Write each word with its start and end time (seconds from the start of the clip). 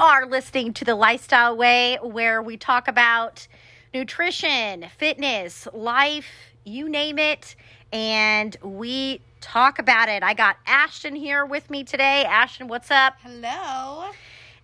You 0.00 0.06
are 0.06 0.24
listening 0.24 0.72
to 0.72 0.84
the 0.86 0.94
Lifestyle 0.94 1.54
Way, 1.54 1.98
where 2.00 2.40
we 2.40 2.56
talk 2.56 2.88
about 2.88 3.46
nutrition, 3.92 4.86
fitness, 4.96 5.68
life, 5.74 6.54
you 6.64 6.88
name 6.88 7.18
it, 7.18 7.54
and 7.92 8.56
we 8.62 9.20
talk 9.42 9.78
about 9.78 10.08
it. 10.08 10.22
I 10.22 10.32
got 10.32 10.56
Ashton 10.66 11.14
here 11.14 11.44
with 11.44 11.68
me 11.68 11.84
today. 11.84 12.24
Ashton, 12.24 12.66
what's 12.66 12.90
up? 12.90 13.16
Hello. 13.22 14.08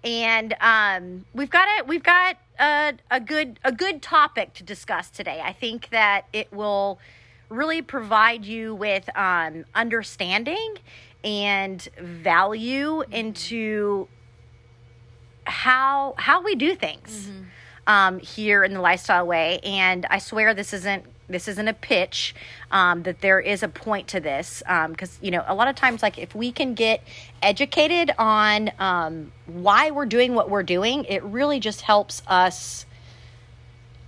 And 0.02 0.56
um, 0.58 1.26
we've 1.34 1.50
got 1.50 1.68
a 1.68 1.84
we've 1.84 2.02
got 2.02 2.38
a, 2.58 2.94
a 3.10 3.20
good 3.20 3.60
a 3.62 3.72
good 3.72 4.00
topic 4.00 4.54
to 4.54 4.62
discuss 4.62 5.10
today. 5.10 5.42
I 5.44 5.52
think 5.52 5.90
that 5.90 6.28
it 6.32 6.50
will 6.50 6.98
really 7.50 7.82
provide 7.82 8.46
you 8.46 8.74
with 8.74 9.14
um, 9.14 9.66
understanding 9.74 10.76
and 11.22 11.86
value 12.00 13.02
into 13.10 14.08
how 15.46 16.14
how 16.18 16.42
we 16.42 16.54
do 16.54 16.74
things 16.74 17.30
um, 17.86 18.18
here 18.18 18.64
in 18.64 18.74
the 18.74 18.80
lifestyle 18.80 19.26
way. 19.26 19.60
And 19.62 20.06
I 20.10 20.18
swear 20.18 20.54
this 20.54 20.72
isn't 20.72 21.04
this 21.28 21.48
isn't 21.48 21.66
a 21.66 21.72
pitch. 21.72 22.34
Um, 22.70 23.02
that 23.04 23.20
there 23.20 23.40
is 23.40 23.62
a 23.62 23.68
point 23.68 24.08
to 24.08 24.20
this 24.20 24.62
because 24.88 25.18
you 25.22 25.30
know 25.30 25.44
a 25.46 25.54
lot 25.54 25.68
of 25.68 25.76
times 25.76 26.02
like 26.02 26.18
if 26.18 26.34
we 26.34 26.52
can 26.52 26.74
get 26.74 27.02
educated 27.42 28.12
on 28.18 28.70
um, 28.78 29.32
why 29.46 29.90
we're 29.90 30.06
doing 30.06 30.34
what 30.34 30.50
we're 30.50 30.62
doing, 30.62 31.04
it 31.04 31.22
really 31.22 31.60
just 31.60 31.82
helps 31.82 32.22
us 32.26 32.86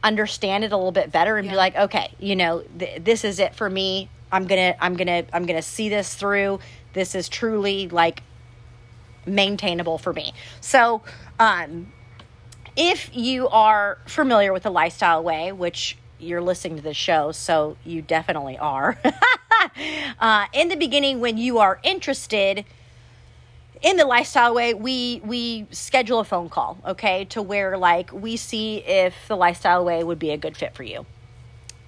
understand 0.03 0.65
it 0.65 0.73
a 0.73 0.77
little 0.77 0.93
bit 0.93 1.11
better 1.11 1.37
and 1.37 1.49
be 1.49 1.57
like 1.57 1.75
okay 1.75 2.15
you 2.21 2.37
know 2.37 2.63
th- 2.79 3.03
this 3.03 3.25
is 3.25 3.41
it 3.41 3.55
for 3.55 3.69
me 3.69 4.09
i'm 4.31 4.47
gonna 4.47 4.75
i'm 4.81 4.95
gonna 4.95 5.25
i'm 5.33 5.45
gonna 5.45 5.61
see 5.61 5.89
this 5.89 6.15
through 6.15 6.61
this 6.93 7.17
is 7.17 7.29
truly 7.29 7.89
like 7.89 8.23
maintainable 9.27 9.99
for 9.99 10.13
me 10.13 10.33
so 10.61 11.03
um 11.39 11.93
if 12.77 13.15
you 13.15 13.49
are 13.49 13.99
familiar 14.07 14.53
with 14.53 14.63
the 14.63 14.71
lifestyle 14.71 15.23
way 15.23 15.53
which 15.53 15.97
you're 16.19 16.41
listening 16.41 16.77
to 16.77 16.83
the 16.83 16.95
show 16.95 17.33
so 17.33 17.77
you 17.85 18.03
definitely 18.03 18.59
are. 18.59 18.99
Uh, 20.21 20.47
in 20.53 20.69
the 20.69 20.77
beginning 20.77 21.21
when 21.21 21.37
you 21.37 21.59
are 21.59 21.81
interested 21.83 22.65
in 23.83 23.97
the 23.97 24.05
lifestyle 24.05 24.55
way 24.55 24.73
we 24.73 25.21
we 25.25 25.67
schedule 25.73 26.21
a 26.21 26.25
phone 26.25 26.49
call 26.49 26.79
okay 26.87 27.25
to 27.25 27.43
where 27.43 27.77
like 27.77 28.13
we 28.13 28.37
see 28.37 28.79
if 28.79 29.15
the 29.27 29.37
lifestyle 29.37 29.85
way 29.85 30.03
would 30.03 30.19
be 30.19 30.31
a 30.31 30.37
good 30.37 30.57
fit 30.57 30.75
for 30.75 30.85
you. 30.85 31.05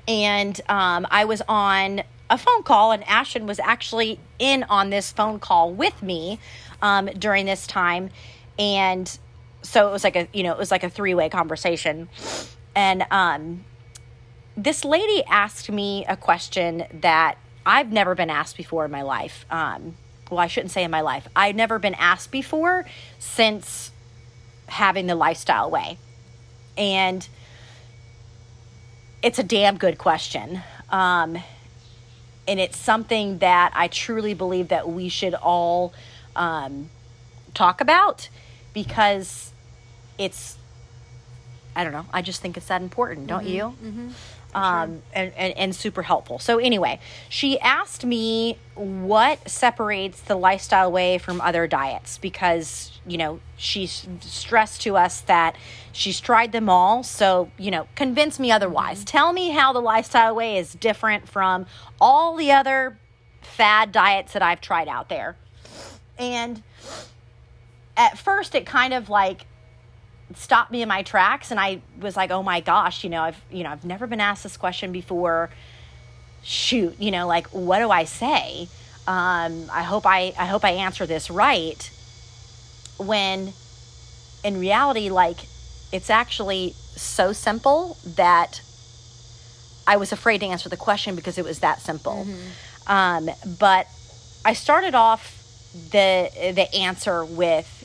And 0.08 0.60
um, 0.68 1.06
i 1.10 1.24
was 1.24 1.42
on 1.48 2.02
a 2.28 2.36
phone 2.36 2.64
call 2.64 2.90
and 2.92 3.06
ashton 3.08 3.46
was 3.46 3.60
actually 3.60 4.18
in 4.38 4.64
on 4.64 4.90
this 4.90 5.12
phone 5.12 5.38
call 5.38 5.72
with 5.72 6.02
me 6.02 6.40
um, 6.82 7.06
during 7.06 7.46
this 7.46 7.66
time. 7.66 8.10
And 8.58 9.18
so 9.62 9.88
it 9.88 9.92
was 9.92 10.04
like 10.04 10.16
a 10.16 10.28
you 10.32 10.42
know 10.42 10.52
it 10.52 10.58
was 10.58 10.70
like 10.70 10.84
a 10.84 10.90
three-way 10.90 11.28
conversation 11.28 12.08
and 12.74 13.04
um, 13.10 13.64
this 14.56 14.84
lady 14.84 15.24
asked 15.24 15.70
me 15.70 16.04
a 16.06 16.16
question 16.16 16.84
that 17.00 17.36
I've 17.64 17.92
never 17.92 18.14
been 18.14 18.30
asked 18.30 18.56
before 18.56 18.84
in 18.84 18.90
my 18.90 19.02
life. 19.02 19.44
Um, 19.50 19.96
well, 20.30 20.40
I 20.40 20.46
shouldn't 20.46 20.70
say 20.70 20.84
in 20.84 20.90
my 20.90 21.00
life. 21.00 21.26
I've 21.34 21.56
never 21.56 21.78
been 21.78 21.94
asked 21.94 22.30
before 22.30 22.86
since 23.18 23.90
having 24.66 25.06
the 25.06 25.14
lifestyle 25.14 25.70
way. 25.70 25.98
And 26.76 27.26
it's 29.22 29.38
a 29.38 29.42
damn 29.42 29.76
good 29.76 29.98
question. 29.98 30.62
Um, 30.90 31.38
and 32.46 32.60
it's 32.60 32.76
something 32.76 33.38
that 33.38 33.72
I 33.74 33.88
truly 33.88 34.34
believe 34.34 34.68
that 34.68 34.88
we 34.88 35.08
should 35.08 35.34
all 35.34 35.92
um, 36.36 36.90
talk 37.54 37.80
about 37.80 38.28
because 38.72 39.52
it's, 40.18 40.56
I 41.74 41.84
don't 41.84 41.92
know, 41.92 42.06
I 42.12 42.22
just 42.22 42.40
think 42.40 42.56
it's 42.56 42.66
that 42.66 42.82
important, 42.82 43.26
don't 43.26 43.44
mm-hmm, 43.44 43.48
you? 43.48 43.62
Mm-hmm, 43.82 44.08
um, 44.54 45.02
and, 45.12 45.32
and, 45.36 45.56
and 45.56 45.74
super 45.74 46.02
helpful. 46.02 46.38
So, 46.38 46.58
anyway, 46.58 46.98
she 47.28 47.58
asked 47.60 48.04
me 48.04 48.58
what 48.74 49.48
separates 49.48 50.20
the 50.20 50.34
lifestyle 50.34 50.90
way 50.90 51.18
from 51.18 51.40
other 51.40 51.66
diets 51.66 52.18
because, 52.18 52.98
you 53.06 53.16
know, 53.16 53.40
she 53.56 53.86
stressed 53.86 54.80
to 54.82 54.96
us 54.96 55.20
that 55.22 55.56
she's 55.92 56.20
tried 56.20 56.52
them 56.52 56.68
all. 56.68 57.02
So, 57.02 57.50
you 57.58 57.70
know, 57.70 57.86
convince 57.94 58.38
me 58.38 58.50
otherwise. 58.50 58.98
Mm-hmm. 58.98 59.04
Tell 59.04 59.32
me 59.32 59.50
how 59.50 59.72
the 59.72 59.80
lifestyle 59.80 60.34
way 60.34 60.58
is 60.58 60.72
different 60.74 61.28
from 61.28 61.66
all 62.00 62.36
the 62.36 62.50
other 62.50 62.98
fad 63.42 63.92
diets 63.92 64.32
that 64.32 64.42
I've 64.42 64.60
tried 64.60 64.88
out 64.88 65.08
there. 65.08 65.36
And 66.18 66.62
at 68.00 68.16
first, 68.16 68.54
it 68.54 68.64
kind 68.64 68.94
of 68.94 69.10
like 69.10 69.42
stopped 70.34 70.72
me 70.72 70.80
in 70.80 70.88
my 70.88 71.02
tracks 71.02 71.50
and 71.50 71.60
I 71.60 71.82
was 72.00 72.16
like, 72.16 72.30
"Oh 72.30 72.42
my 72.42 72.60
gosh, 72.60 73.04
you 73.04 73.10
know, 73.10 73.22
I've 73.22 73.40
you 73.50 73.62
know, 73.62 73.70
I've 73.70 73.84
never 73.84 74.06
been 74.06 74.20
asked 74.20 74.42
this 74.42 74.56
question 74.56 74.90
before. 74.90 75.50
Shoot, 76.42 76.98
you 76.98 77.10
know, 77.10 77.26
like 77.26 77.48
what 77.48 77.80
do 77.80 77.90
I 77.90 78.04
say? 78.04 78.68
Um, 79.06 79.66
I 79.70 79.82
hope 79.82 80.06
I 80.06 80.32
I 80.38 80.46
hope 80.46 80.64
I 80.64 80.70
answer 80.70 81.04
this 81.04 81.30
right." 81.30 81.90
When 82.96 83.52
in 84.42 84.58
reality 84.58 85.10
like 85.10 85.36
it's 85.92 86.08
actually 86.08 86.74
so 86.96 87.32
simple 87.32 87.98
that 88.06 88.62
I 89.86 89.96
was 89.96 90.12
afraid 90.12 90.38
to 90.38 90.46
answer 90.46 90.70
the 90.70 90.78
question 90.78 91.16
because 91.16 91.36
it 91.36 91.44
was 91.44 91.58
that 91.58 91.80
simple. 91.80 92.26
Um, 92.86 93.28
but 93.58 93.86
I 94.44 94.54
started 94.54 94.94
off 94.94 95.36
the 95.92 96.30
the 96.54 96.74
answer 96.74 97.24
with 97.24 97.79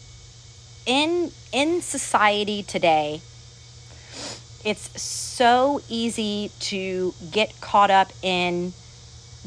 in 0.85 1.31
in 1.51 1.81
society 1.81 2.62
today 2.63 3.22
it's 4.66 5.00
so 5.00 5.79
easy 5.88 6.51
to 6.59 7.13
get 7.31 7.62
caught 7.62 7.91
up 7.91 8.12
in 8.23 8.73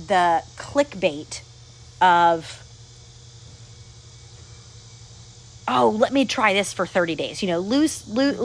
the 0.07 0.43
clickbait 0.57 1.43
of 2.01 2.63
oh 5.67 5.91
let 5.99 6.13
me 6.13 6.25
try 6.25 6.53
this 6.53 6.73
for 6.73 6.87
30 6.87 7.17
days. 7.17 7.43
You 7.43 7.49
know 7.49 7.59
lose 7.59 8.09
lose, 8.09 8.39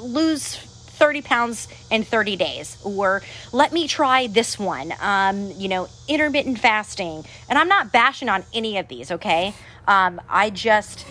lose 0.00 0.56
30 0.56 1.22
pounds 1.22 1.68
in 1.90 2.04
30 2.04 2.36
days 2.36 2.76
or 2.84 3.22
let 3.52 3.72
me 3.72 3.88
try 3.88 4.26
this 4.26 4.58
one 4.58 4.92
um, 5.00 5.50
you 5.52 5.68
know 5.68 5.88
intermittent 6.08 6.58
fasting. 6.58 7.24
And 7.48 7.58
i'm 7.58 7.68
not 7.68 7.90
bashing 7.90 8.28
on 8.28 8.44
any 8.52 8.76
of 8.76 8.88
these 8.88 9.10
okay? 9.10 9.54
Um, 9.86 10.20
i 10.28 10.50
just 10.50 11.06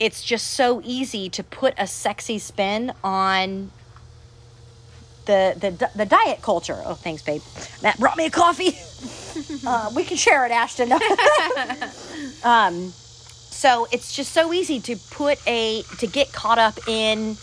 it's 0.00 0.22
just 0.22 0.50
so 0.50 0.80
easy 0.84 1.28
to 1.30 1.42
put 1.42 1.74
a 1.78 1.86
sexy 1.86 2.38
spin 2.38 2.92
on 3.02 3.70
the 5.26 5.54
the 5.58 5.90
the 5.94 6.06
diet 6.06 6.42
culture. 6.42 6.80
Oh, 6.84 6.94
thanks, 6.94 7.22
babe. 7.22 7.42
Matt 7.82 7.98
brought 7.98 8.16
me 8.16 8.26
a 8.26 8.30
coffee. 8.30 8.78
uh, 9.66 9.90
we 9.94 10.04
can 10.04 10.16
share 10.16 10.44
it, 10.46 10.52
Ashton. 10.52 10.92
um, 12.44 12.92
so 13.50 13.86
it's 13.92 14.14
just 14.14 14.32
so 14.32 14.52
easy 14.52 14.80
to 14.80 14.96
put 15.10 15.38
a 15.46 15.82
to 15.98 16.06
get 16.06 16.32
caught 16.32 16.58
up 16.58 16.78
in 16.88 17.36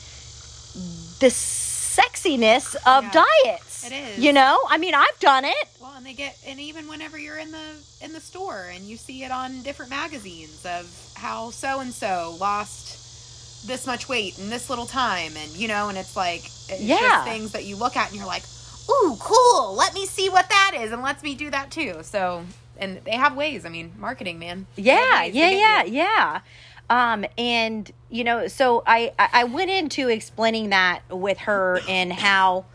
the 1.19 1.31
sexiness 1.31 2.75
of 2.85 3.03
Yeah, 3.05 3.23
diets. 3.43 3.64
It 3.85 3.93
is. 4.17 4.23
You 4.23 4.33
know, 4.33 4.59
I 4.69 4.77
mean, 4.77 4.93
I've 4.93 5.19
done 5.19 5.45
it. 5.45 5.67
Well, 5.81 5.93
and 5.97 6.05
they 6.05 6.13
get, 6.13 6.37
and 6.47 6.59
even 6.59 6.87
whenever 6.87 7.17
you're 7.17 7.37
in 7.37 7.51
the 7.51 7.75
in 8.01 8.13
the 8.13 8.19
store 8.19 8.67
and 8.73 8.83
you 8.85 8.97
see 8.97 9.23
it 9.23 9.31
on 9.31 9.61
different 9.61 9.89
magazines 9.91 10.65
of 10.65 10.87
how 11.15 11.49
so 11.51 11.79
and 11.79 11.93
so 11.93 12.35
lost 12.39 13.67
this 13.67 13.87
much 13.87 14.07
weight 14.07 14.37
in 14.37 14.49
this 14.49 14.69
little 14.69 14.85
time, 14.85 15.31
and 15.37 15.51
you 15.51 15.67
know, 15.67 15.89
and 15.89 15.97
it's 15.97 16.15
like 16.15 16.45
it's 16.69 16.81
Yeah. 16.81 16.97
just 16.99 17.23
things 17.25 17.51
that 17.53 17.65
you 17.65 17.75
look 17.75 17.95
at 17.97 18.07
and 18.09 18.17
you're 18.17 18.27
like, 18.27 18.43
ooh, 18.89 19.15
cool. 19.19 19.73
Let 19.75 19.93
me 19.93 20.05
see 20.05 20.29
what 20.29 20.49
that 20.49 20.73
is, 20.75 20.91
and 20.91 21.01
lets 21.01 21.23
me 21.23 21.33
do 21.35 21.49
that 21.51 21.71
too. 21.71 21.99
So, 22.03 22.45
and 22.77 23.01
they 23.05 23.15
have 23.15 23.35
ways. 23.35 23.65
I 23.65 23.69
mean, 23.69 23.93
marketing, 23.97 24.37
man. 24.39 24.67
Yeah, 24.75 25.23
yeah, 25.25 25.49
yeah, 25.49 25.83
you. 25.83 25.93
yeah. 25.93 26.41
Um, 26.87 27.25
and 27.37 27.91
you 28.11 28.23
know, 28.23 28.47
so 28.47 28.83
I 28.85 29.13
I 29.17 29.45
went 29.45 29.71
into 29.71 30.07
explaining 30.09 30.69
that 30.69 31.01
with 31.09 31.39
her 31.39 31.79
and 31.89 32.13
how 32.13 32.65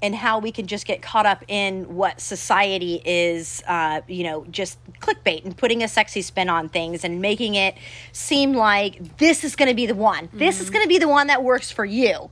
and 0.00 0.14
how 0.14 0.38
we 0.38 0.52
can 0.52 0.66
just 0.66 0.86
get 0.86 1.02
caught 1.02 1.26
up 1.26 1.44
in 1.48 1.94
what 1.96 2.20
society 2.20 3.02
is, 3.04 3.62
uh, 3.66 4.00
you 4.06 4.22
know, 4.22 4.44
just 4.50 4.78
clickbait 5.00 5.44
and 5.44 5.56
putting 5.56 5.82
a 5.82 5.88
sexy 5.88 6.22
spin 6.22 6.48
on 6.48 6.68
things 6.68 7.04
and 7.04 7.20
making 7.20 7.56
it 7.56 7.74
seem 8.12 8.52
like 8.52 9.18
this 9.18 9.42
is 9.42 9.56
going 9.56 9.68
to 9.68 9.74
be 9.74 9.86
the 9.86 9.94
one. 9.96 10.28
This 10.32 10.60
is 10.60 10.70
going 10.70 10.84
to 10.84 10.88
be 10.88 10.98
the 10.98 11.08
one 11.08 11.26
that 11.26 11.42
works 11.42 11.70
for 11.70 11.84
you. 11.84 12.30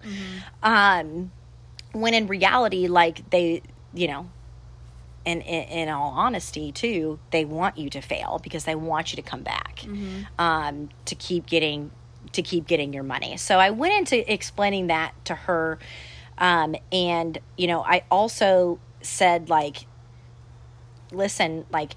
Um, 0.63 1.33
when 1.93 2.15
in 2.15 2.27
reality, 2.29 2.87
like 2.87 3.29
they, 3.31 3.63
you 3.95 4.07
know, 4.07 4.29
and 5.25 5.43
in, 5.43 5.63
in 5.65 5.89
all 5.89 6.13
honesty 6.13 6.71
too 6.71 7.19
they 7.33 7.45
want 7.45 7.77
you 7.77 7.91
to 7.91 8.01
fail 8.01 8.39
because 8.43 8.65
they 8.65 8.77
want 8.77 9.13
you 9.13 9.17
to 9.17 9.23
come 9.23 9.43
back 9.43 9.85
um, 10.39 10.89
to 11.05 11.15
keep 11.17 11.47
getting 11.47 11.91
to 12.33 12.43
keep 12.43 12.67
getting 12.67 12.93
your 12.93 13.03
money 13.03 13.37
so 13.37 13.59
i 13.59 13.71
went 13.71 13.93
into 13.93 14.33
explaining 14.33 14.87
that 14.87 15.13
to 15.25 15.35
her 15.35 15.79
um, 16.39 16.75
and 16.93 17.39
you 17.57 17.67
know 17.67 17.83
i 17.83 18.03
also 18.11 18.79
said 19.03 19.49
like 19.49 19.87
listen 21.13 21.65
like 21.71 21.97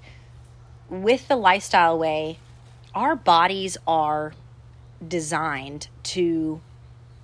with 0.88 1.28
the 1.28 1.36
lifestyle 1.36 1.98
way 1.98 2.38
our 2.94 3.14
bodies 3.14 3.76
are 3.86 4.32
designed 5.06 5.88
to 6.02 6.60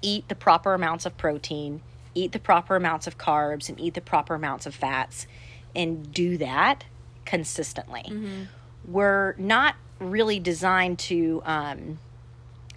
eat 0.03 0.29
the 0.29 0.35
proper 0.35 0.75
amounts 0.75 1.07
of 1.07 1.17
protein, 1.17 1.83
eat 2.15 2.33
the 2.33 2.39
proper 2.39 2.77
amounts 2.77 3.07
of 3.07 3.19
carbs, 3.19 3.69
and 3.69 3.81
eat 3.81 3.95
the 3.95 4.01
proper 4.01 4.35
amounts 4.35 4.67
of 4.67 4.75
fats, 4.75 5.27
and 5.75 6.12
do 6.12 6.37
that 6.39 6.85
consistently. 7.25 8.05
Mm-hmm. 8.07 8.43
We're 8.87 9.35
not 9.37 9.75
really 9.99 10.39
designed 10.39 10.99
to. 11.01 11.43
Um, 11.45 11.99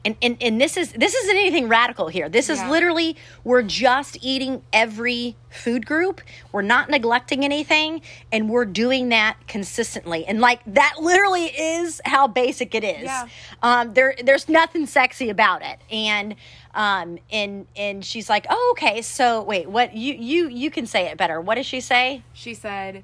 and, 0.05 0.15
and, 0.21 0.37
and 0.41 0.61
this 0.61 0.77
is 0.77 0.91
this 0.93 1.13
isn't 1.13 1.35
anything 1.37 1.67
radical 1.67 2.07
here. 2.07 2.29
This 2.29 2.49
is 2.49 2.59
Yeah. 2.59 2.69
literally 2.69 3.17
we're 3.43 3.61
just 3.63 4.17
eating 4.21 4.63
every 4.71 5.35
food 5.49 5.85
group. 5.85 6.21
We're 6.51 6.61
not 6.61 6.89
neglecting 6.89 7.43
anything, 7.43 8.01
and 8.31 8.49
we're 8.49 8.65
doing 8.65 9.09
that 9.09 9.47
consistently. 9.47 10.25
And 10.25 10.39
like 10.39 10.61
that 10.67 10.95
literally 10.99 11.45
is 11.45 12.01
how 12.05 12.27
basic 12.27 12.73
it 12.75 12.83
is. 12.83 13.03
Yeah. 13.03 13.27
Um, 13.61 13.93
there 13.93 14.15
there's 14.23 14.47
nothing 14.47 14.85
sexy 14.85 15.29
about 15.29 15.61
it. 15.63 15.79
And 15.91 16.35
um 16.73 17.19
and 17.31 17.67
and 17.75 18.05
she's 18.05 18.29
like, 18.29 18.45
oh 18.49 18.73
okay. 18.77 19.01
So 19.01 19.43
wait, 19.43 19.69
what 19.69 19.95
you 19.95 20.13
you 20.13 20.47
you 20.47 20.71
can 20.71 20.85
say 20.85 21.07
it 21.07 21.17
better. 21.17 21.41
What 21.41 21.55
does 21.55 21.65
she 21.65 21.81
say? 21.81 22.23
She 22.33 22.53
said, 22.53 23.03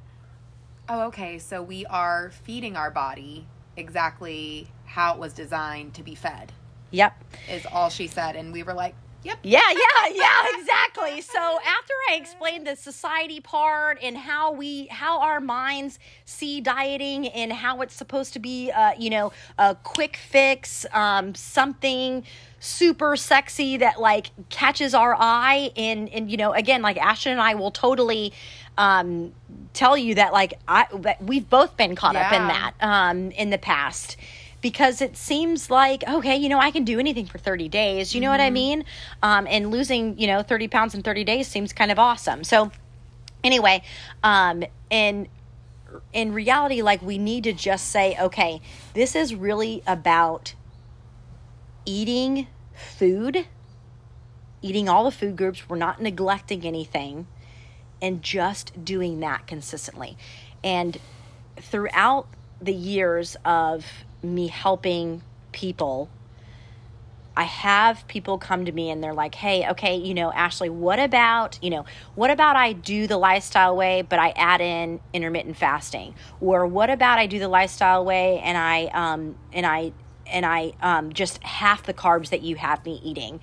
"Oh, 0.87 1.07
okay. 1.07 1.39
So 1.39 1.61
we 1.61 1.85
are 1.87 2.31
feeding 2.43 2.75
our 2.77 2.91
body 2.91 3.47
exactly 3.75 4.69
how 4.85 5.13
it 5.15 5.19
was 5.19 5.33
designed 5.33 5.93
to 5.95 6.03
be 6.03 6.15
fed." 6.15 6.53
Yep. 6.95 7.23
Is 7.49 7.65
all 7.65 7.89
she 7.89 8.07
said, 8.07 8.37
and 8.37 8.53
we 8.53 8.63
were 8.63 8.73
like, 8.73 8.95
"Yep." 9.23 9.39
Yeah, 9.43 9.59
yeah, 9.69 10.13
yeah, 10.13 10.43
exactly. 10.57 11.19
So 11.19 11.39
after 11.39 11.93
I 12.09 12.15
explained 12.15 12.65
the 12.65 12.77
society 12.77 13.41
part 13.41 13.99
and 14.01 14.17
how 14.17 14.53
we 14.53 14.87
how 14.87 15.19
our 15.19 15.41
minds 15.41 15.99
see 16.23 16.61
dieting 16.61 17.27
and 17.27 17.51
how 17.51 17.81
it's 17.81 17.93
supposed 17.93 18.31
to 18.33 18.39
be 18.39 18.71
uh, 18.71 18.93
you 18.97 19.09
know, 19.09 19.33
a 19.59 19.75
quick 19.75 20.15
fix, 20.15 20.85
um, 20.93 21.35
something 21.35 22.23
super 22.61 23.17
sexy 23.17 23.75
that 23.77 23.99
like 23.99 24.31
catches 24.49 24.93
our 24.93 25.17
eye 25.19 25.71
and 25.75 26.07
and 26.09 26.31
you 26.31 26.37
know, 26.37 26.53
again, 26.53 26.81
like 26.81 26.97
Ashton 26.97 27.33
and 27.33 27.41
I 27.41 27.55
will 27.55 27.71
totally 27.71 28.31
um 28.77 29.33
tell 29.73 29.97
you 29.97 30.15
that 30.15 30.31
like 30.31 30.53
I 30.65 30.87
that 30.99 31.21
we've 31.21 31.49
both 31.49 31.75
been 31.75 31.95
caught 31.95 32.15
up 32.15 32.31
in 32.31 32.47
that 32.47 32.73
um 32.79 33.31
in 33.31 33.49
the 33.49 33.57
past 33.57 34.15
because 34.65 34.99
it 34.99 35.15
seems 35.15 35.69
like 35.69 36.03
okay 36.07 36.35
you 36.35 36.49
know 36.49 36.57
i 36.57 36.71
can 36.71 36.83
do 36.83 36.99
anything 36.99 37.27
for 37.27 37.37
30 37.37 37.69
days 37.69 38.15
you 38.15 38.19
know 38.19 38.31
what 38.31 38.41
i 38.41 38.49
mean? 38.49 38.83
Um, 39.21 39.45
and 39.47 39.69
losing 39.69 40.17
you 40.17 40.25
know 40.25 40.41
30 40.41 40.69
pounds 40.69 40.95
in 40.95 41.03
30 41.03 41.23
days 41.23 41.47
seems 41.47 41.71
kind 41.71 41.91
of 41.91 41.99
awesome. 41.99 42.43
So 42.43 42.71
anyway 43.43 43.83
um, 44.23 44.63
and 44.89 45.27
in 46.13 46.33
reality 46.33 46.81
like 46.81 47.03
we 47.03 47.19
need 47.19 47.43
to 47.43 47.53
just 47.53 47.89
say 47.91 48.17
okay 48.19 48.59
this 48.95 49.15
is 49.15 49.35
really 49.35 49.83
about 49.85 50.55
eating 51.85 52.47
food 52.73 53.45
eating 54.63 54.89
all 54.89 55.03
the 55.03 55.11
food 55.11 55.35
groups 55.35 55.69
we're 55.69 55.77
not 55.77 56.01
neglecting 56.01 56.65
anything 56.65 57.27
and 58.01 58.21
just 58.21 58.83
doing 58.83 59.19
that 59.19 59.47
consistently. 59.47 60.17
And 60.63 60.97
throughout 61.57 62.27
the 62.61 62.73
years 62.73 63.35
of 63.45 63.85
me 64.33 64.47
helping 64.47 65.21
people 65.51 66.09
I 67.37 67.43
have 67.43 68.07
people 68.07 68.37
come 68.37 68.65
to 68.65 68.71
me 68.71 68.89
and 68.89 69.03
they're 69.03 69.13
like, 69.13 69.35
"Hey, 69.35 69.67
okay, 69.71 69.97
you 69.97 70.13
know, 70.13 70.31
Ashley, 70.31 70.69
what 70.69 70.99
about, 70.99 71.59
you 71.61 71.69
know, 71.69 71.85
what 72.15 72.31
about 72.31 72.55
I 72.55 72.71
do 72.71 73.07
the 73.07 73.17
lifestyle 73.17 73.75
way 73.75 74.01
but 74.03 74.19
I 74.19 74.29
add 74.37 74.61
in 74.61 75.01
intermittent 75.13 75.57
fasting? 75.57 76.15
Or 76.39 76.65
what 76.65 76.89
about 76.89 77.19
I 77.19 77.25
do 77.25 77.39
the 77.39 77.49
lifestyle 77.49 78.05
way 78.05 78.39
and 78.39 78.57
I 78.57 78.85
um 78.85 79.35
and 79.51 79.65
I 79.65 79.91
and 80.27 80.45
I 80.45 80.73
um 80.81 81.11
just 81.11 81.43
half 81.43 81.83
the 81.83 81.93
carbs 81.93 82.29
that 82.29 82.41
you 82.41 82.55
have 82.55 82.85
me 82.85 83.01
eating?" 83.03 83.41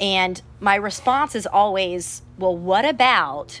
And 0.00 0.42
my 0.58 0.74
response 0.74 1.36
is 1.36 1.46
always, 1.46 2.22
"Well, 2.36 2.56
what 2.56 2.84
about 2.84 3.60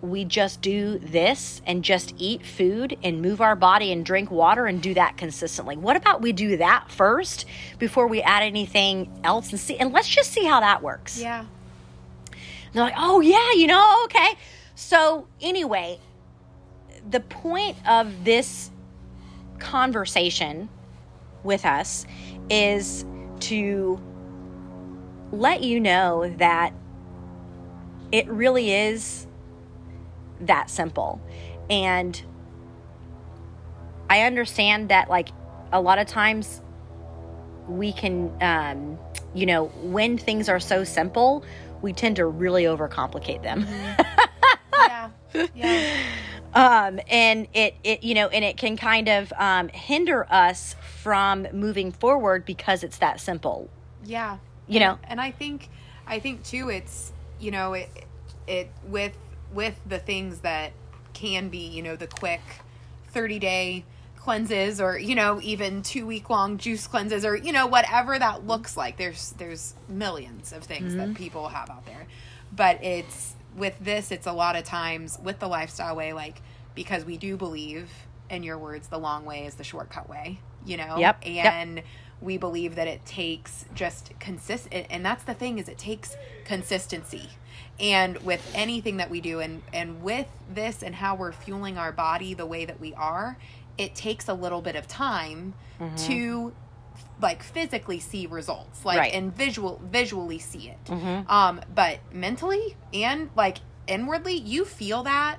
we 0.00 0.24
just 0.24 0.62
do 0.62 0.98
this 0.98 1.60
and 1.66 1.82
just 1.82 2.14
eat 2.18 2.44
food 2.44 2.96
and 3.02 3.20
move 3.20 3.40
our 3.40 3.56
body 3.56 3.90
and 3.90 4.04
drink 4.04 4.30
water 4.30 4.66
and 4.66 4.80
do 4.80 4.94
that 4.94 5.16
consistently. 5.16 5.76
What 5.76 5.96
about 5.96 6.22
we 6.22 6.32
do 6.32 6.56
that 6.58 6.90
first 6.90 7.46
before 7.78 8.06
we 8.06 8.22
add 8.22 8.42
anything 8.42 9.20
else 9.24 9.50
and 9.50 9.58
see 9.58 9.76
and 9.76 9.92
let's 9.92 10.08
just 10.08 10.32
see 10.32 10.44
how 10.44 10.60
that 10.60 10.82
works. 10.82 11.20
Yeah. 11.20 11.40
And 11.40 12.74
they're 12.74 12.84
like, 12.84 12.94
"Oh 12.96 13.20
yeah, 13.20 13.52
you 13.52 13.66
know, 13.66 14.02
okay." 14.04 14.34
So, 14.74 15.26
anyway, 15.40 15.98
the 17.08 17.20
point 17.20 17.76
of 17.88 18.24
this 18.24 18.70
conversation 19.58 20.68
with 21.42 21.64
us 21.64 22.06
is 22.50 23.04
to 23.40 24.00
let 25.32 25.62
you 25.62 25.80
know 25.80 26.32
that 26.38 26.72
it 28.12 28.28
really 28.28 28.72
is 28.72 29.27
that 30.40 30.70
simple. 30.70 31.20
And 31.70 32.20
I 34.08 34.22
understand 34.22 34.88
that, 34.88 35.08
like, 35.10 35.28
a 35.72 35.80
lot 35.80 35.98
of 35.98 36.06
times 36.06 36.62
we 37.68 37.92
can, 37.92 38.32
um, 38.40 38.98
you 39.34 39.46
know, 39.46 39.66
when 39.82 40.16
things 40.16 40.48
are 40.48 40.60
so 40.60 40.84
simple, 40.84 41.44
we 41.82 41.92
tend 41.92 42.16
to 42.16 42.26
really 42.26 42.64
overcomplicate 42.64 43.42
them. 43.42 43.66
Yeah. 44.72 45.10
Yeah. 45.54 45.96
um, 46.54 47.00
and 47.08 47.46
it, 47.52 47.74
it, 47.84 48.02
you 48.02 48.14
know, 48.14 48.28
and 48.28 48.44
it 48.44 48.56
can 48.56 48.76
kind 48.76 49.08
of 49.08 49.32
um, 49.36 49.68
hinder 49.68 50.26
us 50.32 50.74
from 51.02 51.46
moving 51.52 51.92
forward 51.92 52.44
because 52.44 52.82
it's 52.82 52.98
that 52.98 53.20
simple. 53.20 53.68
Yeah. 54.04 54.38
You 54.66 54.80
know? 54.80 54.98
and 55.04 55.20
I 55.20 55.30
think 55.30 55.68
I 56.06 56.18
think 56.18 56.42
too 56.44 56.68
it's 56.68 57.12
you 57.38 57.50
know 57.50 57.74
it 57.74 57.88
it 58.46 58.70
with 58.86 59.12
with 59.52 59.78
the 59.86 59.98
things 59.98 60.40
that 60.40 60.72
can 61.12 61.48
be, 61.48 61.66
you 61.66 61.82
know, 61.82 61.96
the 61.96 62.06
quick 62.06 62.40
30 63.08 63.38
day 63.38 63.84
cleanses 64.16 64.80
or 64.80 64.98
you 64.98 65.14
know 65.14 65.40
even 65.42 65.82
2 65.82 66.04
week 66.04 66.28
long 66.28 66.58
juice 66.58 66.86
cleanses 66.86 67.24
or 67.24 67.34
you 67.34 67.50
know 67.50 67.66
whatever 67.66 68.18
that 68.18 68.46
looks 68.46 68.76
like. 68.76 68.96
There's 68.96 69.32
there's 69.38 69.74
millions 69.88 70.52
of 70.52 70.64
things 70.64 70.94
that 70.96 71.08
mm-hmm. 71.08 71.14
people 71.14 71.48
have 71.48 71.70
out 71.70 71.86
there. 71.86 72.06
But 72.54 72.82
it's 72.84 73.34
with 73.56 73.78
this 73.80 74.10
it's 74.10 74.26
a 74.26 74.32
lot 74.32 74.56
of 74.56 74.64
times 74.64 75.18
with 75.22 75.38
the 75.38 75.48
lifestyle 75.48 75.96
way 75.96 76.12
like 76.12 76.42
because 76.74 77.04
we 77.04 77.16
do 77.16 77.36
believe 77.36 77.90
in 78.30 78.42
your 78.42 78.58
words 78.58 78.88
the 78.88 78.98
long 78.98 79.24
way 79.24 79.46
is 79.46 79.54
the 79.54 79.64
shortcut 79.64 80.08
way, 80.08 80.38
you 80.64 80.76
know? 80.76 80.98
Yep, 80.98 81.26
yep. 81.26 81.52
And 81.52 81.82
we 82.20 82.36
believe 82.36 82.74
that 82.74 82.86
it 82.86 83.04
takes 83.06 83.64
just 83.74 84.12
consistent 84.20 84.86
and 84.90 85.04
that's 85.04 85.24
the 85.24 85.34
thing 85.34 85.58
is 85.58 85.68
it 85.68 85.78
takes 85.78 86.16
consistency 86.44 87.30
and 87.80 88.18
with 88.24 88.42
anything 88.54 88.96
that 88.98 89.10
we 89.10 89.20
do 89.20 89.40
and 89.40 89.62
and 89.72 90.02
with 90.02 90.26
this 90.52 90.82
and 90.82 90.94
how 90.94 91.14
we're 91.14 91.32
fueling 91.32 91.78
our 91.78 91.92
body 91.92 92.34
the 92.34 92.46
way 92.46 92.64
that 92.64 92.80
we 92.80 92.92
are 92.94 93.36
it 93.76 93.94
takes 93.94 94.28
a 94.28 94.34
little 94.34 94.60
bit 94.60 94.74
of 94.76 94.86
time 94.88 95.54
to 95.96 96.52
like 97.22 97.42
physically 97.42 98.00
see 98.00 98.26
results 98.26 98.84
like 98.84 98.98
Right. 98.98 99.12
and 99.14 99.34
visual 99.34 99.80
visually 99.84 100.38
see 100.40 100.70
it. 100.70 100.90
Um 101.28 101.60
but 101.74 101.98
mentally 102.12 102.76
and 102.92 103.30
like 103.36 103.58
inwardly 103.86 104.34
you 104.34 104.64
feel 104.64 105.04
that 105.04 105.36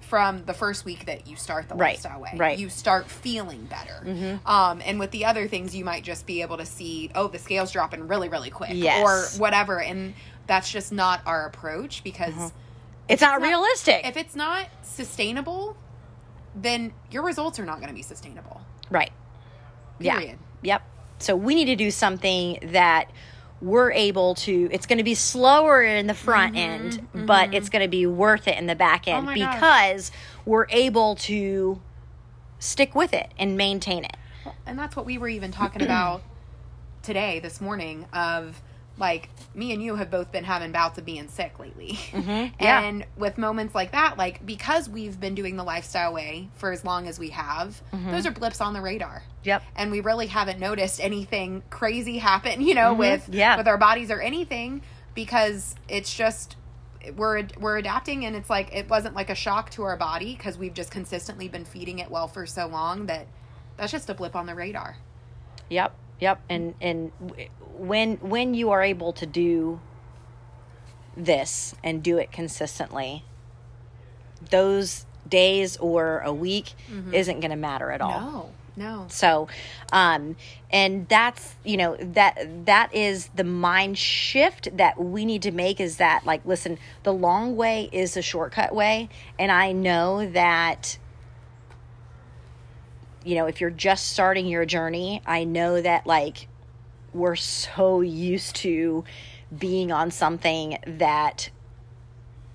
from 0.00 0.44
the 0.44 0.54
first 0.54 0.84
week 0.84 1.06
that 1.06 1.26
you 1.26 1.34
start 1.36 1.68
the 1.68 1.74
Right, 1.74 1.94
lifestyle 1.94 2.20
way. 2.20 2.32
Right. 2.36 2.58
you 2.58 2.68
start 2.70 3.10
feeling 3.10 3.64
better. 3.66 4.38
Um 4.46 4.80
and 4.86 4.98
with 4.98 5.10
the 5.10 5.24
other 5.26 5.48
things 5.48 5.74
you 5.76 5.84
might 5.84 6.04
just 6.04 6.26
be 6.26 6.40
able 6.42 6.56
to 6.58 6.66
see 6.66 7.10
oh 7.14 7.28
the 7.28 7.38
scale's 7.38 7.72
dropping 7.72 8.08
really 8.08 8.28
really 8.30 8.50
quick 8.50 8.70
Yes. 8.72 9.36
or 9.36 9.40
whatever. 9.40 9.80
And 9.82 10.14
that's 10.46 10.70
just 10.70 10.92
not 10.92 11.20
our 11.26 11.46
approach 11.46 12.02
because 12.04 12.52
It's 13.08 13.22
not 13.22 13.40
not- 13.40 13.46
realistic. 13.48 14.06
if 14.06 14.16
it's 14.16 14.34
not 14.36 14.66
sustainable 14.82 15.76
then 16.54 16.92
your 17.10 17.22
results 17.22 17.58
are 17.58 17.64
not 17.66 17.76
going 17.76 17.88
to 17.88 17.94
be 17.94 18.02
sustainable 18.02 18.60
right. 18.90 19.12
Yeah. 19.98 20.34
Yep. 20.62 20.82
So 21.18 21.34
we 21.36 21.54
need 21.54 21.66
to 21.66 21.76
do 21.76 21.90
something 21.90 22.58
that 22.72 23.10
we're 23.60 23.90
able 23.92 24.34
to 24.34 24.68
it's 24.70 24.84
going 24.86 24.98
to 24.98 25.04
be 25.04 25.14
slower 25.14 25.82
in 25.82 26.06
the 26.06 26.14
front 26.14 26.56
end 26.56 27.06
but 27.14 27.54
it's 27.54 27.68
going 27.70 27.82
to 27.82 27.88
be 27.88 28.06
worth 28.06 28.46
it 28.48 28.58
in 28.58 28.66
the 28.66 28.74
back 28.74 29.08
end 29.08 29.26
Mm-hmm, 29.26 29.38
my 29.40 29.46
gosh. 29.46 29.54
because 29.54 30.12
we're 30.44 30.66
able 30.68 31.14
to 31.16 31.80
stick 32.58 32.94
with 32.94 33.14
it 33.14 33.32
and 33.38 33.56
maintain 33.56 34.04
it 34.04 34.16
and 34.66 34.78
that's 34.78 34.94
what 34.94 35.06
we 35.06 35.16
were 35.18 35.28
even 35.28 35.50
talking 35.52 35.82
about 35.82 36.22
today 37.02 37.38
this 37.40 37.60
morning 37.60 38.04
of 38.12 38.60
like 38.98 39.28
me 39.54 39.72
and 39.72 39.82
you 39.82 39.94
have 39.96 40.10
both 40.10 40.32
been 40.32 40.44
having 40.44 40.72
bouts 40.72 40.96
of 40.98 41.04
being 41.04 41.28
sick 41.28 41.58
lately 41.58 41.98
Mm-hmm. 42.12 42.54
yeah. 42.64 42.80
and 42.82 43.04
with 43.16 43.36
moments 43.38 43.74
like 43.74 43.92
that 43.92 44.16
like 44.16 44.44
because 44.46 44.88
we've 44.88 45.18
been 45.20 45.34
doing 45.34 45.56
the 45.56 45.64
lifestyle 45.64 46.12
way 46.14 46.48
for 46.54 46.72
as 46.72 46.84
long 46.84 47.06
as 47.06 47.18
we 47.18 47.30
have 47.30 47.80
Mm-hmm. 47.92 48.10
those 48.10 48.26
are 48.26 48.30
blips 48.30 48.60
on 48.60 48.72
the 48.72 48.80
radar 48.80 49.22
yep 49.44 49.62
and 49.76 49.90
we 49.90 50.00
really 50.00 50.26
haven't 50.26 50.58
noticed 50.58 51.00
anything 51.00 51.62
crazy 51.70 52.18
happen 52.18 52.60
you 52.68 52.74
know 52.74 52.94
with 52.94 53.22
Mm-hmm. 53.24 53.34
Yeah. 53.34 53.56
with 53.56 53.68
our 53.68 53.78
bodies 53.78 54.10
or 54.10 54.20
anything 54.20 54.82
because 55.14 55.74
it's 55.88 56.14
just 56.14 56.56
we're 57.16 57.46
we're 57.60 57.76
adapting 57.78 58.24
and 58.24 58.34
it's 58.34 58.50
like 58.50 58.74
it 58.74 58.88
wasn't 58.88 59.14
like 59.14 59.30
a 59.30 59.34
shock 59.34 59.70
to 59.70 59.82
our 59.84 59.96
body 59.96 60.34
because 60.34 60.58
we've 60.58 60.74
just 60.74 60.90
consistently 60.90 61.48
been 61.48 61.64
feeding 61.64 61.98
it 62.00 62.10
well 62.10 62.26
for 62.28 62.46
so 62.46 62.66
long 62.66 63.06
that 63.06 63.26
that's 63.76 63.92
just 63.92 64.10
a 64.10 64.14
blip 64.14 64.34
on 64.34 64.46
the 64.46 64.54
radar 64.54 64.96
yep 65.70 65.94
Yep. 66.20 66.40
And 66.48 66.74
and 66.80 67.12
when 67.76 68.16
when 68.16 68.54
you 68.54 68.70
are 68.70 68.82
able 68.82 69.12
to 69.14 69.26
do 69.26 69.80
this 71.16 71.74
and 71.82 72.02
do 72.02 72.18
it 72.18 72.32
consistently, 72.32 73.24
those 74.50 75.06
days 75.28 75.76
or 75.78 76.20
a 76.20 76.32
week 76.32 76.74
isn't 77.12 77.40
going 77.40 77.50
to 77.50 77.56
matter 77.56 77.90
at 77.90 78.00
all. 78.00 78.20
No, 78.20 78.50
no. 78.76 79.06
So, 79.08 79.48
um, 79.92 80.36
and 80.70 81.08
that's 81.08 81.54
you 81.64 81.76
know 81.76 81.96
that 81.96 82.66
that 82.66 82.94
is 82.94 83.28
the 83.34 83.44
mind 83.44 83.98
shift 83.98 84.76
that 84.76 84.98
we 85.02 85.24
need 85.24 85.42
to 85.42 85.50
make. 85.50 85.80
Is 85.80 85.96
that 85.96 86.24
like, 86.24 86.44
listen, 86.46 86.78
the 87.02 87.12
long 87.12 87.56
way 87.56 87.88
is 87.92 88.14
the 88.14 88.22
shortcut 88.22 88.74
way, 88.74 89.08
and 89.38 89.50
I 89.50 89.72
know 89.72 90.30
that. 90.30 90.98
You 93.26 93.34
know, 93.34 93.46
if 93.46 93.60
you're 93.60 93.70
just 93.70 94.12
starting 94.12 94.46
your 94.46 94.64
journey, 94.64 95.20
I 95.26 95.42
know 95.42 95.80
that 95.80 96.06
like 96.06 96.46
we're 97.12 97.34
so 97.34 98.00
used 98.00 98.54
to 98.56 99.02
being 99.56 99.90
on 99.90 100.12
something 100.12 100.78
that 100.86 101.50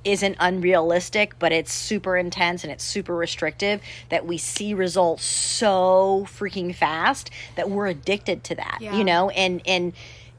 isn't 0.05 0.37
unrealistic, 0.39 1.37
but 1.39 1.51
it's 1.51 1.73
super 1.73 2.15
intense 2.15 2.63
and 2.63 2.71
it's 2.71 2.85
super 2.85 3.15
restrictive 3.15 3.81
that 4.07 4.25
we 4.25 4.37
see 4.37 4.73
results 4.73 5.25
so 5.25 6.25
freaking 6.27 6.73
fast 6.73 7.29
that 7.55 7.69
we're 7.69 7.87
addicted 7.87 8.43
to 8.45 8.55
that, 8.55 8.77
Yeah. 8.79 8.95
you 8.95 9.03
know? 9.03 9.29
And, 9.29 9.61
and, 9.65 9.91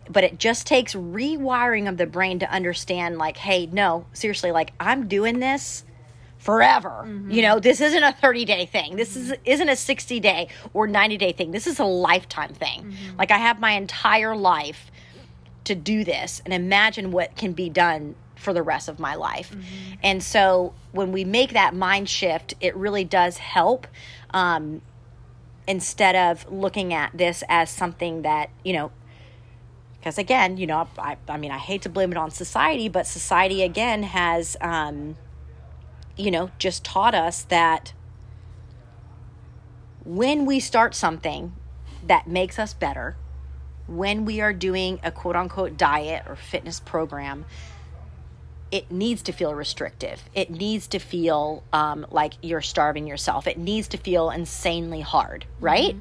but 0.08 0.24
it 0.24 0.38
just 0.38 0.66
takes 0.66 0.94
rewiring 0.94 1.88
of 1.88 1.96
the 1.98 2.06
brain 2.06 2.38
to 2.40 2.50
understand, 2.50 3.18
like, 3.18 3.36
hey, 3.36 3.66
no, 3.70 4.06
seriously, 4.14 4.50
like, 4.50 4.72
I'm 4.80 5.06
doing 5.08 5.38
this 5.38 5.84
forever. 6.42 7.04
You 7.28 7.42
know, 7.42 7.60
this 7.60 7.80
isn't 7.80 8.02
a 8.02 8.12
30 8.12 8.44
day 8.44 8.66
thing. 8.66 8.96
This 8.96 9.16
is 9.16 9.32
isn't 9.44 9.68
a 9.68 9.76
60 9.76 10.18
day 10.20 10.48
or 10.74 10.88
90 10.88 11.16
day 11.16 11.30
thing. 11.32 11.52
This 11.52 11.68
is 11.68 11.78
a 11.78 11.84
lifetime 11.84 12.52
thing. 12.52 12.92
Like 13.16 13.30
I 13.30 13.38
have 13.38 13.60
my 13.60 13.72
entire 13.72 14.34
life 14.34 14.90
to 15.64 15.76
do 15.76 16.02
this 16.02 16.42
and 16.44 16.52
imagine 16.52 17.12
what 17.12 17.36
can 17.36 17.52
be 17.52 17.68
done 17.70 18.16
for 18.34 18.52
the 18.52 18.62
rest 18.62 18.88
of 18.88 18.98
my 18.98 19.14
life. 19.14 19.54
And 20.02 20.20
so 20.20 20.74
when 20.90 21.12
we 21.12 21.24
make 21.24 21.52
that 21.52 21.76
mind 21.76 22.08
shift, 22.08 22.54
it 22.60 22.74
really 22.74 23.04
does 23.04 23.38
help. 23.38 23.86
Um, 24.34 24.82
instead 25.68 26.16
of 26.16 26.50
looking 26.50 26.92
at 26.92 27.16
this 27.16 27.44
as 27.48 27.70
something 27.70 28.22
that, 28.22 28.50
you 28.64 28.72
know, 28.72 28.90
because 30.00 30.18
again, 30.18 30.56
you 30.56 30.66
know, 30.66 30.88
I, 30.98 31.16
I 31.28 31.36
mean, 31.36 31.52
I 31.52 31.58
hate 31.58 31.82
to 31.82 31.88
blame 31.88 32.10
it 32.10 32.18
on 32.18 32.32
society, 32.32 32.88
but 32.88 33.06
society 33.06 33.62
again 33.62 34.02
has, 34.02 34.56
um, 34.60 35.16
you 36.16 36.30
know, 36.30 36.50
just 36.58 36.84
taught 36.84 37.14
us 37.14 37.42
that 37.44 37.92
when 40.04 40.46
we 40.46 40.60
start 40.60 40.94
something 40.94 41.52
that 42.06 42.26
makes 42.26 42.58
us 42.58 42.74
better, 42.74 43.16
when 43.86 44.24
we 44.24 44.40
are 44.40 44.52
doing 44.52 45.00
a 45.02 45.10
quote 45.10 45.36
unquote 45.36 45.76
diet 45.76 46.24
or 46.28 46.36
fitness 46.36 46.80
program, 46.80 47.44
it 48.70 48.90
needs 48.90 49.20
to 49.22 49.32
feel 49.32 49.54
restrictive. 49.54 50.22
It 50.34 50.50
needs 50.50 50.88
to 50.88 50.98
feel 50.98 51.62
um, 51.74 52.06
like 52.10 52.32
you're 52.40 52.62
starving 52.62 53.06
yourself. 53.06 53.46
It 53.46 53.58
needs 53.58 53.88
to 53.88 53.98
feel 53.98 54.30
insanely 54.30 55.02
hard, 55.02 55.44
right? 55.60 55.94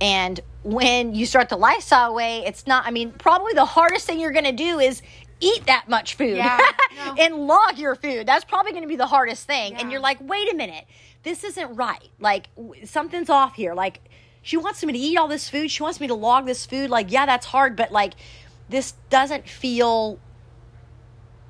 And 0.00 0.40
when 0.62 1.14
you 1.14 1.26
start 1.26 1.50
the 1.50 1.58
lifestyle 1.58 2.14
way, 2.14 2.44
it's 2.46 2.66
not, 2.66 2.86
I 2.86 2.92
mean, 2.92 3.12
probably 3.12 3.52
the 3.52 3.66
hardest 3.66 4.06
thing 4.06 4.20
you're 4.20 4.30
going 4.32 4.46
to 4.46 4.52
do 4.52 4.78
is 4.80 5.02
eat 5.40 5.66
that 5.66 5.88
much 5.88 6.14
food 6.14 6.36
Yeah, 6.36 6.58
no. 6.96 7.14
and 7.18 7.34
log 7.46 7.78
your 7.78 7.94
food. 7.94 8.26
That's 8.26 8.44
probably 8.44 8.72
going 8.72 8.82
to 8.84 8.88
be 8.88 8.96
the 8.96 9.06
hardest 9.06 9.46
thing. 9.46 9.74
And 9.76 9.90
you're 9.92 10.00
like, 10.00 10.18
wait 10.20 10.52
a 10.52 10.56
minute, 10.56 10.84
this 11.22 11.44
isn't 11.44 11.76
right. 11.76 12.08
Like, 12.18 12.54
w- 12.56 12.84
something's 12.86 13.30
off 13.30 13.54
here. 13.54 13.74
Like, 13.74 14.00
she 14.42 14.56
wants 14.56 14.84
me 14.84 14.92
to 14.92 14.98
eat 14.98 15.16
all 15.16 15.28
this 15.28 15.48
food. 15.48 15.70
She 15.70 15.82
wants 15.82 16.00
me 16.00 16.06
to 16.08 16.14
log 16.14 16.46
this 16.46 16.64
food. 16.66 16.90
Like, 16.90 17.10
yeah, 17.12 17.26
that's 17.26 17.46
hard, 17.46 17.76
but 17.76 17.92
like, 17.92 18.14
this 18.68 18.94
doesn't 19.10 19.48
feel 19.48 20.18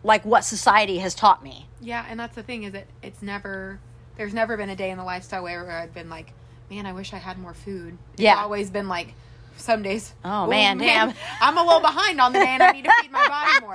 like 0.05 0.25
what 0.25 0.45
society 0.45 0.99
has 0.99 1.15
taught 1.15 1.43
me. 1.43 1.67
Yeah, 1.81 2.05
and 2.09 2.19
that's 2.19 2.35
the 2.35 2.43
thing 2.43 2.65
is 2.65 2.73
that 2.73 2.87
it's 3.03 3.23
never 3.23 3.81
there's 4.17 4.35
never 4.35 4.57
been 4.57 4.69
a 4.69 4.77
day 4.77 4.91
in 4.91 4.99
the 4.99 5.05
lifestyle 5.05 5.45
where 5.45 5.71
I've 5.71 5.95
been 5.95 6.11
like, 6.11 6.33
man, 6.71 6.87
I 6.87 6.93
wish 6.93 7.13
I 7.13 7.19
had 7.19 7.39
more 7.39 7.55
food. 7.55 7.97
It's 8.15 8.23
Yeah. 8.23 8.43
always 8.43 8.69
been 8.71 8.89
like 8.89 9.15
some 9.59 9.83
days. 9.83 10.15
Oh, 10.25 10.47
man, 10.47 10.79
damn. 10.79 11.13
I'm 11.41 11.57
a 11.59 11.63
little 11.63 11.81
behind 11.81 12.21
on 12.21 12.33
the 12.33 12.39
day, 12.41 12.47
and 12.49 12.63
I 12.63 12.73
need 12.73 12.85
to 12.85 12.93
feed 13.01 13.11
my 13.13 13.29
body 13.29 13.61
more. 13.61 13.75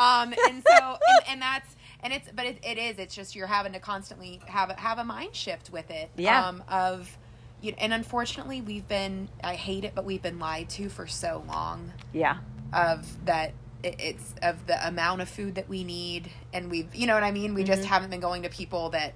Um, 0.00 0.34
and 0.48 0.62
so 0.66 0.98
and, 1.08 1.28
and 1.28 1.42
that's 1.42 1.76
and 2.04 2.12
it's 2.12 2.28
but 2.34 2.46
it, 2.46 2.58
it 2.64 2.78
is 2.78 2.98
it's 2.98 3.14
just 3.14 3.34
you're 3.36 3.46
having 3.46 3.72
to 3.72 3.80
constantly 3.80 4.40
have 4.46 4.70
a, 4.70 4.74
have 4.74 4.98
a 4.98 5.04
mind 5.04 5.34
shift 5.34 5.70
with 5.70 5.90
it. 5.90 6.10
Yeah. 6.16 6.46
Um, 6.48 6.62
of 6.68 7.16
you 7.60 7.74
and 7.78 7.92
unfortunately 7.92 8.60
we've 8.60 8.88
been 8.88 9.28
I 9.44 9.54
hate 9.54 9.84
it, 9.84 9.92
but 9.94 10.04
we've 10.04 10.22
been 10.22 10.38
lied 10.38 10.68
to 10.70 10.88
for 10.88 11.06
so 11.06 11.44
long 11.46 11.92
Yeah. 12.12 12.38
of 12.72 13.24
that 13.26 13.52
it's 13.84 14.34
of 14.42 14.66
the 14.66 14.86
amount 14.86 15.20
of 15.22 15.28
food 15.28 15.54
that 15.56 15.68
we 15.68 15.82
need 15.84 16.30
and 16.52 16.70
we've 16.70 16.94
you 16.94 17.04
know 17.06 17.14
what 17.14 17.24
i 17.24 17.32
mean 17.32 17.52
we 17.52 17.62
Mm-hmm. 17.62 17.72
just 17.72 17.84
haven't 17.84 18.10
been 18.10 18.20
going 18.20 18.42
to 18.44 18.48
people 18.48 18.90
that 18.90 19.12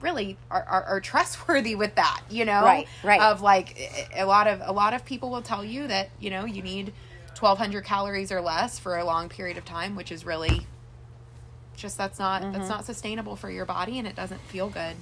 really 0.00 0.36
are, 0.50 0.62
are, 0.64 0.84
are 0.84 1.00
trustworthy 1.00 1.74
with 1.74 1.94
that 1.94 2.20
you 2.28 2.44
know 2.44 2.62
Right, 2.64 2.88
right. 3.02 3.20
of 3.20 3.40
like 3.40 3.76
a 4.14 4.24
lot 4.24 4.46
of 4.46 4.60
a 4.64 4.72
lot 4.72 4.92
of 4.94 5.04
people 5.04 5.30
will 5.30 5.42
tell 5.42 5.64
you 5.64 5.86
that 5.88 6.10
you 6.20 6.30
know 6.30 6.44
you 6.44 6.62
need 6.62 6.92
1200 7.38 7.84
calories 7.84 8.30
or 8.32 8.40
less 8.40 8.78
for 8.78 8.96
a 8.96 9.04
long 9.04 9.28
period 9.28 9.56
of 9.56 9.64
time 9.64 9.96
which 9.96 10.12
is 10.12 10.24
really 10.24 10.66
just 11.76 11.98
that's 11.98 12.18
not 12.18 12.42
Mm-hmm. 12.42 12.52
that's 12.52 12.68
not 12.68 12.84
sustainable 12.84 13.36
for 13.36 13.50
your 13.50 13.64
body 13.66 13.98
and 13.98 14.06
it 14.08 14.16
doesn't 14.16 14.40
feel 14.42 14.68
good 14.68 14.96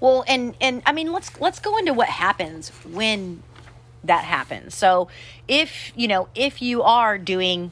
Well, 0.00 0.24
and 0.26 0.56
and 0.60 0.82
I 0.86 0.92
mean, 0.92 1.12
let's 1.12 1.38
let's 1.40 1.60
go 1.60 1.76
into 1.76 1.92
what 1.92 2.08
happens 2.08 2.70
when 2.84 3.42
that 4.04 4.24
happens. 4.24 4.74
So, 4.74 5.08
if 5.46 5.92
you 5.94 6.08
know, 6.08 6.28
if 6.34 6.60
you 6.62 6.82
are 6.82 7.18
doing 7.18 7.70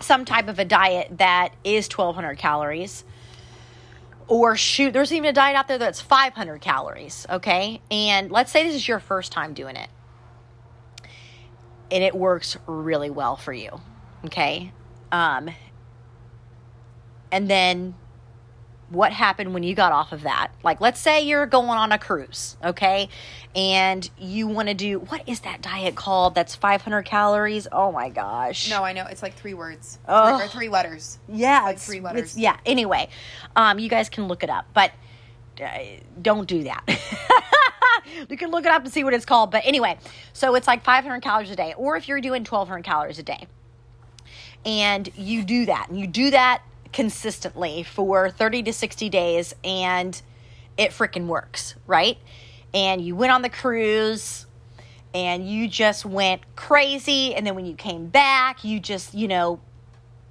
some 0.00 0.24
type 0.24 0.48
of 0.48 0.58
a 0.58 0.64
diet 0.64 1.18
that 1.18 1.52
is 1.64 1.88
1200 1.88 2.36
calories 2.38 3.04
or 4.28 4.56
shoot 4.56 4.92
there's 4.92 5.12
even 5.12 5.28
a 5.28 5.32
diet 5.32 5.56
out 5.56 5.68
there 5.68 5.78
that's 5.78 6.00
500 6.00 6.60
calories 6.60 7.26
okay? 7.30 7.80
And 7.90 8.30
let's 8.30 8.50
say 8.50 8.64
this 8.64 8.74
is 8.74 8.86
your 8.86 9.00
first 9.00 9.32
time 9.32 9.54
doing 9.54 9.76
it. 9.76 9.88
And 11.90 12.02
it 12.02 12.14
works 12.14 12.56
really 12.66 13.10
well 13.10 13.36
for 13.36 13.52
you 13.52 13.80
okay? 14.24 14.72
Um 15.12 15.50
and 17.30 17.48
then 17.50 17.94
what 18.88 19.12
happened 19.12 19.52
when 19.52 19.64
you 19.64 19.74
got 19.74 19.90
off 19.90 20.12
of 20.12 20.22
that. 20.22 20.48
Like, 20.62 20.80
let's 20.80 21.00
say 21.00 21.20
you're 21.26 21.46
going 21.46 21.70
on 21.70 21.90
a 21.90 21.98
cruise, 21.98 22.56
okay? 22.62 23.08
And 23.54 24.08
you 24.16 24.46
want 24.46 24.68
to 24.68 24.74
do 24.74 25.00
what 25.00 25.28
is 25.28 25.40
that 25.40 25.60
diet 25.60 25.96
called 25.96 26.34
that's 26.36 26.54
500 26.54 27.02
calories? 27.02 27.66
Oh 27.72 27.90
my 27.90 28.08
gosh. 28.10 28.70
no 28.70 28.84
i 28.84 28.92
know 28.92 29.04
it's 29.06 29.22
like 29.22 29.34
three 29.34 29.54
words 29.54 29.98
three, 30.04 30.14
or 30.14 30.46
three 30.48 30.68
letters 30.68 31.18
Yeah. 31.28 31.62
like 31.64 31.78
three 31.78 32.00
letters. 32.00 32.36
yeah. 32.38 32.58
Anyway, 32.64 33.08
um, 33.56 33.78
you 33.80 33.88
guys 33.88 34.08
can 34.08 34.28
look 34.28 34.42
it 34.44 34.50
up, 34.50 34.66
but 34.72 34.92
uh, 35.60 35.66
don't 36.22 36.46
do 36.46 36.64
that. 36.64 36.84
you 38.30 38.36
can 38.36 38.50
look 38.50 38.64
it 38.66 38.70
up 38.70 38.84
and 38.84 38.92
see 38.92 39.02
what 39.04 39.14
it's 39.14 39.24
called. 39.24 39.50
But 39.50 39.62
anyway, 39.64 39.98
so 40.32 40.54
it's 40.54 40.66
like 40.68 40.84
500 40.84 41.22
calories 41.22 41.50
a 41.50 41.56
day, 41.56 41.74
or 41.76 41.96
if 41.96 42.06
you're 42.08 42.20
doing 42.20 42.42
1,200 42.44 42.84
calories 42.84 43.18
a 43.18 43.22
day, 43.22 43.46
and 44.64 45.08
you 45.16 45.42
do 45.44 45.66
that, 45.66 45.88
and 45.88 45.98
you 45.98 46.06
do 46.06 46.30
that 46.30 46.62
consistently 46.96 47.82
for 47.82 48.30
30 48.30 48.62
to 48.62 48.72
60 48.72 49.10
days, 49.10 49.54
and 49.62 50.22
it 50.78 50.92
freaking 50.92 51.26
works, 51.26 51.74
right? 51.86 52.16
And 52.72 53.02
you 53.02 53.14
went 53.14 53.32
on 53.32 53.42
the 53.42 53.50
cruise 53.50 54.46
and 55.12 55.46
you 55.46 55.68
just 55.68 56.06
went 56.06 56.40
crazy. 56.56 57.34
And 57.34 57.46
then 57.46 57.54
when 57.54 57.66
you 57.66 57.74
came 57.74 58.06
back, 58.06 58.64
you 58.64 58.80
just, 58.80 59.12
you 59.12 59.28
know, 59.28 59.60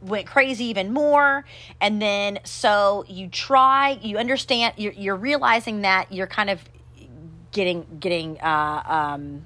went 0.02 0.26
crazy 0.26 0.66
even 0.66 0.92
more. 0.92 1.46
And 1.80 2.02
then 2.02 2.40
so 2.46 3.06
you 3.08 3.28
try, 3.28 4.00
you 4.02 4.18
understand, 4.18 4.74
you're, 4.78 4.94
you're 4.94 5.16
realizing 5.16 5.82
that 5.82 6.12
you're 6.12 6.26
kind 6.26 6.50
of 6.50 6.68
getting, 7.52 7.86
getting, 8.00 8.42
uh, 8.42 8.82
um, 8.88 9.44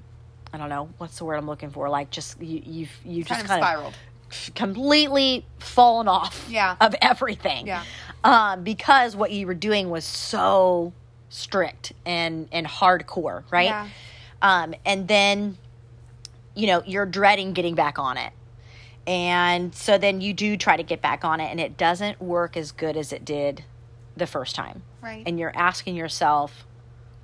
I 0.54 0.58
don't 0.58 0.70
know, 0.70 0.88
what's 1.00 1.18
the 1.18 1.26
word 1.26 1.36
I'm 1.36 1.48
looking 1.48 1.72
for? 1.72 1.90
Like 1.90 2.12
just, 2.12 2.42
you, 2.42 2.62
you've, 2.66 2.98
you 3.04 3.26
just 3.26 3.46
kind 3.46 3.62
of 3.62 3.68
kind 3.68 3.88
of 3.88 3.94
completely 4.56 5.46
fallen 5.60 6.08
off 6.08 6.46
Yeah. 6.50 6.76
of 6.80 6.96
everything. 7.02 7.68
Yeah. 7.68 7.84
Um, 8.24 8.64
because 8.64 9.16
what 9.16 9.32
you 9.32 9.48
were 9.48 9.54
doing 9.54 9.90
was 9.90 10.04
so 10.06 10.94
strict 11.30 11.94
and 12.06 12.48
and 12.52 12.66
hardcore, 12.68 13.44
right? 13.52 13.66
Yeah. 13.68 13.88
Um, 14.42 14.74
and 14.86 15.08
then 15.08 15.58
you 16.56 16.68
know, 16.68 16.84
you're 16.86 17.06
dreading 17.06 17.54
getting 17.54 17.76
back 17.76 17.98
on 18.00 18.18
it. 18.18 18.34
And 19.08 19.74
so 19.74 19.98
then 19.98 20.20
you 20.20 20.34
do 20.34 20.58
try 20.58 20.76
to 20.76 20.84
get 20.84 21.02
back 21.02 21.24
on 21.24 21.40
it 21.40 21.46
and 21.50 21.60
it 21.60 21.78
doesn't 21.78 22.22
work 22.22 22.58
as 22.58 22.72
good 22.72 22.98
as 22.98 23.14
it 23.14 23.24
did 23.24 23.64
the 24.18 24.28
first 24.28 24.56
time. 24.56 24.84
Right. 25.02 25.24
And 25.26 25.40
you're 25.40 25.56
asking 25.56 25.96
yourself, 25.96 26.66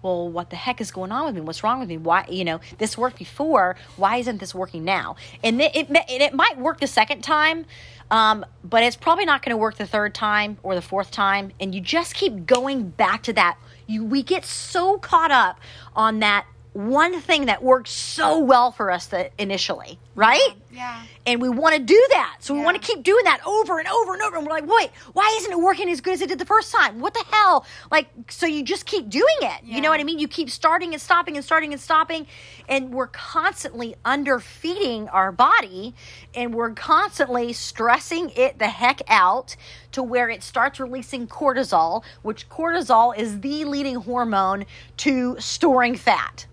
well, 0.01 0.29
what 0.29 0.49
the 0.49 0.55
heck 0.55 0.81
is 0.81 0.91
going 0.91 1.11
on 1.11 1.25
with 1.25 1.35
me? 1.35 1.41
What's 1.41 1.63
wrong 1.63 1.79
with 1.79 1.89
me? 1.89 1.97
Why, 1.97 2.25
you 2.29 2.45
know, 2.45 2.59
this 2.77 2.97
worked 2.97 3.17
before. 3.17 3.75
Why 3.95 4.17
isn't 4.17 4.39
this 4.39 4.53
working 4.53 4.83
now? 4.83 5.15
And 5.43 5.61
it, 5.61 5.75
it, 5.75 5.87
it 5.89 6.33
might 6.33 6.57
work 6.57 6.79
the 6.79 6.87
second 6.87 7.23
time, 7.23 7.65
um, 8.11 8.45
but 8.63 8.83
it's 8.83 8.95
probably 8.95 9.25
not 9.25 9.41
going 9.41 9.51
to 9.51 9.57
work 9.57 9.77
the 9.77 9.87
third 9.87 10.13
time 10.13 10.57
or 10.61 10.75
the 10.75 10.81
fourth 10.81 11.11
time. 11.11 11.51
And 11.59 11.73
you 11.73 11.81
just 11.81 12.13
keep 12.13 12.45
going 12.45 12.89
back 12.89 13.23
to 13.23 13.33
that. 13.33 13.57
You, 13.87 14.03
we 14.03 14.21
get 14.23 14.45
so 14.45 14.97
caught 14.97 15.31
up 15.31 15.59
on 15.95 16.19
that 16.19 16.45
one 16.75 17.21
thing 17.21 17.45
that 17.45 17.63
worked 17.63 17.87
so 17.87 18.39
well 18.39 18.69
for 18.69 18.91
us 18.91 19.05
that 19.07 19.31
initially, 19.37 19.97
right? 20.13 20.49
Yeah. 20.73 21.03
And 21.25 21.41
we 21.41 21.47
want 21.47 21.73
to 21.77 21.81
do 21.81 22.07
that. 22.11 22.35
So 22.41 22.53
we 22.53 22.59
Yeah. 22.59 22.65
want 22.65 22.81
to 22.81 22.85
keep 22.85 23.01
doing 23.01 23.23
that 23.23 23.39
over 23.47 23.79
and 23.79 23.87
over 23.87 24.13
and 24.13 24.21
over. 24.21 24.35
And 24.35 24.45
we're 24.45 24.51
like, 24.51 24.67
wait, 24.67 24.91
why 25.13 25.33
isn't 25.39 25.53
it 25.53 25.57
working 25.57 25.89
as 25.89 26.01
good 26.01 26.15
as 26.15 26.21
it 26.21 26.27
did 26.27 26.37
the 26.37 26.45
first 26.45 26.73
time? 26.73 26.99
What 26.99 27.13
the 27.13 27.23
hell? 27.31 27.65
Like, 27.89 28.09
so 28.29 28.45
you 28.45 28.61
just 28.61 28.85
keep 28.85 29.09
doing 29.09 29.25
it. 29.41 29.63
You 29.63 29.79
know 29.79 29.89
what 29.89 30.01
I 30.01 30.03
mean? 30.03 30.19
You 30.19 30.27
keep 30.27 30.49
starting 30.49 30.91
and 30.91 31.01
stopping 31.01 31.37
and 31.37 31.45
starting 31.45 31.71
and 31.71 31.81
stopping. 31.81 32.27
And 32.67 32.93
we're 32.93 33.07
constantly 33.07 33.95
underfeeding 34.03 35.07
our 35.13 35.31
body 35.31 35.95
and 36.33 36.53
we're 36.53 36.71
constantly 36.71 37.53
stressing 37.53 38.31
it 38.35 38.59
the 38.59 38.67
heck 38.67 39.01
out 39.07 39.55
to 39.93 40.03
where 40.03 40.29
it 40.29 40.43
starts 40.43 40.77
releasing 40.77 41.25
cortisol, 41.25 42.03
which 42.21 42.49
cortisol 42.49 43.17
is 43.17 43.39
the 43.39 43.63
leading 43.63 43.95
hormone 43.95 44.65
to 44.97 45.37
storing 45.39 45.95
fat. 45.95 46.47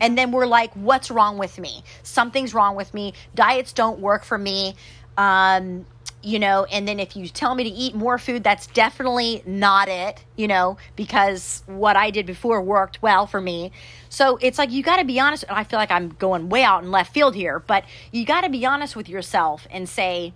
And 0.00 0.16
then 0.16 0.32
we're 0.32 0.46
like, 0.46 0.72
what's 0.74 1.10
wrong 1.10 1.38
with 1.38 1.58
me? 1.58 1.82
Something's 2.02 2.54
wrong 2.54 2.76
with 2.76 2.94
me. 2.94 3.14
Diets 3.34 3.72
don't 3.72 4.00
work 4.00 4.24
for 4.24 4.38
me. 4.38 4.74
Um, 5.16 5.86
you 6.22 6.38
know, 6.38 6.64
and 6.64 6.86
then 6.86 6.98
if 6.98 7.16
you 7.16 7.28
tell 7.28 7.54
me 7.54 7.64
to 7.64 7.70
eat 7.70 7.94
more 7.94 8.18
food, 8.18 8.42
that's 8.42 8.66
definitely 8.66 9.42
not 9.46 9.88
it, 9.88 10.24
you 10.36 10.48
know, 10.48 10.76
because 10.96 11.62
what 11.66 11.96
I 11.96 12.10
did 12.10 12.26
before 12.26 12.60
worked 12.60 13.00
well 13.00 13.26
for 13.26 13.40
me. 13.40 13.70
So 14.08 14.36
it's 14.42 14.58
like 14.58 14.72
you 14.72 14.82
got 14.82 14.96
to 14.96 15.04
be 15.04 15.20
honest. 15.20 15.44
And 15.48 15.56
I 15.56 15.62
feel 15.64 15.78
like 15.78 15.92
I'm 15.92 16.08
going 16.10 16.48
way 16.48 16.64
out 16.64 16.82
in 16.82 16.90
left 16.90 17.14
field 17.14 17.34
here, 17.36 17.60
but 17.60 17.84
you 18.10 18.24
got 18.24 18.40
to 18.42 18.48
be 18.48 18.66
honest 18.66 18.96
with 18.96 19.08
yourself 19.08 19.66
and 19.70 19.88
say, 19.88 20.32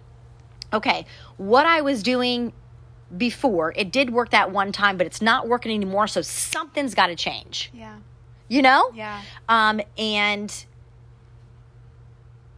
okay, 0.72 1.04
what 1.36 1.66
I 1.66 1.80
was 1.80 2.02
doing 2.02 2.52
before, 3.16 3.72
it 3.76 3.90
did 3.90 4.10
work 4.10 4.30
that 4.30 4.52
one 4.52 4.72
time, 4.72 4.96
but 4.96 5.06
it's 5.06 5.20
not 5.20 5.48
working 5.48 5.72
anymore. 5.72 6.06
So 6.06 6.22
something's 6.22 6.94
got 6.94 7.08
to 7.08 7.16
change, 7.16 7.70
Yeah. 7.74 7.96
You 8.52 8.60
know? 8.60 8.90
Yeah. 8.94 9.22
Um, 9.48 9.80
and 9.96 10.64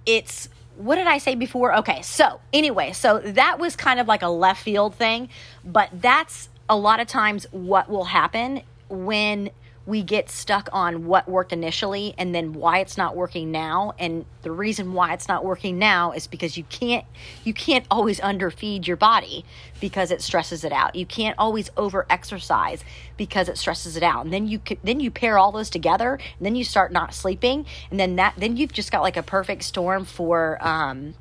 it's 0.05 0.49
what 0.77 0.97
did 0.97 1.07
I 1.07 1.19
say 1.19 1.37
before? 1.37 1.77
Okay, 1.77 2.03
so 2.03 2.41
anyway, 2.53 2.93
so 2.93 3.21
that 3.21 3.61
was 3.61 3.77
kind 3.77 4.01
of 4.01 4.09
like 4.09 4.23
a 4.23 4.29
left 4.29 4.61
field 4.61 4.97
thing, 4.97 5.29
but 5.65 5.89
that's 5.93 6.49
a 6.69 6.77
lot 6.77 6.99
of 6.99 7.07
times 7.07 7.47
what 7.53 7.89
will 7.89 8.07
happen 8.07 8.63
when 8.89 9.51
we 9.87 10.03
get 10.03 10.31
stuck 10.31 10.69
on 10.73 11.07
what 11.07 11.29
worked 11.29 11.53
initially 11.53 12.15
and 12.17 12.35
then 12.35 12.55
why 12.55 12.79
it's 12.79 12.97
not 12.97 13.15
working 13.15 13.51
now. 13.51 13.93
And 13.99 14.25
the 14.43 14.51
reason 14.51 14.95
why 14.95 15.13
it's 15.13 15.29
not 15.29 15.45
working 15.45 15.79
now 15.79 16.13
is 16.13 16.27
because 16.27 16.57
you 16.57 16.65
can't 16.65 17.05
you 17.45 17.53
can't 17.53 17.85
always 17.91 18.19
underfeed 18.21 18.87
your 18.87 18.97
body 18.97 19.45
because 19.81 20.11
it 20.11 20.23
stresses 20.23 20.65
it 20.65 20.73
out. 20.73 20.95
You 20.95 21.05
can't 21.05 21.39
always 21.39 21.71
over 21.77 22.07
exercise 22.09 22.83
because 23.17 23.49
it 23.49 23.59
stresses 23.59 23.97
it 23.97 24.03
out. 24.03 24.25
And 24.25 24.33
then 24.33 24.47
you 24.49 24.61
then 24.83 25.01
you 25.01 25.11
pair 25.11 25.39
all 25.39 25.53
those 25.53 25.69
together 25.69 26.15
and 26.15 26.47
then 26.47 26.55
you 26.55 26.65
start 26.65 26.91
not 26.91 27.13
sleeping. 27.13 27.67
And 27.91 28.01
then 28.01 28.17
that 28.17 28.35
then 28.39 28.57
you've 28.57 28.73
just 28.73 28.91
got 28.91 29.03
like 29.03 29.19
a 29.19 29.23
perfect 29.23 29.65
storm 29.65 30.07
for 30.07 30.59
um, 30.67 31.15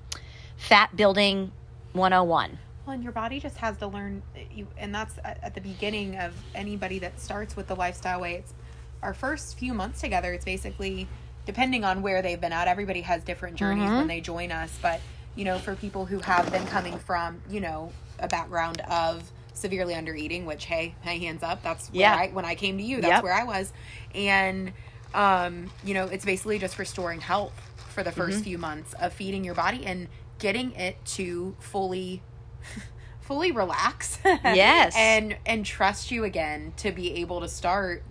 fat 0.55 0.96
building 0.96 1.51
101 1.91 2.60
Well, 2.86 2.94
and 2.96 3.04
your 3.04 3.13
body 3.13 3.40
just 3.40 3.58
has 3.58 3.78
to 3.78 3.88
learn, 3.88 4.22
you, 4.52 4.68
and 4.78 4.94
that's 4.94 5.16
at, 5.24 5.56
the 5.56 5.62
beginning 5.62 6.18
of 6.18 6.34
anybody 6.54 7.00
that 7.00 7.20
starts 7.20 7.56
with 7.56 7.68
the 7.68 7.75
lifestyle 7.75 8.20
way. 8.22 8.36
It's 8.36 8.54
our 9.02 9.13
first 9.13 9.58
few 9.58 9.74
months 9.74 10.02
together. 10.02 10.34
It's 10.34 10.44
basically 10.46 11.08
depending 11.46 11.84
on 11.86 12.02
where 12.02 12.22
they've 12.22 12.40
been 12.40 12.52
at. 12.54 12.68
Everybody 12.68 13.02
has 13.02 13.24
different 13.24 13.56
journeys 13.56 13.90
when 13.90 14.08
they 14.08 14.20
join 14.22 14.52
us, 14.52 14.78
but 14.82 15.00
you 15.36 15.46
know, 15.46 15.58
for 15.60 15.75
people 15.75 16.06
who 16.06 16.20
have 16.20 16.52
been 16.52 16.66
coming 16.68 16.98
from, 17.00 17.41
you 17.50 17.60
know, 17.60 17.91
a 18.19 18.28
background 18.28 18.82
of 18.82 19.32
severely 19.54 19.96
under 19.96 20.13
eating, 20.15 20.46
which 20.46 20.65
hey, 20.65 20.93
hey, 21.02 21.19
hands 21.19 21.41
up, 21.43 21.63
that's 21.63 21.89
Yeah. 21.93 22.15
I 22.15 22.28
when 22.30 22.46
I 22.46 22.56
came 22.56 22.78
to 22.78 22.84
you, 22.84 23.02
that's 23.02 23.15
Yep. 23.15 23.24
where 23.24 23.34
I 23.34 23.43
was, 23.46 23.72
and 24.13 24.74
um, 25.13 25.69
you 25.84 25.93
know, 25.93 26.06
it's 26.06 26.26
basically 26.26 26.60
just 26.60 26.78
restoring 26.80 27.22
health 27.22 27.54
for 27.89 28.04
the 28.04 28.12
1st 28.12 28.30
Mm-hmm. 28.30 28.41
few 28.41 28.58
months 28.58 28.93
of 29.00 29.13
feeding 29.13 29.43
your 29.43 29.54
body 29.56 29.86
and 29.86 30.08
getting 30.39 30.72
it 30.74 31.04
to 31.06 31.56
fully 31.60 32.22
fully 33.21 33.52
relax 33.52 34.19
Yes. 34.26 34.93
and 34.97 35.38
and 35.45 35.65
trust 35.65 36.12
you 36.12 36.23
again 36.23 36.73
to 36.78 36.91
be 36.91 37.13
able 37.21 37.39
to 37.41 37.47
start 37.47 38.04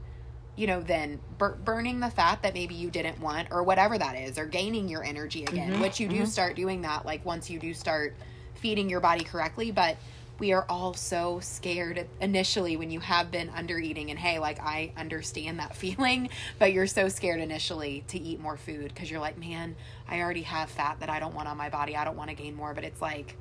you 0.57 0.67
know 0.67 0.81
then 0.83 1.19
bur- 1.39 1.57
burning 1.65 2.01
the 2.01 2.11
fat 2.11 2.43
that 2.43 2.55
maybe 2.55 2.75
you 2.75 2.91
didn't 2.91 3.21
want 3.21 3.49
or 3.51 3.63
whatever 3.63 3.99
that 3.99 4.17
is 4.17 4.39
or 4.39 4.47
gaining 4.47 4.89
your 4.89 5.03
energy 5.05 5.45
again 5.45 5.73
Mm-hmm. 5.73 5.83
which 5.83 6.01
you 6.01 6.09
do 6.09 6.25
start 6.27 6.57
doing 6.57 6.83
that 6.83 7.05
like 7.07 7.25
once 7.25 7.51
you 7.51 7.59
do 7.59 7.75
start 7.75 8.15
feeding 8.55 8.89
your 8.89 9.01
body 9.01 9.25
correctly 9.25 9.71
but 9.71 9.97
we 10.39 10.53
are 10.53 10.65
all 10.69 10.93
so 10.95 11.39
scared 11.41 12.07
initially 12.21 12.77
when 12.77 12.91
you 12.91 13.01
have 13.01 13.31
been 13.31 13.51
under 13.55 13.79
eating 13.79 14.11
and 14.11 14.19
hey 14.19 14.39
like 14.39 14.59
i 14.61 14.93
understand 14.97 15.59
that 15.59 15.75
feeling 15.83 16.29
but 16.59 16.73
you're 16.73 16.87
so 16.87 17.09
scared 17.09 17.41
initially 17.41 18.03
to 18.09 18.19
eat 18.19 18.41
more 18.41 18.57
food 18.57 18.93
because 18.95 19.11
you're 19.11 19.21
like 19.21 19.39
man 19.39 19.75
i 20.09 20.21
already 20.21 20.43
have 20.43 20.71
fat 20.71 20.99
that 21.01 21.11
i 21.11 21.19
don't 21.21 21.35
want 21.35 21.49
on 21.49 21.57
my 21.57 21.69
body 21.69 21.97
i 21.97 22.05
don't 22.05 22.17
want 22.17 22.31
to 22.31 22.37
gain 22.37 22.55
more 22.55 22.73
but 22.75 22.83
it's 22.85 23.01
like 23.03 23.37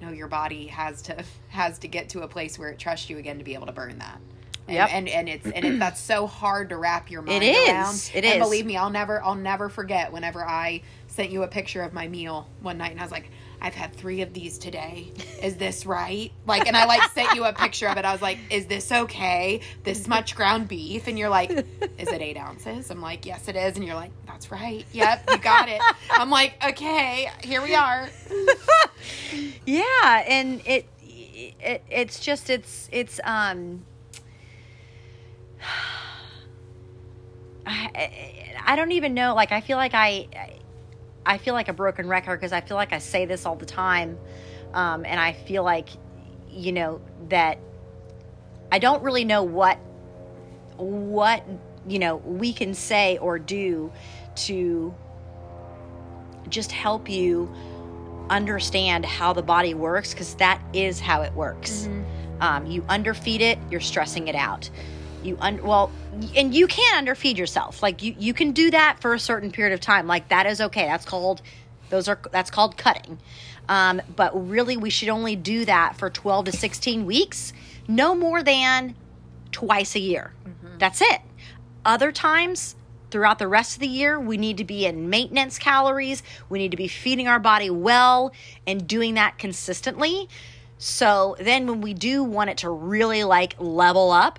no 0.00 0.10
your 0.10 0.28
body 0.28 0.66
has 0.66 1.02
to 1.02 1.24
has 1.48 1.78
to 1.78 1.88
get 1.88 2.08
to 2.10 2.22
a 2.22 2.28
place 2.28 2.58
where 2.58 2.70
it 2.70 2.78
trusts 2.78 3.08
you 3.10 3.18
again 3.18 3.38
to 3.38 3.44
be 3.44 3.54
able 3.54 3.66
to 3.66 3.72
burn 3.72 3.98
that 3.98 4.18
and, 4.68 4.74
Yep. 4.76 4.88
and 4.92 5.08
and 5.08 5.28
it's 5.28 5.46
and 5.46 5.64
it, 5.64 5.78
that's 5.78 6.00
so 6.00 6.26
hard 6.26 6.68
to 6.70 6.76
wrap 6.76 7.10
your 7.10 7.22
mind 7.22 7.44
is. 7.44 7.68
around 7.68 8.10
It 8.14 8.24
and 8.24 8.40
is. 8.42 8.46
believe 8.46 8.66
me 8.66 8.76
i'll 8.76 8.90
never 8.90 9.22
i'll 9.22 9.34
never 9.34 9.68
forget 9.68 10.12
whenever 10.12 10.44
i 10.44 10.82
sent 11.06 11.30
you 11.30 11.42
a 11.44 11.48
picture 11.48 11.82
of 11.82 11.92
my 11.92 12.08
meal 12.08 12.48
one 12.60 12.78
night 12.78 12.90
and 12.90 13.00
i 13.00 13.02
was 13.02 13.12
like 13.12 13.30
i've 13.60 13.74
had 13.74 13.94
three 13.94 14.22
of 14.22 14.32
these 14.32 14.58
today. 14.58 15.12
Is 15.42 15.56
this 15.56 15.86
right? 15.86 16.32
Like 16.46 16.66
and 16.66 16.76
i 16.76 16.84
like 16.86 17.02
sent 17.10 17.34
you 17.34 17.44
a 17.44 17.52
picture 17.52 17.88
of 17.88 17.96
it. 17.96 18.04
I 18.04 18.12
was 18.12 18.22
like 18.22 18.38
is 18.50 18.66
this 18.66 18.90
okay? 18.90 19.60
This 19.84 20.06
much 20.06 20.34
ground 20.36 20.68
beef? 20.68 21.06
And 21.06 21.18
you're 21.18 21.28
like 21.28 21.50
is 21.50 22.08
it 22.08 22.20
eight 22.22 22.36
ounces? 22.36 22.90
I'm 22.90 23.00
like 23.00 23.26
yes 23.26 23.48
it 23.48 23.56
is. 23.56 23.76
And 23.76 23.84
you're 23.84 23.94
like 23.94 24.12
that's 24.26 24.50
right. 24.50 24.84
Yep 24.92 25.30
you 25.30 25.38
got 25.38 25.68
it. 25.68 25.80
I'm 26.10 26.30
like 26.30 26.54
okay 26.64 27.30
here 27.42 27.62
we 27.62 27.74
are. 27.74 28.08
Yeah, 29.66 30.24
and 30.28 30.62
it, 30.66 30.86
it 31.02 31.82
it's 31.90 32.20
just 32.20 32.50
it's 32.50 32.88
it's 32.92 33.20
um 33.24 33.84
I, 37.66 38.54
I 38.64 38.76
don't 38.76 38.92
even 38.92 39.12
know. 39.14 39.34
Like 39.34 39.50
I 39.50 39.60
feel 39.60 39.76
like 39.76 39.92
I 39.94 40.28
I 40.34 40.58
feel 41.38 41.54
like 41.54 41.68
a 41.68 41.72
broken 41.72 42.08
record 42.08 42.40
because 42.40 42.52
I 42.52 42.60
feel 42.60 42.76
like 42.76 42.92
I 42.92 42.98
say 42.98 43.26
this 43.26 43.46
all 43.46 43.56
the 43.56 43.66
time 43.66 44.18
um 44.74 45.04
and 45.04 45.18
I 45.18 45.32
feel 45.32 45.64
like 45.64 45.88
you 46.50 46.72
know 46.72 47.00
that 47.28 47.58
I 48.70 48.78
don't 48.78 49.02
really 49.02 49.24
know 49.24 49.42
what 49.42 49.78
what 50.76 51.44
you 51.86 51.98
know 51.98 52.16
we 52.16 52.52
can 52.52 52.74
say 52.74 53.18
or 53.18 53.38
do 53.38 53.92
to 54.36 54.94
just 56.48 56.72
help 56.72 57.08
you 57.08 57.52
understand 58.30 59.04
how 59.04 59.32
the 59.32 59.42
body 59.42 59.74
works 59.74 60.12
because 60.12 60.34
that 60.36 60.60
is 60.72 61.00
how 61.00 61.22
it 61.22 61.32
works. 61.34 61.88
Um, 62.40 62.66
you 62.66 62.82
underfeed 62.82 63.40
it, 63.40 63.58
you're 63.70 63.80
stressing 63.80 64.28
it 64.28 64.34
out. 64.34 64.68
You 65.22 65.36
un- 65.40 65.62
well, 65.62 65.90
and 66.36 66.54
you 66.54 66.66
can 66.66 67.04
underfeed 67.04 67.36
yourself. 67.36 67.82
Like 67.82 68.02
you, 68.02 68.14
you 68.18 68.34
can 68.34 68.52
do 68.52 68.70
that 68.70 68.98
for 69.00 69.14
a 69.14 69.18
certain 69.18 69.50
period 69.50 69.74
of 69.74 69.80
time. 69.80 70.06
Like 70.06 70.28
that 70.28 70.46
is 70.46 70.60
okay. 70.60 70.86
That's 70.86 71.04
called 71.04 71.42
those 71.90 72.08
are 72.08 72.20
that's 72.30 72.50
called 72.50 72.76
cutting. 72.76 73.18
Um, 73.68 74.00
but 74.14 74.48
really, 74.48 74.76
we 74.76 74.90
should 74.90 75.08
only 75.08 75.36
do 75.36 75.64
that 75.64 75.96
for 75.96 76.08
12 76.08 76.46
to 76.46 76.52
16 76.52 77.04
weeks, 77.04 77.52
no 77.88 78.14
more 78.14 78.42
than 78.42 78.94
twice 79.50 79.96
a 79.96 80.00
year. 80.00 80.32
That's 80.78 81.00
it. 81.00 81.20
Other 81.84 82.12
times 82.12 82.76
throughout 83.10 83.38
the 83.38 83.48
rest 83.48 83.74
of 83.74 83.80
the 83.80 83.88
year, 83.88 84.20
we 84.20 84.36
need 84.36 84.58
to 84.58 84.64
be 84.64 84.86
in 84.86 85.08
maintenance 85.08 85.58
calories. 85.58 86.22
We 86.48 86.58
need 86.58 86.70
to 86.72 86.76
be 86.76 86.88
feeding 86.88 87.28
our 87.28 87.38
body 87.38 87.70
well 87.70 88.32
and 88.66 88.86
doing 88.86 89.14
that 89.14 89.38
consistently. 89.38 90.28
So 90.78 91.36
then 91.38 91.66
when 91.66 91.80
we 91.80 91.94
do 91.94 92.22
want 92.22 92.50
it 92.50 92.58
to 92.58 92.70
really 92.70 93.24
like 93.24 93.54
level 93.58 94.10
up, 94.10 94.38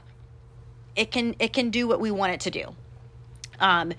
it 0.97 1.12
can 1.12 1.36
it 1.39 1.53
can 1.53 1.69
do 1.69 1.88
what 1.88 2.01
we 2.01 2.12
want 2.12 2.33
it 2.33 2.41
to 2.41 2.51
do. 2.51 2.75
Um 3.60 3.93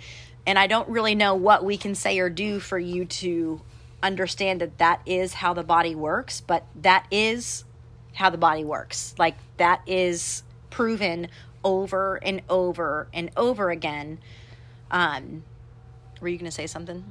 and 0.46 0.58
I 0.58 0.66
don't 0.66 0.88
really 0.88 1.14
know 1.14 1.34
what 1.34 1.64
we 1.64 1.76
can 1.76 1.94
say 1.94 2.18
or 2.18 2.28
do 2.28 2.58
for 2.58 2.78
you 2.78 3.04
to 3.04 3.60
understand 4.02 4.60
that 4.60 4.78
that 4.78 5.00
is 5.04 5.34
how 5.34 5.52
the 5.52 5.62
body 5.62 5.94
works, 5.94 6.40
but 6.40 6.64
that 6.82 7.06
is 7.10 7.64
how 8.14 8.30
the 8.30 8.38
body 8.38 8.64
works. 8.64 9.14
Like 9.18 9.36
that 9.58 9.82
is 9.86 10.42
proven 10.70 11.28
over 11.64 12.16
and 12.16 12.42
over 12.48 13.08
and 13.12 13.30
over 13.36 13.70
again. 13.70 14.18
Um, 14.90 15.44
were 16.20 16.28
you 16.28 16.38
going 16.38 16.50
to 16.50 16.54
say 16.54 16.66
something? 16.66 17.04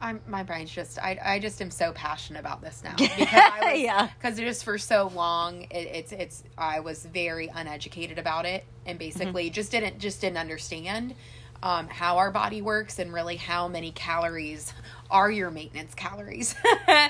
I'm, 0.00 0.20
my 0.26 0.42
brain's 0.42 0.70
just 0.70 0.98
I, 0.98 1.18
I 1.24 1.38
just 1.38 1.60
am 1.62 1.70
so 1.70 1.92
passionate 1.92 2.40
about 2.40 2.60
this 2.60 2.82
now. 2.84 2.94
Because 2.98 3.28
I 3.32 3.72
was, 3.72 3.80
Yeah. 3.80 4.08
because 4.18 4.36
just 4.38 4.64
for 4.64 4.76
so 4.78 5.10
long 5.14 5.62
it, 5.70 5.74
it's 5.74 6.12
it's 6.12 6.44
I 6.58 6.80
was 6.80 7.04
very 7.06 7.48
uneducated 7.54 8.18
about 8.18 8.44
it 8.46 8.64
and 8.84 8.98
basically 8.98 9.48
just 9.50 9.70
didn't 9.70 9.98
just 9.98 10.20
didn't 10.20 10.38
understand 10.38 11.14
um, 11.62 11.88
how 11.88 12.18
our 12.18 12.30
body 12.30 12.60
works 12.60 12.98
and 12.98 13.10
really 13.14 13.36
how 13.36 13.66
many 13.66 13.90
calories 13.90 14.74
are 15.10 15.30
your 15.30 15.50
maintenance 15.50 15.94
calories. 15.94 16.54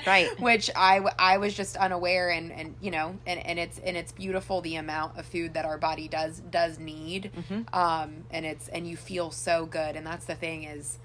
Right. 0.07 0.29
which 0.39 0.69
I 0.75 0.99
I 1.19 1.37
was 1.39 1.53
just 1.53 1.75
unaware 1.75 2.29
and, 2.29 2.51
and 2.53 2.75
you 2.81 2.91
know 2.91 3.17
and, 3.25 3.45
and 3.45 3.59
it's 3.59 3.77
and 3.79 3.97
it's 3.97 4.13
beautiful 4.13 4.61
the 4.61 4.75
amount 4.77 5.17
of 5.19 5.25
food 5.25 5.55
that 5.55 5.65
our 5.65 5.77
body 5.77 6.07
does 6.07 6.39
does 6.39 6.79
need. 6.79 7.31
Um 7.73 8.23
and 8.31 8.45
it's 8.45 8.69
and 8.69 8.87
you 8.87 8.95
feel 8.95 9.29
so 9.31 9.65
good. 9.65 9.95
And 9.97 10.05
that's 10.07 10.25
the 10.25 10.35
thing 10.35 10.63
is 10.63 10.97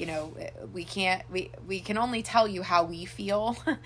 you 0.00 0.06
know 0.06 0.34
we 0.72 0.84
can't 0.84 1.22
we 1.30 1.50
we 1.66 1.78
can 1.80 1.98
only 1.98 2.22
tell 2.22 2.48
you 2.48 2.62
how 2.62 2.84
we 2.84 3.04
feel 3.04 3.56
and 3.66 3.78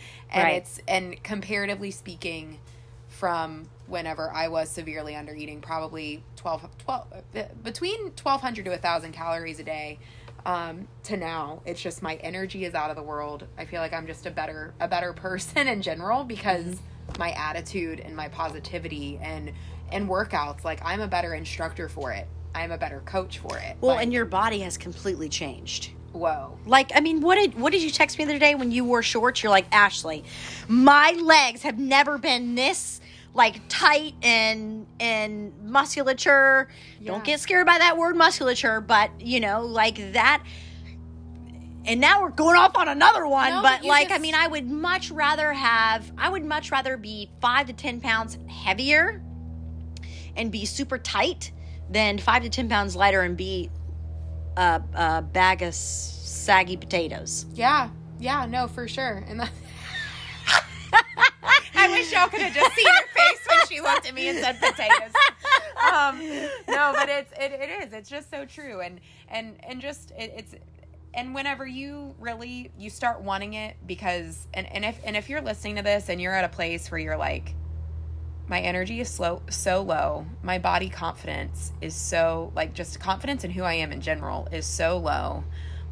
Right. 0.44 0.56
it's 0.58 0.80
and 0.86 1.20
comparatively 1.24 1.90
speaking 1.90 2.60
from 3.08 3.68
whenever 3.86 4.30
I 4.32 4.48
was 4.48 4.68
severely 4.68 5.14
under 5.14 5.34
eating, 5.34 5.60
probably 5.60 6.24
12, 6.36 6.68
12 6.78 7.06
uh, 7.12 7.42
between 7.62 8.00
1200 8.06 8.64
to 8.64 8.70
1000 8.70 9.12
calories 9.12 9.60
a 9.60 9.64
day 9.64 9.98
um, 10.46 10.88
to 11.04 11.16
now 11.16 11.62
it's 11.64 11.80
just 11.80 12.02
my 12.02 12.14
energy 12.16 12.64
is 12.64 12.74
out 12.74 12.90
of 12.90 12.96
the 12.96 13.02
world 13.02 13.46
i 13.56 13.64
feel 13.64 13.80
like 13.80 13.92
i'm 13.94 14.06
just 14.06 14.26
a 14.26 14.30
better 14.30 14.74
a 14.80 14.86
better 14.88 15.12
person 15.26 15.68
in 15.68 15.80
general 15.82 16.22
because 16.24 16.64
Mm-hmm. 16.66 17.20
my 17.20 17.30
attitude 17.32 18.00
and 18.00 18.14
my 18.16 18.28
positivity 18.28 19.18
and 19.22 19.52
and 19.92 20.08
workouts 20.08 20.64
like 20.64 20.80
i'm 20.84 21.00
a 21.00 21.08
better 21.08 21.34
instructor 21.34 21.88
for 21.88 22.12
it 22.12 22.26
i'm 22.54 22.72
a 22.72 22.78
better 22.78 23.00
coach 23.06 23.38
for 23.38 23.56
it 23.58 23.76
Well, 23.80 23.96
Like, 23.96 24.02
and 24.04 24.12
your 24.12 24.24
body 24.26 24.60
has 24.60 24.76
completely 24.76 25.28
changed. 25.28 25.90
Whoa 26.14 26.56
Like, 26.64 26.92
I 26.94 27.00
mean, 27.00 27.20
what 27.20 27.34
did 27.34 27.58
what 27.58 27.72
did 27.72 27.82
you 27.82 27.90
text 27.90 28.18
me 28.18 28.24
the 28.24 28.32
other 28.32 28.38
day 28.38 28.54
when 28.54 28.70
you 28.70 28.84
wore 28.84 29.02
shorts? 29.02 29.42
You're 29.42 29.50
like, 29.50 29.66
Ashley, 29.72 30.24
my 30.68 31.10
legs 31.10 31.62
have 31.62 31.78
never 31.78 32.18
been 32.18 32.54
this 32.54 33.00
like 33.34 33.60
tight 33.68 34.14
and 34.22 34.86
and 35.00 35.52
musculature. 35.64 36.68
Don't 37.04 37.24
get 37.24 37.40
scared 37.40 37.66
by 37.66 37.78
that 37.78 37.98
word 37.98 38.16
musculature, 38.16 38.80
but 38.80 39.20
you 39.20 39.40
know, 39.40 39.62
like 39.62 40.12
that. 40.12 40.42
And 41.86 42.00
now 42.00 42.22
we're 42.22 42.30
going 42.30 42.56
off 42.56 42.76
on 42.76 42.88
another 42.88 43.26
one, 43.26 43.50
No, 43.50 43.60
but 43.60 43.84
like, 43.84 44.10
I 44.10 44.16
mean, 44.16 44.34
I 44.34 44.46
would 44.46 44.70
much 44.70 45.10
rather 45.10 45.52
have, 45.52 46.10
I 46.16 46.30
would 46.30 46.42
much 46.42 46.70
rather 46.70 46.96
be 46.96 47.30
five 47.42 47.66
to 47.66 47.74
ten 47.74 48.00
pounds 48.00 48.38
heavier 48.48 49.22
and 50.34 50.50
be 50.50 50.64
super 50.64 50.96
tight 50.96 51.52
than 51.90 52.18
five 52.18 52.42
to 52.42 52.48
ten 52.48 52.70
pounds 52.70 52.96
lighter 52.96 53.20
and 53.20 53.36
be 53.36 53.70
a, 54.56 54.82
a 54.94 55.22
bag 55.22 55.62
of 55.62 55.74
saggy 55.74 56.76
potatoes. 56.76 57.46
yeah 57.54 57.88
yeah 58.18 58.46
no 58.46 58.68
for 58.68 58.86
sure 58.88 59.24
and 59.28 59.40
that 59.40 59.50
I 61.76 61.88
wish 61.90 62.12
y'all 62.12 62.28
could 62.28 62.40
have 62.40 62.54
just 62.54 62.74
seen 62.74 62.86
her 62.86 63.06
face 63.14 63.46
when 63.48 63.66
she 63.66 63.80
looked 63.80 64.06
at 64.08 64.14
me 64.14 64.28
and 64.28 64.38
said 64.38 64.58
potatoes. 64.60 65.12
Um, 65.92 66.18
no, 66.68 66.92
but 66.94 67.08
it's 67.08 67.32
it, 67.32 67.52
it 67.52 67.82
is. 67.84 67.92
It's 67.92 68.08
just 68.08 68.30
so 68.30 68.44
true, 68.46 68.80
and 68.80 69.00
and 69.28 69.56
and 69.68 69.80
just 69.80 70.12
it, 70.12 70.32
it's 70.36 70.54
and 71.12 71.34
whenever 71.34 71.66
you 71.66 72.14
really 72.18 72.70
you 72.78 72.88
start 72.90 73.20
wanting 73.20 73.54
it 73.54 73.76
because 73.86 74.46
and 74.54 74.70
and 74.72 74.84
if 74.84 74.98
and 75.04 75.16
if 75.16 75.28
you're 75.28 75.42
listening 75.42 75.76
to 75.76 75.82
this 75.82 76.08
and 76.08 76.20
you're 76.20 76.34
at 76.34 76.44
a 76.44 76.48
place 76.48 76.90
where 76.90 76.98
you're 77.00 77.16
like 77.16 77.54
my 78.48 78.60
energy 78.60 79.00
is 79.00 79.08
slow 79.08 79.42
so 79.48 79.82
low 79.82 80.26
my 80.42 80.58
body 80.58 80.88
confidence 80.88 81.72
is 81.80 81.94
so 81.94 82.52
like 82.54 82.74
just 82.74 83.00
confidence 83.00 83.44
in 83.44 83.50
who 83.50 83.62
i 83.62 83.74
am 83.74 83.92
in 83.92 84.00
general 84.00 84.48
is 84.52 84.66
so 84.66 84.98
low. 84.98 85.44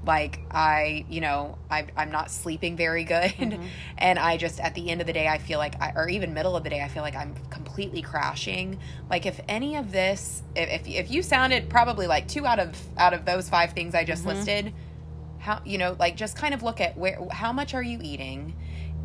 Like 0.04 0.40
i 0.50 1.06
you 1.08 1.20
know 1.20 1.58
I, 1.70 1.86
i'm 1.96 2.10
not 2.10 2.28
sleeping 2.30 2.76
very 2.76 3.04
good. 3.04 3.30
Mm-hmm. 3.30 3.62
And 3.98 4.18
i 4.18 4.36
just 4.36 4.58
at 4.58 4.74
the 4.74 4.90
end 4.90 5.00
of 5.00 5.06
the 5.06 5.12
day 5.12 5.28
i 5.28 5.38
feel 5.38 5.60
like 5.60 5.80
I, 5.80 5.92
or 5.94 6.08
even 6.08 6.34
middle 6.34 6.56
of 6.56 6.64
the 6.64 6.70
day 6.70 6.82
i 6.82 6.88
feel 6.88 7.04
like 7.04 7.14
i'm 7.14 7.36
completely 7.50 8.02
crashing. 8.02 8.80
Like 9.08 9.26
if 9.26 9.40
any 9.48 9.76
of 9.76 9.92
this 9.92 10.42
if, 10.56 10.68
if, 10.68 10.88
if 10.88 11.10
you 11.12 11.22
sounded 11.22 11.70
probably 11.70 12.08
like 12.08 12.26
two 12.26 12.44
out 12.44 12.58
of 12.58 12.76
out 12.98 13.14
of 13.14 13.24
those 13.24 13.48
five 13.48 13.74
things 13.74 13.94
i 13.94 14.02
just 14.04 14.24
mm-hmm. 14.24 14.36
listed 14.36 14.74
how 15.38 15.60
you 15.64 15.78
know 15.78 15.96
like 15.98 16.16
just 16.16 16.36
kind 16.36 16.52
of 16.52 16.62
look 16.62 16.80
at 16.80 16.96
where 16.96 17.18
how 17.30 17.52
much 17.52 17.72
are 17.74 17.82
you 17.82 17.98
eating 18.02 18.54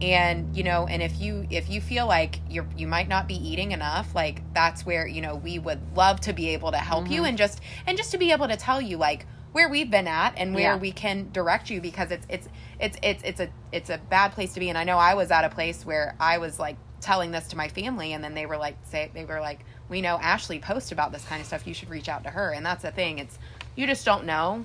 and 0.02 0.56
you 0.56 0.64
know 0.64 0.86
and 0.86 1.02
if 1.02 1.20
you 1.20 1.48
if 1.50 1.70
you 1.70 1.82
feel 1.82 2.06
like 2.06 2.40
you're 2.50 2.68
you 2.78 2.86
might 2.86 3.08
not 3.08 3.28
be 3.28 3.36
eating 3.36 3.72
enough 3.72 4.14
like 4.14 4.42
that's 4.54 4.86
where 4.86 5.08
you 5.08 5.22
know 5.22 5.36
we 5.36 5.58
would 5.58 5.80
love 5.96 6.20
to 6.20 6.34
be 6.34 6.50
able 6.50 6.72
to 6.72 6.78
help 6.78 7.10
you 7.10 7.18
mm-hmm. 7.18 7.26
and 7.26 7.38
just 7.38 7.62
and 7.88 7.98
just 7.98 8.12
to 8.12 8.18
be 8.18 8.32
able 8.32 8.48
to 8.48 8.56
tell 8.56 8.80
you 8.80 8.96
like 8.96 9.26
where 9.58 9.70
we've 9.70 9.90
been 9.90 10.08
at 10.08 10.34
and 10.38 10.54
where 10.54 10.74
Yeah. 10.74 10.78
we 10.78 10.92
can 10.92 11.32
direct 11.32 11.72
you 11.72 11.82
because 11.82 12.12
it's 12.12 12.28
it's 12.30 12.48
it's 12.80 12.98
it's 13.02 13.24
it's 13.24 13.40
a 13.40 13.50
it's 13.72 13.90
a 13.90 13.98
bad 13.98 14.34
place 14.34 14.54
to 14.54 14.60
be. 14.60 14.70
And 14.70 14.78
I 14.78 14.84
know 14.84 15.00
I 15.00 15.16
was 15.16 15.32
at 15.32 15.46
a 15.46 15.50
place 15.50 15.84
where 15.84 16.16
I 16.20 16.38
was 16.38 16.60
like 16.60 16.78
telling 17.02 17.32
this 17.32 17.48
to 17.48 17.58
my 17.58 17.68
family 17.68 18.14
and 18.14 18.24
then 18.24 18.36
they 18.36 18.46
were 18.46 18.58
like 18.58 18.76
say 18.84 19.10
they 19.16 19.26
were 19.26 19.40
like 19.40 19.62
we 19.90 20.02
know 20.02 20.20
Ashley 20.20 20.60
posts 20.60 20.92
about 20.92 21.12
this 21.12 21.26
kind 21.26 21.42
of 21.42 21.48
stuff. 21.48 21.66
You 21.66 21.74
should 21.74 21.90
reach 21.90 22.08
out 22.08 22.24
to 22.26 22.30
her. 22.30 22.52
And 22.52 22.64
that's 22.64 22.84
the 22.84 22.92
thing. 22.92 23.18
It's 23.18 23.40
you 23.76 23.88
just 23.88 24.06
don't 24.06 24.26
know 24.26 24.64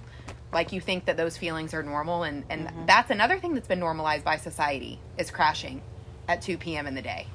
like 0.52 0.72
you 0.72 0.80
think 0.80 1.06
that 1.06 1.16
those 1.16 1.36
feelings 1.36 1.72
are 1.74 1.82
normal 1.82 2.22
and 2.24 2.44
and 2.50 2.66
Mm-hmm. 2.66 2.86
that's 2.86 3.10
another 3.10 3.38
thing 3.38 3.54
that's 3.54 3.68
been 3.68 3.80
normalized 3.80 4.24
by 4.24 4.36
society 4.36 4.98
is 5.18 5.30
crashing 5.30 5.82
at 6.28 6.42
2 6.42 6.58
p.m 6.58 6.86
in 6.86 6.94
the 6.94 7.02
day 7.02 7.26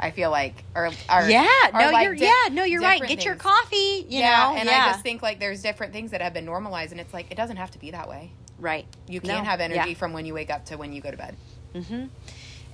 i 0.00 0.10
feel 0.10 0.30
like 0.30 0.64
or, 0.74 0.86
or 0.86 1.28
Yeah, 1.28 1.46
or 1.74 1.80
no, 1.80 1.90
like 1.90 2.04
you're 2.04 2.14
di- 2.14 2.24
yeah, 2.26 2.52
no, 2.52 2.64
you're 2.64 2.80
right. 2.80 3.02
Get 3.02 3.24
your 3.24 3.34
coffee, 3.34 4.06
you 4.08 4.20
yeah 4.20 4.50
know. 4.52 4.56
and 4.58 4.68
yeah. 4.68 4.84
i 4.86 4.90
just 4.92 5.02
think 5.02 5.22
like 5.22 5.40
there's 5.40 5.60
different 5.62 5.92
things 5.92 6.10
that 6.12 6.20
have 6.20 6.32
been 6.34 6.44
normalized 6.44 6.92
and 6.92 7.00
it's 7.00 7.12
like 7.12 7.30
it 7.30 7.36
doesn't 7.36 7.56
have 7.56 7.70
to 7.72 7.78
be 7.78 7.90
that 7.90 8.08
way 8.08 8.30
right. 8.58 8.86
you 9.08 9.20
No, 9.24 9.34
can 9.34 9.44
have 9.44 9.60
energy 9.60 9.90
yeah. 9.90 9.94
from 9.96 10.12
when 10.12 10.24
you 10.26 10.34
wake 10.34 10.50
up 10.50 10.64
to 10.66 10.76
when 10.76 10.92
you 10.92 11.00
go 11.00 11.10
to 11.10 11.16
bed 11.16 11.36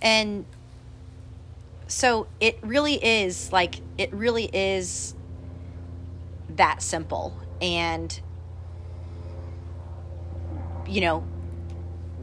and 0.02 0.44
so 1.86 2.26
it 2.40 2.58
really 2.62 2.94
is 3.04 3.52
like 3.52 3.76
it 3.98 4.12
really 4.12 4.44
is 4.52 5.14
that 6.56 6.82
simple 6.82 7.36
and 7.60 8.20
you 10.86 11.00
know 11.00 11.20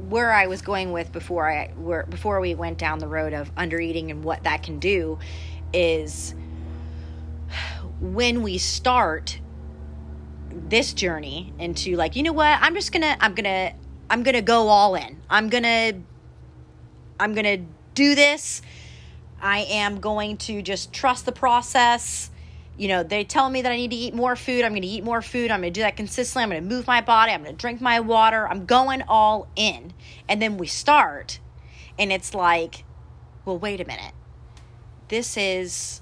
where 0.09 0.31
I 0.31 0.47
was 0.47 0.61
going 0.61 0.91
with 0.91 1.11
before 1.11 1.49
I 1.49 1.67
where 1.77 2.05
before 2.05 2.39
we 2.39 2.55
went 2.55 2.77
down 2.77 2.99
the 2.99 3.07
road 3.07 3.33
of 3.33 3.53
undereating 3.55 4.09
and 4.09 4.23
what 4.23 4.43
that 4.43 4.63
can 4.63 4.79
do 4.79 5.19
is 5.73 6.33
when 7.99 8.41
we 8.41 8.57
start 8.57 9.39
this 10.49 10.93
journey 10.93 11.53
into 11.59 11.95
like 11.95 12.15
you 12.15 12.23
know 12.23 12.33
what 12.33 12.57
I'm 12.61 12.73
just 12.73 12.91
going 12.91 13.03
to 13.03 13.23
I'm 13.23 13.35
going 13.35 13.45
to 13.45 13.73
I'm 14.09 14.23
going 14.23 14.35
to 14.35 14.41
go 14.41 14.67
all 14.67 14.95
in. 14.95 15.21
I'm 15.29 15.49
going 15.49 15.63
to 15.63 15.93
I'm 17.19 17.33
going 17.33 17.45
to 17.45 17.65
do 17.93 18.15
this. 18.15 18.61
I 19.39 19.59
am 19.59 19.99
going 19.99 20.37
to 20.37 20.61
just 20.61 20.91
trust 20.91 21.25
the 21.25 21.31
process. 21.31 22.30
You 22.81 22.87
know, 22.87 23.03
they 23.03 23.23
tell 23.23 23.47
me 23.47 23.61
that 23.61 23.71
I 23.71 23.75
need 23.75 23.91
to 23.91 23.95
eat 23.95 24.15
more 24.15 24.35
food. 24.35 24.65
I'm 24.65 24.71
going 24.71 24.81
to 24.81 24.87
eat 24.87 25.03
more 25.03 25.21
food. 25.21 25.51
I'm 25.51 25.61
going 25.61 25.71
to 25.71 25.79
do 25.79 25.83
that 25.83 25.95
consistently. 25.95 26.41
I'm 26.41 26.49
going 26.49 26.67
to 26.67 26.75
move 26.75 26.87
my 26.87 26.99
body. 26.99 27.31
I'm 27.31 27.43
going 27.43 27.55
to 27.55 27.61
drink 27.61 27.79
my 27.79 27.99
water. 27.99 28.47
I'm 28.47 28.65
going 28.65 29.03
all 29.07 29.47
in. 29.55 29.93
And 30.27 30.41
then 30.41 30.57
we 30.57 30.65
start, 30.65 31.39
and 31.99 32.11
it's 32.11 32.33
like, 32.33 32.83
well, 33.45 33.59
wait 33.59 33.81
a 33.81 33.85
minute. 33.85 34.15
This 35.09 35.37
is 35.37 36.01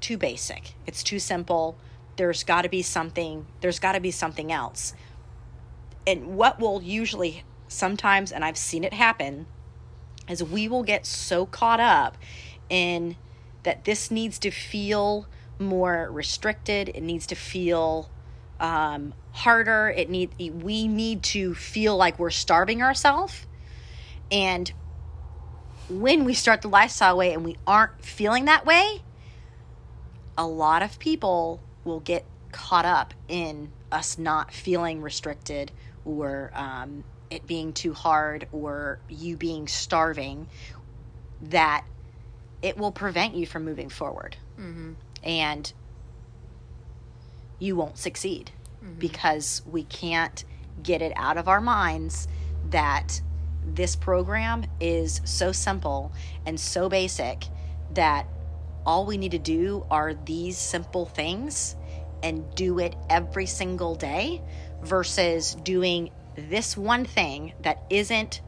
too 0.00 0.18
basic. 0.18 0.74
It's 0.86 1.02
too 1.02 1.18
simple. 1.18 1.78
There's 2.16 2.44
got 2.44 2.62
to 2.62 2.68
be 2.68 2.82
something, 2.82 3.46
there's 3.62 3.78
got 3.78 3.92
to 3.92 4.00
be 4.00 4.10
something 4.10 4.52
else. 4.52 4.92
And 6.06 6.36
what 6.36 6.60
will 6.60 6.82
usually 6.82 7.44
sometimes, 7.66 8.30
and 8.30 8.44
I've 8.44 8.58
seen 8.58 8.84
it 8.84 8.92
happen, 8.92 9.46
is 10.28 10.44
we 10.44 10.68
will 10.68 10.82
get 10.82 11.06
so 11.06 11.46
caught 11.46 11.80
up 11.80 12.18
in 12.68 13.16
that 13.62 13.86
this 13.86 14.10
needs 14.10 14.38
to 14.40 14.50
feel 14.50 15.26
more 15.60 16.08
restricted. 16.10 16.88
It 16.88 17.02
needs 17.02 17.26
to 17.28 17.34
feel 17.34 18.10
um, 18.58 19.14
harder. 19.32 19.90
It 19.90 20.10
need 20.10 20.34
we 20.38 20.88
need 20.88 21.22
to 21.24 21.54
feel 21.54 21.96
like 21.96 22.18
we're 22.18 22.30
starving 22.30 22.82
ourselves. 22.82 23.46
And 24.32 24.72
when 25.88 26.24
we 26.24 26.34
start 26.34 26.62
the 26.62 26.68
lifestyle 26.68 27.16
way 27.16 27.32
and 27.32 27.44
we 27.44 27.56
aren't 27.66 28.04
feeling 28.04 28.44
that 28.44 28.64
way 28.64 29.02
a 30.38 30.46
lot 30.46 30.82
of 30.82 30.98
people 30.98 31.60
will 31.84 32.00
get 32.00 32.24
caught 32.52 32.86
up 32.86 33.12
in 33.28 33.70
us 33.92 34.16
not 34.16 34.52
feeling 34.52 35.02
restricted 35.02 35.70
or 36.04 36.50
um, 36.54 37.04
it 37.28 37.46
being 37.46 37.72
too 37.72 37.92
hard 37.92 38.48
or 38.52 38.98
you 39.08 39.36
being 39.36 39.68
starving 39.68 40.48
that 41.42 41.84
it 42.62 42.76
will 42.78 42.92
prevent 42.92 43.34
you 43.34 43.46
from 43.46 43.64
moving 43.64 43.88
forward 43.88 44.36
and 45.22 45.72
you 47.58 47.76
won't 47.76 47.98
succeed 47.98 48.50
because 48.98 49.62
we 49.66 49.84
can't 49.84 50.44
get 50.82 51.02
it 51.02 51.12
out 51.16 51.36
of 51.36 51.48
our 51.48 51.60
minds 51.60 52.26
that 52.70 53.20
this 53.64 53.94
program 53.94 54.64
is 54.80 55.20
so 55.24 55.52
simple 55.52 56.12
and 56.46 56.58
so 56.58 56.88
basic 56.88 57.44
that 57.92 58.26
all 58.86 59.04
we 59.04 59.18
need 59.18 59.32
to 59.32 59.38
do 59.38 59.84
are 59.90 60.14
these 60.14 60.56
simple 60.56 61.04
things 61.04 61.76
and 62.22 62.54
do 62.54 62.78
it 62.78 62.96
every 63.10 63.46
single 63.46 63.94
day 63.94 64.40
versus 64.82 65.54
doing 65.56 66.10
this 66.36 66.76
one 66.76 67.04
thing 67.04 67.52
that 67.60 67.82
isn't 67.90 68.40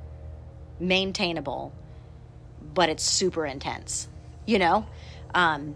maintainable 0.80 1.74
but 2.74 2.88
it's 2.88 3.04
super 3.04 3.44
intense 3.44 4.08
you 4.46 4.58
know? 4.58 4.86
Um, 5.34 5.74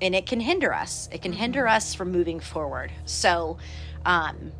and 0.00 0.14
it 0.14 0.26
can 0.26 0.40
hinder 0.40 0.72
us 0.72 1.08
it 1.12 1.22
can 1.22 1.32
hinder 1.32 1.66
us 1.66 1.94
from 1.94 2.10
moving 2.10 2.40
forward 2.40 2.92
so 3.04 3.58
um, 4.04 4.52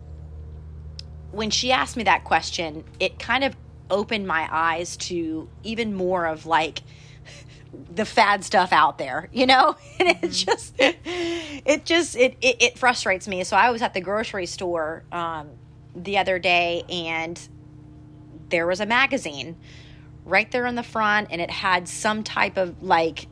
when 1.30 1.50
she 1.50 1.72
asked 1.72 1.96
me 1.96 2.04
that 2.04 2.24
question 2.24 2.84
it 3.00 3.18
kind 3.18 3.44
of 3.44 3.54
opened 3.90 4.26
my 4.26 4.48
eyes 4.50 4.96
to 4.96 5.48
even 5.62 5.94
more 5.94 6.26
of 6.26 6.46
like 6.46 6.82
the 7.94 8.04
fad 8.04 8.44
stuff 8.44 8.72
out 8.72 8.98
there, 8.98 9.28
you 9.32 9.46
know? 9.46 9.76
And 9.98 10.10
it 10.22 10.30
just 10.30 10.74
it 10.78 11.86
just 11.86 12.16
it, 12.16 12.36
it, 12.42 12.62
it 12.62 12.78
frustrates 12.78 13.26
me. 13.26 13.42
So 13.44 13.56
I 13.56 13.70
was 13.70 13.80
at 13.80 13.94
the 13.94 14.00
grocery 14.02 14.44
store 14.44 15.04
um, 15.10 15.48
the 15.94 16.18
other 16.18 16.38
day 16.38 16.84
and 16.90 17.40
there 18.50 18.66
was 18.66 18.80
a 18.80 18.86
magazine 18.86 19.56
right 20.26 20.50
there 20.50 20.66
in 20.66 20.74
the 20.74 20.82
front 20.82 21.28
and 21.30 21.40
it 21.40 21.50
had 21.50 21.88
some 21.88 22.22
type 22.22 22.58
of 22.58 22.82
like 22.82 23.26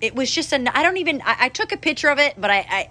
it 0.00 0.14
was 0.14 0.30
just 0.30 0.52
an 0.52 0.68
i 0.68 0.82
don't 0.82 0.96
even 0.96 1.22
i, 1.24 1.36
I 1.40 1.48
took 1.48 1.72
a 1.72 1.76
picture 1.76 2.08
of 2.08 2.18
it 2.18 2.34
but 2.38 2.50
i 2.50 2.58
i 2.70 2.88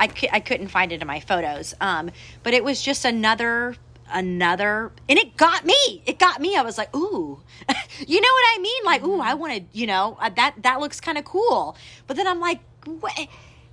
I, 0.00 0.06
cou- 0.06 0.28
I 0.32 0.38
couldn't 0.38 0.68
find 0.68 0.92
it 0.92 1.00
in 1.00 1.06
my 1.06 1.20
photos. 1.20 1.74
Um 1.80 2.10
but 2.42 2.54
it 2.54 2.62
was 2.62 2.80
just 2.80 3.04
another 3.04 3.74
another 4.10 4.92
and 5.08 5.18
it 5.18 5.36
got 5.36 5.66
me. 5.66 6.02
It 6.06 6.18
got 6.18 6.40
me. 6.40 6.56
I 6.56 6.62
was 6.62 6.78
like 6.78 6.94
ooh. 6.94 7.40
You 8.06 8.20
know 8.20 8.28
what 8.28 8.44
i 8.54 8.58
mean? 8.60 8.84
Like 8.84 9.02
ooh 9.02 9.20
i 9.20 9.34
want 9.34 9.54
to 9.54 9.78
you 9.78 9.86
know 9.86 10.16
uh, 10.20 10.30
that 10.36 10.54
that 10.62 10.80
looks 10.80 11.00
kind 11.00 11.18
of 11.18 11.24
cool. 11.24 11.76
But 12.06 12.16
then 12.16 12.26
i'm 12.28 12.40
like 12.40 12.60
what 12.84 13.12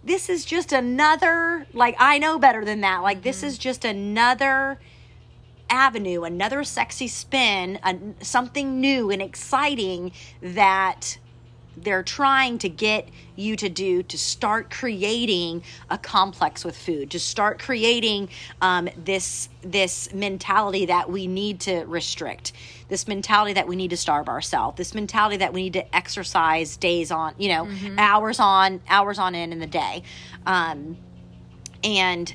this 0.03 0.29
is 0.29 0.45
just 0.45 0.71
another 0.73 1.67
like 1.73 1.95
i 1.99 2.17
know 2.17 2.39
better 2.39 2.65
than 2.65 2.81
that. 2.81 3.03
Like 3.03 3.21
this 3.21 3.43
is 3.43 3.57
just 3.59 3.85
another 3.85 4.79
avenue, 5.69 6.23
another 6.23 6.63
sexy 6.63 7.07
spin, 7.07 7.79
a, 7.83 7.97
something 8.23 8.79
new 8.79 9.09
and 9.09 9.21
exciting 9.21 10.11
that 10.41 11.17
they're 11.77 12.03
trying 12.03 12.57
to 12.59 12.69
get 12.69 13.07
you 13.35 13.55
to 13.55 13.67
do 13.69 14.01
to 14.03 14.17
start 14.17 14.69
creating 14.69 15.61
a 15.89 15.97
complex 15.97 16.63
with 16.63 16.77
food 16.77 17.11
to 17.11 17.19
start 17.19 17.59
creating 17.59 18.29
um, 18.61 18.87
this 19.03 19.49
this 19.61 20.13
mentality 20.13 20.85
that 20.85 21.09
we 21.09 21.27
need 21.27 21.59
to 21.59 21.83
restrict 21.85 22.53
this 22.87 23.07
mentality 23.07 23.53
that 23.53 23.67
we 23.67 23.75
need 23.75 23.89
to 23.89 23.97
starve 23.97 24.29
ourselves 24.29 24.77
this 24.77 24.93
mentality 24.93 25.37
that 25.37 25.51
we 25.53 25.63
need 25.63 25.73
to 25.73 25.95
exercise 25.95 26.77
days 26.77 27.11
on 27.11 27.33
you 27.37 27.49
know 27.49 27.67
hours 27.97 28.39
on 28.39 28.81
hours 28.87 29.19
on 29.19 29.35
end 29.35 29.51
in 29.53 29.59
the 29.59 29.67
day. 29.67 30.03
Um, 30.45 30.97
and 31.83 32.33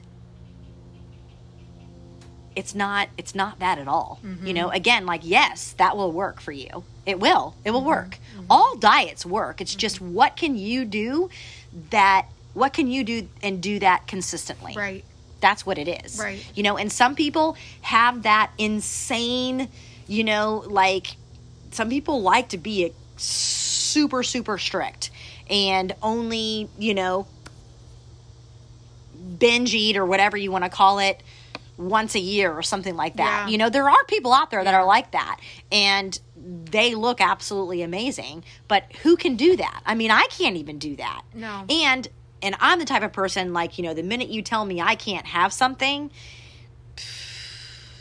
it's 2.57 2.75
not 2.75 3.09
it's 3.17 3.35
not 3.35 3.59
that 3.61 3.79
at 3.79 3.89
all. 3.89 4.21
You 4.47 4.53
know 4.55 4.71
again 4.71 5.07
like 5.07 5.23
yes 5.25 5.73
that 5.79 5.97
will 5.97 6.13
work 6.13 6.41
for 6.41 6.53
you. 6.53 6.85
It 7.07 7.19
will. 7.19 7.55
It 7.65 7.71
will 7.71 7.85
work 7.85 8.19
all 8.49 8.77
diets 8.77 9.27
work 9.27 9.61
it's 9.61 9.75
just 9.75 9.97
mm-hmm. 9.97 10.15
what 10.15 10.37
can 10.37 10.57
you 10.57 10.85
do 10.85 11.29
that 11.91 12.27
what 12.55 12.73
can 12.73 12.89
you 12.89 13.05
do 13.05 13.29
and 13.43 13.63
do 13.63 13.79
that 13.79 14.07
consistently 14.07 14.75
Right. 14.77 15.05
that's 15.41 15.67
what 15.67 15.79
it 15.79 15.89
is 16.05 16.19
Right. 16.19 16.45
you 16.55 16.63
know 16.63 16.77
and 16.77 16.91
some 16.91 17.15
people 17.15 17.57
have 17.83 18.23
that 18.23 18.51
insane 18.59 19.69
you 20.07 20.25
know 20.25 20.65
like 20.67 21.17
some 21.71 21.89
people 21.89 22.23
like 22.23 22.49
to 22.51 22.59
be 22.59 22.87
a 22.87 22.93
super 23.17 24.23
super 24.23 24.59
strict 24.59 25.11
and 25.49 25.95
only 26.03 26.69
you 26.79 26.95
know 26.95 27.27
binge 29.39 29.75
eat 29.75 29.97
or 29.97 30.07
whatever 30.07 30.37
you 30.37 30.51
want 30.51 30.65
to 30.65 30.71
call 30.71 30.99
it 30.99 31.23
once 31.77 32.15
a 32.15 32.21
year 32.21 32.53
or 32.53 32.63
something 32.63 32.95
like 32.95 33.17
that. 33.17 33.47
Yeah. 33.47 33.53
You 33.53 33.59
know, 33.59 33.71
there 33.71 33.89
are 33.89 34.05
people 34.07 34.33
out 34.33 34.51
there 34.51 34.63
that 34.63 34.75
are 34.75 34.85
like 34.85 35.13
that 35.13 35.41
and 35.73 36.19
they 36.43 36.95
look 36.95 37.21
absolutely 37.21 37.83
amazing, 37.83 38.45
but 38.69 38.85
who 39.03 39.17
can 39.17 39.37
do 39.37 39.57
that? 39.57 39.83
I 39.85 39.95
mean, 39.95 40.11
I 40.11 40.27
can't 40.31 40.57
even 40.57 40.79
do 40.79 40.97
that. 40.97 41.23
No. 41.35 41.65
And 41.69 42.09
and 42.43 42.57
I'm 42.61 42.79
the 42.79 42.87
type 42.87 43.03
of 43.03 43.13
person 43.13 43.53
like, 43.53 43.77
you 43.77 43.85
know, 43.85 43.93
the 43.93 44.03
minute 44.03 44.29
you 44.31 44.41
tell 44.43 44.65
me 44.65 44.81
I 44.81 44.95
can't 44.95 45.27
have 45.27 45.53
something, 45.53 46.11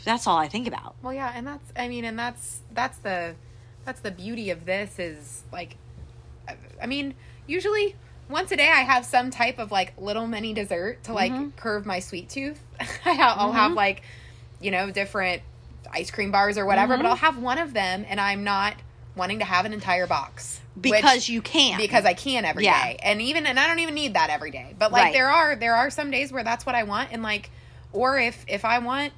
that's 0.04 0.26
all 0.26 0.38
I 0.38 0.48
think 0.48 0.66
about. 0.66 0.96
Well, 1.02 1.12
yeah, 1.12 1.32
and 1.34 1.46
that's 1.46 1.72
I 1.76 1.88
mean, 1.88 2.04
and 2.04 2.18
that's 2.18 2.60
that's 2.72 2.98
the 2.98 3.34
that's 3.84 4.00
the 4.00 4.10
beauty 4.10 4.50
of 4.50 4.64
this 4.64 4.98
is 4.98 5.42
like, 5.52 5.76
I- 6.82 6.86
mean, 6.86 7.14
usually 7.46 7.96
once 8.28 8.50
a 8.52 8.56
day 8.56 8.68
I 8.68 8.80
have 8.82 9.04
some 9.04 9.30
type 9.30 9.58
of 9.58 9.70
like 9.70 9.94
little 9.98 10.26
mini 10.26 10.54
dessert 10.54 11.02
to 11.04 11.12
like 11.12 11.32
Mm-hmm. 11.32 11.50
curve 11.56 11.84
my 11.86 11.98
sweet 12.00 12.28
tooth. 12.28 12.62
I'll 13.04 13.52
have 13.52 13.72
like, 13.72 14.02
you 14.60 14.70
know, 14.70 14.90
different 14.90 15.42
ice 15.92 16.10
cream 16.10 16.30
bars 16.30 16.56
or 16.58 16.66
whatever, 16.66 16.94
Mm-hmm. 16.94 17.02
but 17.02 17.08
I'll 17.08 17.16
have 17.16 17.38
one 17.38 17.58
of 17.58 17.72
them, 17.72 18.04
and 18.08 18.20
I'm 18.20 18.44
not 18.44 18.74
wanting 19.16 19.40
to 19.40 19.44
have 19.44 19.64
an 19.64 19.72
entire 19.72 20.06
box 20.06 20.60
which- 20.76 20.92
Because 20.94 21.28
you 21.28 21.42
can. 21.42 21.76
because 21.78 22.04
I 22.04 22.14
can 22.14 22.44
every 22.44 22.62
day, 22.62 22.68
Yeah. 22.68 23.10
and 23.10 23.20
even 23.20 23.44
and 23.46 23.58
I 23.58 23.66
don't 23.66 23.80
even 23.80 23.94
need 23.94 24.14
that 24.14 24.30
every 24.30 24.50
day. 24.50 24.74
But 24.78 24.92
like 24.92 25.02
Right. 25.04 25.12
there 25.12 25.28
are 25.30 25.56
there 25.56 25.74
are 25.74 25.90
some 25.90 26.10
days 26.10 26.32
where 26.32 26.44
that's 26.44 26.64
what 26.64 26.74
I 26.74 26.84
want, 26.84 27.10
and 27.12 27.22
like, 27.22 27.50
or 27.92 28.18
if 28.18 28.44
if 28.48 28.64
I 28.64 28.78
want. 28.78 29.12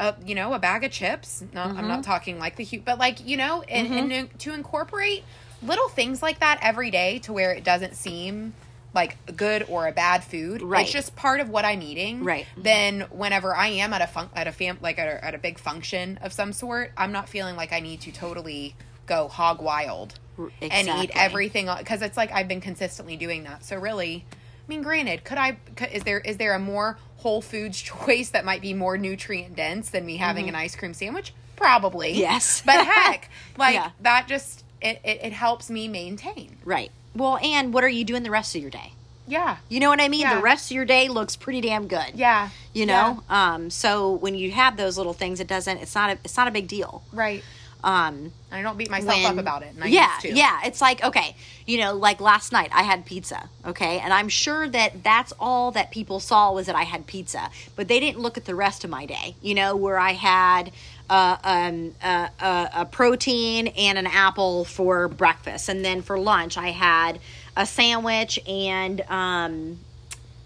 A, 0.00 0.14
you 0.24 0.36
know, 0.36 0.54
a 0.54 0.60
bag 0.60 0.84
of 0.84 0.92
chips. 0.92 1.42
No, 1.52 1.60
I'm 1.62 1.74
Mm-hmm. 1.74 1.88
not 1.88 2.04
talking 2.04 2.38
like 2.38 2.54
the 2.54 2.62
huge, 2.62 2.84
but 2.84 3.00
like 3.00 3.26
you 3.26 3.36
know, 3.36 3.62
and, 3.62 4.12
and 4.12 4.38
to 4.38 4.52
incorporate 4.54 5.24
little 5.60 5.88
things 5.88 6.22
like 6.22 6.38
that 6.38 6.60
every 6.62 6.92
day 6.92 7.18
to 7.24 7.32
where 7.32 7.50
it 7.50 7.64
doesn't 7.64 7.96
seem 7.96 8.54
like 8.98 9.36
good 9.36 9.64
or 9.68 9.86
a 9.86 9.92
bad 9.92 10.24
food. 10.24 10.60
Right. 10.60 10.82
It's 10.82 10.90
just 10.92 11.14
part 11.14 11.38
of 11.40 11.48
what 11.48 11.64
I'm 11.64 11.82
eating. 11.82 12.24
Right. 12.24 12.46
Then 12.56 13.02
whenever 13.12 13.54
I 13.54 13.68
am 13.68 13.92
at 13.92 14.02
a 14.02 14.06
fun- 14.08 14.30
at 14.34 14.46
a 14.48 14.52
fam 14.52 14.78
like 14.80 14.98
at 14.98 15.06
a, 15.06 15.24
at 15.24 15.34
a 15.34 15.38
big 15.38 15.58
function 15.58 16.18
of 16.20 16.32
some 16.32 16.52
sort, 16.52 16.90
I'm 16.96 17.12
not 17.12 17.28
feeling 17.28 17.54
like 17.56 17.72
I 17.72 17.80
need 17.80 18.00
to 18.02 18.12
totally 18.12 18.74
go 19.06 19.28
hog 19.28 19.62
wild 19.62 20.18
and 20.60 20.88
eat 21.02 21.10
everything 21.14 21.68
because 21.78 22.02
it's 22.02 22.16
like 22.16 22.32
I've 22.32 22.48
been 22.48 22.60
consistently 22.60 23.16
doing 23.16 23.44
that. 23.44 23.64
So 23.64 23.76
really, 23.78 24.24
I 24.32 24.68
mean, 24.68 24.82
granted, 24.82 25.22
could 25.24 25.38
I? 25.38 25.58
Could, 25.76 25.90
is 25.92 26.02
there 26.02 26.18
is 26.20 26.36
there 26.36 26.54
a 26.54 26.58
more 26.58 26.98
whole 27.18 27.40
foods 27.40 27.80
choice 27.92 28.30
that 28.30 28.44
might 28.44 28.62
be 28.62 28.74
more 28.74 28.98
nutrient 28.98 29.54
dense 29.54 29.90
than 29.90 30.04
me 30.04 30.16
having 30.16 30.48
an 30.48 30.54
ice 30.56 30.74
cream 30.74 30.92
sandwich? 30.92 31.32
Probably. 31.56 32.10
Mm-hmm. 32.12 32.20
Yes. 32.20 32.62
But 32.66 32.84
heck, 32.86 33.30
like 33.56 33.74
Yeah. 33.74 33.90
that 34.00 34.26
just 34.28 34.64
it, 34.82 35.00
it 35.04 35.18
it 35.22 35.32
helps 35.32 35.70
me 35.70 35.88
maintain. 35.88 36.56
Right. 36.64 36.90
Well, 37.14 37.38
and 37.38 37.72
what 37.72 37.84
are 37.84 37.88
you 37.88 38.04
doing 38.04 38.22
the 38.22 38.30
rest 38.30 38.54
of 38.54 38.62
your 38.62 38.70
day? 38.70 38.92
Yeah. 39.26 39.58
You 39.68 39.80
know 39.80 39.90
what 39.90 40.00
I 40.00 40.08
mean? 40.08 40.22
Yeah. 40.22 40.36
The 40.36 40.42
rest 40.42 40.70
of 40.70 40.74
your 40.74 40.84
day 40.86 41.08
looks 41.08 41.36
pretty 41.36 41.60
damn 41.60 41.86
good. 41.86 42.12
Yeah. 42.14 42.48
You 42.72 42.86
know? 42.86 43.22
Um 43.28 43.68
so 43.70 44.12
when 44.12 44.34
you 44.34 44.50
have 44.52 44.76
those 44.76 44.96
little 44.96 45.12
things 45.12 45.38
it 45.40 45.46
doesn't 45.46 45.78
it's 45.78 45.94
not 45.94 46.10
a 46.10 46.18
it's 46.24 46.36
not 46.36 46.48
a 46.48 46.50
big 46.50 46.66
deal. 46.66 47.02
Right. 47.12 47.42
Um 47.84 48.32
I 48.50 48.62
don't 48.62 48.78
beat 48.78 48.90
myself 48.90 49.14
when- 49.14 49.26
up 49.32 49.38
about 49.38 49.62
it. 49.62 49.74
And 49.74 49.84
I 49.84 49.88
yeah, 49.88 50.18
yeah. 50.24 50.60
It's 50.64 50.80
like 50.80 51.04
okay, 51.04 51.36
you 51.66 51.78
know, 51.78 51.94
like 51.94 52.20
last 52.20 52.52
night 52.52 52.70
I 52.72 52.82
had 52.84 53.04
pizza, 53.04 53.50
okay, 53.66 53.98
and 53.98 54.12
I'm 54.14 54.28
sure 54.30 54.66
that 54.68 55.04
that's 55.04 55.32
all 55.38 55.70
that 55.72 55.90
people 55.90 56.20
saw 56.20 56.52
was 56.52 56.66
that 56.66 56.74
I 56.74 56.84
had 56.84 57.06
pizza, 57.06 57.50
but 57.76 57.86
they 57.88 58.00
didn't 58.00 58.20
look 58.20 58.36
at 58.38 58.46
the 58.46 58.54
rest 58.54 58.82
of 58.82 58.90
my 58.90 59.04
day. 59.04 59.36
You 59.42 59.54
know, 59.54 59.76
where 59.76 59.98
I 59.98 60.12
had 60.12 60.72
uh, 61.10 61.36
um, 61.42 61.94
uh, 62.02 62.28
uh, 62.40 62.68
a 62.74 62.84
protein 62.84 63.68
and 63.68 63.98
an 63.98 64.06
apple 64.06 64.64
for 64.64 65.08
breakfast, 65.08 65.68
and 65.68 65.84
then 65.84 66.02
for 66.02 66.18
lunch 66.18 66.58
I 66.58 66.70
had 66.70 67.18
a 67.56 67.66
sandwich 67.66 68.38
and 68.46 69.00
um, 69.08 69.78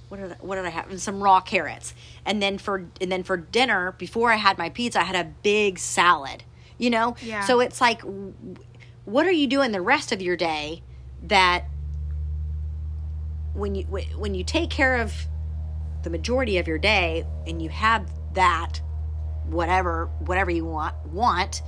what 0.08 0.20
did 0.20 0.32
I, 0.32 0.36
what 0.40 0.56
did 0.56 0.64
I 0.66 0.70
have? 0.70 0.90
And 0.90 1.00
some 1.00 1.22
raw 1.22 1.40
carrots. 1.40 1.94
And 2.24 2.42
then 2.42 2.58
for 2.58 2.86
and 3.00 3.10
then 3.10 3.22
for 3.22 3.36
dinner, 3.36 3.92
before 3.98 4.30
I 4.30 4.36
had 4.36 4.58
my 4.58 4.68
pizza, 4.68 5.00
I 5.00 5.04
had 5.04 5.16
a 5.26 5.30
big 5.42 5.78
salad. 5.78 6.44
You 6.78 6.90
know, 6.90 7.16
Yeah. 7.22 7.40
so 7.44 7.60
it's 7.60 7.80
like, 7.80 8.02
what 9.04 9.26
are 9.26 9.32
you 9.32 9.46
doing 9.46 9.72
the 9.72 9.80
rest 9.80 10.10
of 10.12 10.20
your 10.20 10.36
day 10.36 10.82
that 11.24 11.64
when 13.54 13.74
you 13.74 13.84
when 13.84 14.34
you 14.34 14.44
take 14.44 14.70
care 14.70 14.96
of 14.96 15.14
the 16.02 16.10
majority 16.10 16.58
of 16.58 16.66
your 16.66 16.78
day 16.78 17.24
and 17.46 17.62
you 17.62 17.68
have 17.68 18.10
that 18.34 18.80
whatever 19.46 20.06
whatever 20.20 20.50
you 20.50 20.64
want 20.64 20.94
want, 21.06 21.62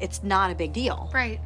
it's 0.00 0.22
not 0.22 0.50
a 0.50 0.54
big 0.54 0.72
deal. 0.72 1.10
Right. 1.12 1.40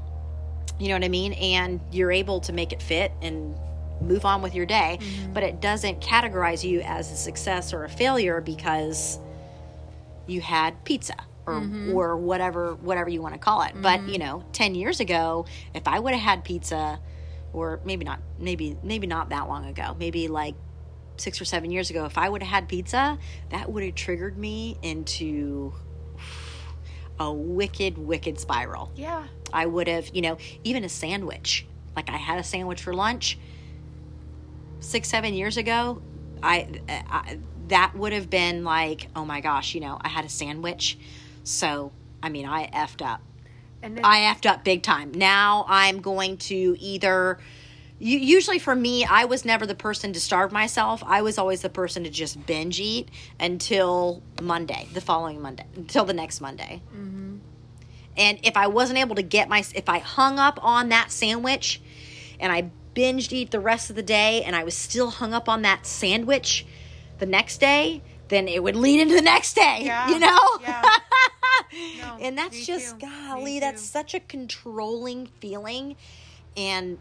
You 0.79 0.89
know 0.89 0.95
what 0.95 1.05
I 1.05 1.09
mean? 1.09 1.33
And 1.35 1.81
you're 1.91 2.13
able 2.13 2.41
to 2.41 2.53
make 2.53 2.73
it 2.73 2.83
fit 2.83 3.13
and 3.21 3.57
move 4.01 4.25
on 4.25 4.43
with 4.43 4.55
your 4.55 4.67
day, 4.67 4.99
mm-hmm. 5.01 5.33
but 5.33 5.43
it 5.43 5.61
doesn't 5.61 6.01
categorize 6.01 6.63
you 6.63 6.81
as 6.83 7.11
a 7.11 7.17
success 7.17 7.73
or 7.73 7.85
a 7.85 7.89
failure 7.89 8.41
because 8.41 9.19
you 10.27 10.41
had 10.41 10.85
pizza 10.85 11.17
or 11.47 11.55
mm-hmm. 11.55 11.93
or 11.95 12.17
whatever 12.17 12.75
whatever 12.77 13.09
you 13.09 13.23
want 13.23 13.35
to 13.35 13.41
call 13.41 13.63
it. 13.63 13.73
But, 13.75 14.01
mm-hmm. 14.01 14.11
you 14.11 14.19
know, 14.19 14.45
10 14.53 14.75
years 14.75 15.01
ago, 15.01 15.47
if 15.75 15.89
I 15.89 15.99
would 15.99 16.15
have 16.15 16.23
had 16.23 16.45
pizza 16.45 17.01
or 17.53 17.81
maybe 17.85 18.05
not 18.05 18.21
maybe 18.39 18.77
maybe 18.83 19.07
not 19.07 19.31
that 19.31 19.49
long 19.49 19.67
ago, 19.67 19.97
maybe 19.99 20.29
like 20.29 20.55
6 21.21 21.41
or 21.41 21.45
7 21.45 21.71
years 21.71 21.91
ago, 21.91 22.05
if 22.05 22.19
I 22.19 22.29
would 22.29 22.43
have 22.43 22.51
had 22.51 22.69
pizza, 22.69 23.19
that 23.51 23.71
would 23.71 23.83
have 23.83 23.95
triggered 23.95 24.39
me 24.39 24.77
into 24.83 25.73
a 27.21 27.33
wicked 27.33 27.99
wicked 27.99 28.39
spiral. 28.39 28.93
Yeah. 28.95 29.25
I 29.53 29.67
would 29.67 29.89
have, 29.89 30.09
you 30.15 30.23
know, 30.23 30.39
even 30.65 30.85
a 30.85 30.89
sandwich. 30.89 31.67
Like 31.97 32.11
I 32.11 32.17
had 32.17 32.39
a 32.39 32.45
sandwich 32.45 32.81
for 32.83 32.95
lunch 32.95 33.39
six, 34.81 35.09
seven 35.09 35.35
years 35.35 35.57
ago. 35.57 36.01
I, 36.43 36.69
uh, 36.89 36.93
I 37.09 37.39
that 37.69 37.95
would 37.95 38.13
have 38.13 38.31
been 38.31 38.65
like, 38.65 39.09
oh 39.15 39.25
my 39.25 39.41
gosh, 39.41 39.75
you 39.75 39.81
know, 39.81 39.99
I 40.01 40.09
had 40.09 40.25
a 40.25 40.29
sandwich. 40.29 40.99
So 41.45 41.93
I 42.23 42.29
mean, 42.29 42.47
I 42.47 42.69
effed 42.69 43.05
up. 43.05 43.21
And 43.83 43.97
then, 43.97 44.05
I 44.05 44.33
effed 44.33 44.49
up 44.49 44.65
big 44.65 44.83
time. 44.83 45.13
Now 45.13 45.65
I'm 45.69 46.01
going 46.01 46.37
to 46.39 46.77
either. 46.79 47.39
Usually 48.01 48.59
for 48.61 48.75
me, 48.77 49.05
I 49.05 49.25
was 49.25 49.45
never 49.45 49.67
the 49.67 49.75
person 49.75 50.13
to 50.13 50.21
starve 50.21 50.53
myself. 50.53 51.03
I 51.05 51.23
was 51.23 51.37
always 51.37 51.63
the 51.63 51.69
person 51.69 52.05
to 52.05 52.11
just 52.11 52.47
binge 52.47 52.79
eat 52.79 53.09
until 53.41 54.23
Monday, 54.41 54.87
the 54.93 55.01
following 55.01 55.43
Monday, 55.43 55.65
until 55.75 56.05
the 56.05 56.13
next 56.13 56.41
Monday 56.41 56.81
And 58.17 58.39
if 58.43 58.57
I 58.57 58.69
wasn't 58.69 58.99
able 58.99 59.17
to 59.17 59.23
get 59.23 59.49
my, 59.49 59.65
if 59.75 59.89
I 59.89 59.99
hung 59.99 60.39
up 60.39 60.63
on 60.63 60.91
that 60.91 61.11
sandwich 61.11 61.81
and 62.41 62.53
I 62.53 62.71
binged 62.95 63.33
eat 63.33 63.51
the 63.51 63.61
rest 63.61 63.91
of 63.91 63.97
the 63.97 64.03
day 64.03 64.43
and 64.45 64.55
I 64.57 64.65
was 64.65 64.75
still 64.77 65.11
hung 65.11 65.33
up 65.35 65.49
on 65.49 65.63
that 65.63 65.87
sandwich 65.87 66.67
the 67.19 67.27
next 67.27 67.59
day, 67.59 68.03
then 68.29 68.47
it 68.49 68.63
would 68.63 68.77
lead 68.77 69.01
into 69.01 69.15
the 69.15 69.23
next 69.23 69.55
day, 69.55 69.81
Yeah. 69.85 70.09
you 70.09 70.19
know? 70.19 70.39
Yeah. 70.63 70.83
No, 72.01 72.17
and 72.21 72.39
that's 72.39 72.65
just 72.65 72.99
too. 72.99 73.07
golly, 73.07 73.61
that's 73.61 73.83
such 73.83 74.15
a 74.15 74.21
controlling 74.21 75.27
feeling. 75.27 75.97
And, 76.57 76.99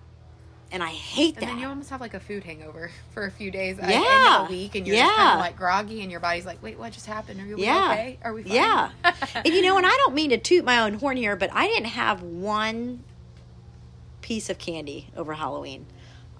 and 0.72 0.84
I 0.84 0.90
hate 0.90 1.36
that. 1.36 1.44
And 1.44 1.50
that. 1.50 1.54
then 1.54 1.62
you 1.62 1.68
almost 1.68 1.90
have 1.90 2.02
like 2.02 2.14
a 2.14 2.20
food 2.20 2.44
hangover 2.44 2.92
for 3.12 3.26
a 3.26 3.32
few 3.32 3.52
days. 3.52 3.78
Yeah. 3.82 4.44
of 4.44 4.50
a 4.50 4.52
week, 4.52 4.76
and 4.76 4.86
you're 4.86 4.96
just 4.98 5.16
kind 5.16 5.34
of 5.34 5.40
like 5.40 5.56
groggy, 5.56 6.02
and 6.02 6.12
your 6.12 6.20
body's 6.20 6.46
like, 6.46 6.62
"Wait, 6.62 6.78
what 6.78 6.92
just 6.92 7.06
happened? 7.06 7.40
Are 7.42 7.46
you 7.46 7.58
Yeah. 7.58 7.92
okay? 7.92 8.20
Are 8.24 8.34
we 8.34 8.44
fine?" 8.44 8.54
Yeah. 8.54 8.92
and 9.36 9.48
you 9.48 9.62
know, 9.62 9.78
and 9.78 9.86
I 9.86 9.96
don't 9.98 10.14
mean 10.14 10.30
to 10.32 10.38
toot 10.38 10.66
my 10.66 10.80
own 10.80 10.96
horn 10.96 11.18
here, 11.18 11.36
but 11.36 11.50
I 11.54 11.68
didn't 11.68 11.88
have 11.90 12.22
one 12.22 13.04
piece 14.22 14.50
of 14.50 14.58
candy 14.58 15.10
over 15.16 15.34
Halloween. 15.34 15.86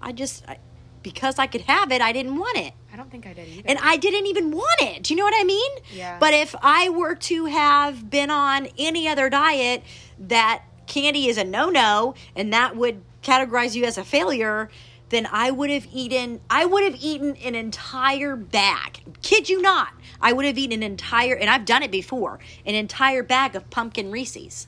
I 0.00 0.12
just, 0.12 0.46
I, 0.46 0.58
because 1.02 1.38
I 1.38 1.46
could 1.46 1.62
have 1.62 1.90
it, 1.90 2.02
I 2.02 2.12
didn't 2.12 2.36
want 2.36 2.58
it. 2.58 2.74
I 2.92 2.96
don't 2.96 3.10
think 3.10 3.26
I 3.26 3.32
did 3.32 3.48
either. 3.48 3.62
And 3.66 3.78
I 3.82 3.96
didn't 3.96 4.26
even 4.26 4.50
want 4.50 4.80
it. 4.80 5.04
Do 5.04 5.14
you 5.14 5.18
know 5.18 5.24
what 5.24 5.34
I 5.38 5.44
mean? 5.44 5.70
Yeah. 5.92 6.18
But 6.18 6.34
if 6.34 6.54
I 6.60 6.90
were 6.90 7.14
to 7.14 7.46
have 7.46 8.10
been 8.10 8.30
on 8.30 8.68
any 8.78 9.08
other 9.08 9.30
diet 9.30 9.82
that 10.18 10.64
candy 10.86 11.28
is 11.28 11.36
a 11.38 11.44
no 11.44 11.68
no 11.70 12.14
and 12.34 12.52
that 12.52 12.76
would 12.76 13.02
categorize 13.28 13.74
you 13.74 13.84
as 13.84 13.98
a 13.98 14.04
failure, 14.04 14.70
then 15.10 15.26
I 15.30 15.50
would 15.50 15.70
have 15.70 15.86
eaten 15.92 16.40
I 16.50 16.64
would 16.64 16.84
have 16.84 16.96
eaten 17.00 17.36
an 17.36 17.54
entire 17.54 18.36
bag. 18.36 19.00
Kid 19.22 19.48
you 19.48 19.60
not. 19.60 19.88
I 20.20 20.32
would 20.32 20.44
have 20.44 20.58
eaten 20.58 20.72
an 20.82 20.82
entire 20.82 21.34
and 21.34 21.48
I've 21.50 21.64
done 21.64 21.82
it 21.82 21.90
before, 21.90 22.38
an 22.66 22.74
entire 22.74 23.22
bag 23.22 23.54
of 23.54 23.68
pumpkin 23.70 24.10
Reese's. 24.10 24.66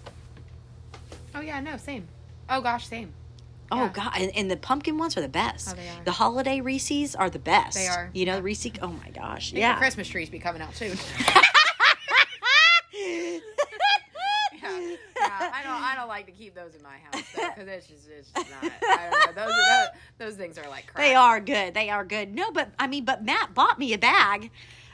oh 1.35 1.41
yeah, 1.41 1.61
no, 1.61 1.77
same. 1.77 2.07
Oh 2.49 2.61
gosh, 2.61 2.87
same. 2.87 3.13
Oh 3.73 3.85
Yeah. 3.85 3.93
god, 3.93 4.13
and, 4.17 4.31
and 4.35 4.51
the 4.51 4.57
pumpkin 4.57 4.99
ones 4.99 5.17
are 5.17 5.21
the 5.21 5.29
best. 5.29 5.69
Oh, 5.71 5.75
they 5.77 5.89
are. 5.89 6.05
The 6.05 6.13
holiday 6.13 6.61
Reese's 6.61 7.15
are 7.15 7.31
the 7.31 7.39
best. 7.39 7.77
They 7.77 7.87
are. 7.87 8.11
You 8.13 8.27
know, 8.27 8.37
the 8.37 8.43
Reese. 8.43 8.67
Oh 8.83 8.89
my 8.89 9.11
gosh, 9.11 9.53
yeah. 9.53 9.75
the 9.75 9.79
Christmas 9.79 10.09
trees 10.09 10.29
be 10.29 10.39
coming 10.39 10.61
out 10.63 10.75
soon. 10.75 10.97
yeah, 14.63 14.79
yeah. 15.21 15.51
I 15.55 15.63
don't. 15.63 15.73
I 15.83 15.95
don't 15.97 16.09
like 16.09 16.27
to 16.27 16.33
keep 16.33 16.55
those 16.55 16.75
in 16.75 16.83
my 16.83 16.97
house 17.11 17.25
because 17.33 17.69
it's 17.69 17.87
just, 17.87 18.09
it's 18.09 18.31
just 18.31 18.51
not. 18.51 18.73
I 18.83 19.11
don't 19.11 19.37
know. 19.37 19.45
Those, 19.47 19.55
those, 19.55 19.89
those 20.19 20.35
things 20.37 20.59
are 20.59 20.69
like 20.69 20.87
crap. 20.87 21.05
They 21.05 21.15
are 21.15 21.41
good. 21.41 21.75
They 21.75 21.91
are 21.91 22.05
good. 22.05 22.35
No, 22.35 22.51
but 22.53 22.71
I 22.79 22.87
mean, 22.87 23.05
but 23.05 23.25
Matt 23.25 23.55
bought 23.55 23.79
me 23.79 23.93
a 23.93 23.99
bag, 23.99 24.51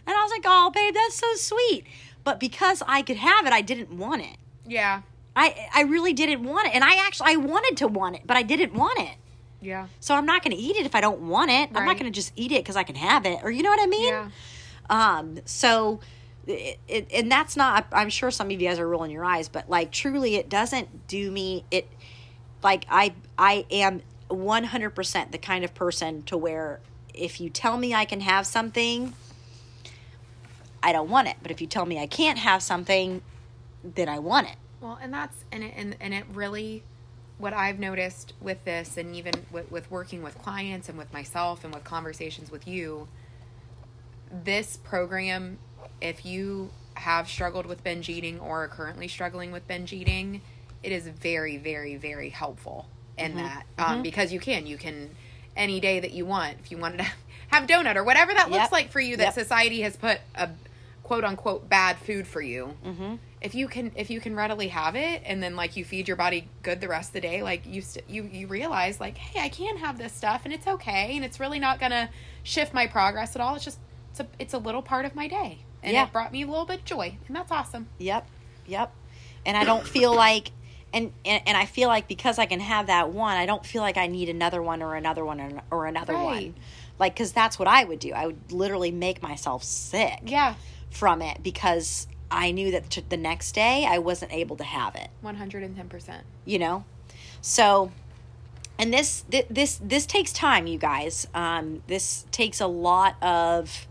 and 0.06 0.16
I 0.16 0.22
was 0.22 0.30
like, 0.30 0.42
"Oh, 0.44 0.70
babe, 0.74 0.94
that's 0.94 1.14
so 1.16 1.34
sweet." 1.34 1.84
But 2.24 2.40
because 2.40 2.82
I 2.86 3.02
could 3.02 3.16
have 3.18 3.46
it, 3.46 3.52
I 3.52 3.60
didn't 3.60 3.90
want 3.96 4.22
it. 4.22 4.36
Yeah, 4.66 5.02
I 5.36 5.68
I 5.74 5.82
really 5.82 6.12
didn't 6.12 6.42
want 6.44 6.68
it, 6.68 6.74
and 6.74 6.82
I 6.82 6.96
actually 7.06 7.32
I 7.32 7.36
wanted 7.36 7.76
to 7.78 7.86
want 7.88 8.16
it, 8.16 8.22
but 8.26 8.36
I 8.36 8.42
didn't 8.42 8.74
want 8.74 8.98
it. 8.98 9.14
yeah, 9.60 9.86
So 10.00 10.14
I'm 10.14 10.26
not 10.26 10.42
going 10.42 10.56
to 10.56 10.62
eat 10.62 10.76
it 10.76 10.86
if 10.86 10.94
I 10.94 11.00
don't 11.00 11.22
want 11.22 11.50
it. 11.50 11.70
I'm 11.74 11.84
not 11.84 11.98
going 11.98 12.10
to 12.12 12.14
just 12.14 12.32
eat 12.36 12.52
it 12.52 12.62
because 12.62 12.76
I 12.76 12.82
can 12.82 12.96
have 12.96 13.24
it, 13.26 13.40
or 13.42 13.50
you 13.50 13.62
know 13.62 13.70
what 13.70 13.80
I 13.82 13.86
mean? 13.86 14.08
yeah. 14.12 14.28
Um, 14.88 15.38
so, 15.44 16.00
it, 16.46 16.78
it, 16.88 17.08
and 17.12 17.30
that's 17.30 17.56
not, 17.56 17.86
I'm 17.92 18.10
sure 18.10 18.30
some 18.30 18.48
of 18.48 18.52
you 18.52 18.68
guys 18.68 18.78
are 18.78 18.88
rolling 18.88 19.10
your 19.10 19.24
eyes, 19.24 19.48
but 19.48 19.68
like 19.68 19.90
truly, 19.90 20.36
it 20.36 20.48
doesn't 20.48 21.06
do 21.08 21.30
me, 21.30 21.64
it, 21.70 21.88
like, 22.62 22.86
I, 22.88 23.14
I 23.38 23.66
am 23.70 24.02
100% 24.30 25.30
the 25.30 25.38
kind 25.38 25.64
of 25.64 25.74
person 25.74 26.22
to 26.24 26.36
where 26.36 26.80
if 27.14 27.40
you 27.40 27.50
tell 27.50 27.76
me 27.78 27.94
I 27.94 28.04
can 28.04 28.20
have 28.20 28.46
something, 28.46 29.14
I 30.82 30.92
don't 30.92 31.10
want 31.10 31.28
it. 31.28 31.36
But 31.42 31.50
if 31.50 31.60
you 31.60 31.66
tell 31.66 31.86
me 31.86 31.98
I 31.98 32.06
can't 32.06 32.38
have 32.38 32.62
something, 32.62 33.22
then 33.82 34.08
I 34.08 34.18
want 34.18 34.48
it. 34.48 34.56
Well, 34.80 34.98
and 35.00 35.12
that's 35.12 35.44
and 35.50 35.64
it, 35.64 35.74
and 35.76 35.96
and 36.00 36.14
it 36.14 36.24
really, 36.32 36.84
what 37.38 37.52
I've 37.52 37.78
noticed 37.78 38.34
with 38.40 38.64
this, 38.64 38.96
and 38.96 39.16
even 39.16 39.34
with, 39.50 39.70
with 39.70 39.90
working 39.90 40.22
with 40.22 40.38
clients 40.38 40.88
and 40.88 40.98
with 40.98 41.12
myself 41.12 41.64
and 41.64 41.74
with 41.74 41.84
conversations 41.84 42.50
with 42.50 42.68
you, 42.68 43.08
this 44.30 44.76
program, 44.76 45.58
if 46.00 46.24
you 46.26 46.70
have 46.94 47.28
struggled 47.28 47.66
with 47.66 47.84
binge 47.84 48.08
eating 48.08 48.40
or 48.40 48.64
are 48.64 48.68
currently 48.68 49.08
struggling 49.08 49.52
with 49.52 49.66
binge 49.68 49.92
eating, 49.92 50.40
it 50.82 50.92
is 50.92 51.06
very, 51.08 51.56
very, 51.56 51.96
very 51.96 52.30
helpful 52.30 52.86
in 53.18 53.32
Mm-hmm. 53.32 53.38
that 53.38 53.66
um, 53.78 54.02
because 54.02 54.30
you 54.32 54.38
can 54.40 54.66
you 54.66 54.76
can 54.76 55.08
any 55.56 55.80
day 55.80 56.00
that 56.00 56.12
you 56.12 56.26
want 56.26 56.54
if 56.60 56.70
you 56.70 56.76
wanted 56.76 56.98
to 56.98 57.06
have 57.48 57.66
donut 57.66 57.96
or 57.96 58.04
whatever 58.04 58.34
that 58.34 58.50
looks 58.50 58.70
like 58.70 58.90
for 58.90 59.00
you 59.00 59.16
that 59.16 59.24
Yep. 59.24 59.32
society 59.34 59.80
has 59.80 59.96
put 59.96 60.20
a 60.34 60.50
quote 61.02 61.24
unquote 61.24 61.66
bad 61.68 61.96
food 61.98 62.26
for 62.26 62.42
you 62.42 62.74
Mm-hmm. 62.84 63.14
if 63.40 63.54
you 63.54 63.68
can 63.68 63.90
if 63.96 64.10
you 64.10 64.20
can 64.20 64.36
readily 64.36 64.68
have 64.68 64.96
it 64.96 65.22
and 65.24 65.42
then 65.42 65.56
like 65.56 65.76
you 65.78 65.84
feed 65.84 66.08
your 66.08 66.16
body 66.18 66.46
good 66.62 66.82
the 66.82 66.88
rest 66.88 67.08
of 67.10 67.12
the 67.14 67.20
day 67.22 67.42
like 67.42 67.64
you 67.64 67.80
st- 67.80 68.04
you 68.10 68.24
you 68.24 68.46
realize 68.48 69.00
like 69.00 69.16
hey 69.16 69.40
i 69.40 69.48
can 69.48 69.78
have 69.78 69.96
this 69.96 70.12
stuff 70.12 70.42
and 70.44 70.52
it's 70.52 70.66
okay 70.66 71.16
and 71.16 71.24
it's 71.24 71.40
really 71.40 71.58
not 71.58 71.80
gonna 71.80 72.10
shift 72.42 72.74
my 72.74 72.86
progress 72.86 73.34
at 73.34 73.40
all 73.40 73.54
it's 73.54 73.64
just 73.64 73.78
it's 74.10 74.20
a 74.20 74.26
it's 74.38 74.52
a 74.52 74.58
little 74.58 74.82
part 74.82 75.06
of 75.06 75.14
my 75.14 75.26
day 75.26 75.58
and 75.86 75.94
Yeah. 75.94 76.04
it 76.04 76.12
brought 76.12 76.32
me 76.32 76.42
a 76.42 76.46
little 76.46 76.66
bit 76.66 76.80
of 76.80 76.84
joy 76.84 77.16
and 77.26 77.34
that's 77.36 77.50
awesome 77.50 77.86
Yep. 77.98 78.26
Yep. 78.66 78.92
And 79.46 79.56
I 79.56 79.64
don't 79.64 79.86
feel 79.86 80.14
like 80.14 80.50
and, 80.92 81.12
and 81.24 81.42
and 81.46 81.56
I 81.56 81.66
feel 81.66 81.88
like 81.88 82.08
because 82.08 82.38
I 82.38 82.46
can 82.46 82.60
have 82.60 82.86
that 82.88 83.10
one, 83.10 83.36
I 83.36 83.44
don't 83.46 83.64
feel 83.66 83.82
like 83.82 83.96
I 83.96 84.06
need 84.06 84.28
another 84.28 84.62
one 84.62 84.82
or 84.82 84.94
another 84.94 85.24
one 85.24 85.40
or, 85.40 85.62
or 85.70 85.86
another 85.86 86.14
Right. 86.14 86.24
one. 86.52 86.54
Like 86.98 87.14
cuz 87.16 87.32
that's 87.32 87.58
what 87.58 87.68
I 87.68 87.84
would 87.84 87.98
do. 88.00 88.12
I 88.12 88.26
would 88.26 88.52
literally 88.52 88.90
make 88.90 89.22
myself 89.22 89.62
sick 89.64 90.20
yeah 90.24 90.54
from 90.90 91.22
it 91.22 91.42
because 91.42 92.06
I 92.30 92.50
knew 92.50 92.70
that 92.72 92.90
t- 92.90 93.04
the 93.08 93.16
next 93.16 93.52
day 93.52 93.86
I 93.88 93.98
wasn't 93.98 94.32
able 94.32 94.56
to 94.56 94.64
have 94.64 94.94
it, 94.96 95.10
110% 95.22 96.22
you 96.44 96.58
know? 96.58 96.84
So 97.40 97.92
and 98.78 98.92
this 98.92 99.24
thi- 99.30 99.44
this 99.48 99.78
this 99.82 100.06
takes 100.06 100.32
time, 100.32 100.66
you 100.66 100.78
guys. 100.78 101.26
Um 101.34 101.82
this 101.86 102.26
takes 102.32 102.60
a 102.60 102.66
lot 102.66 103.16
of 103.22 103.86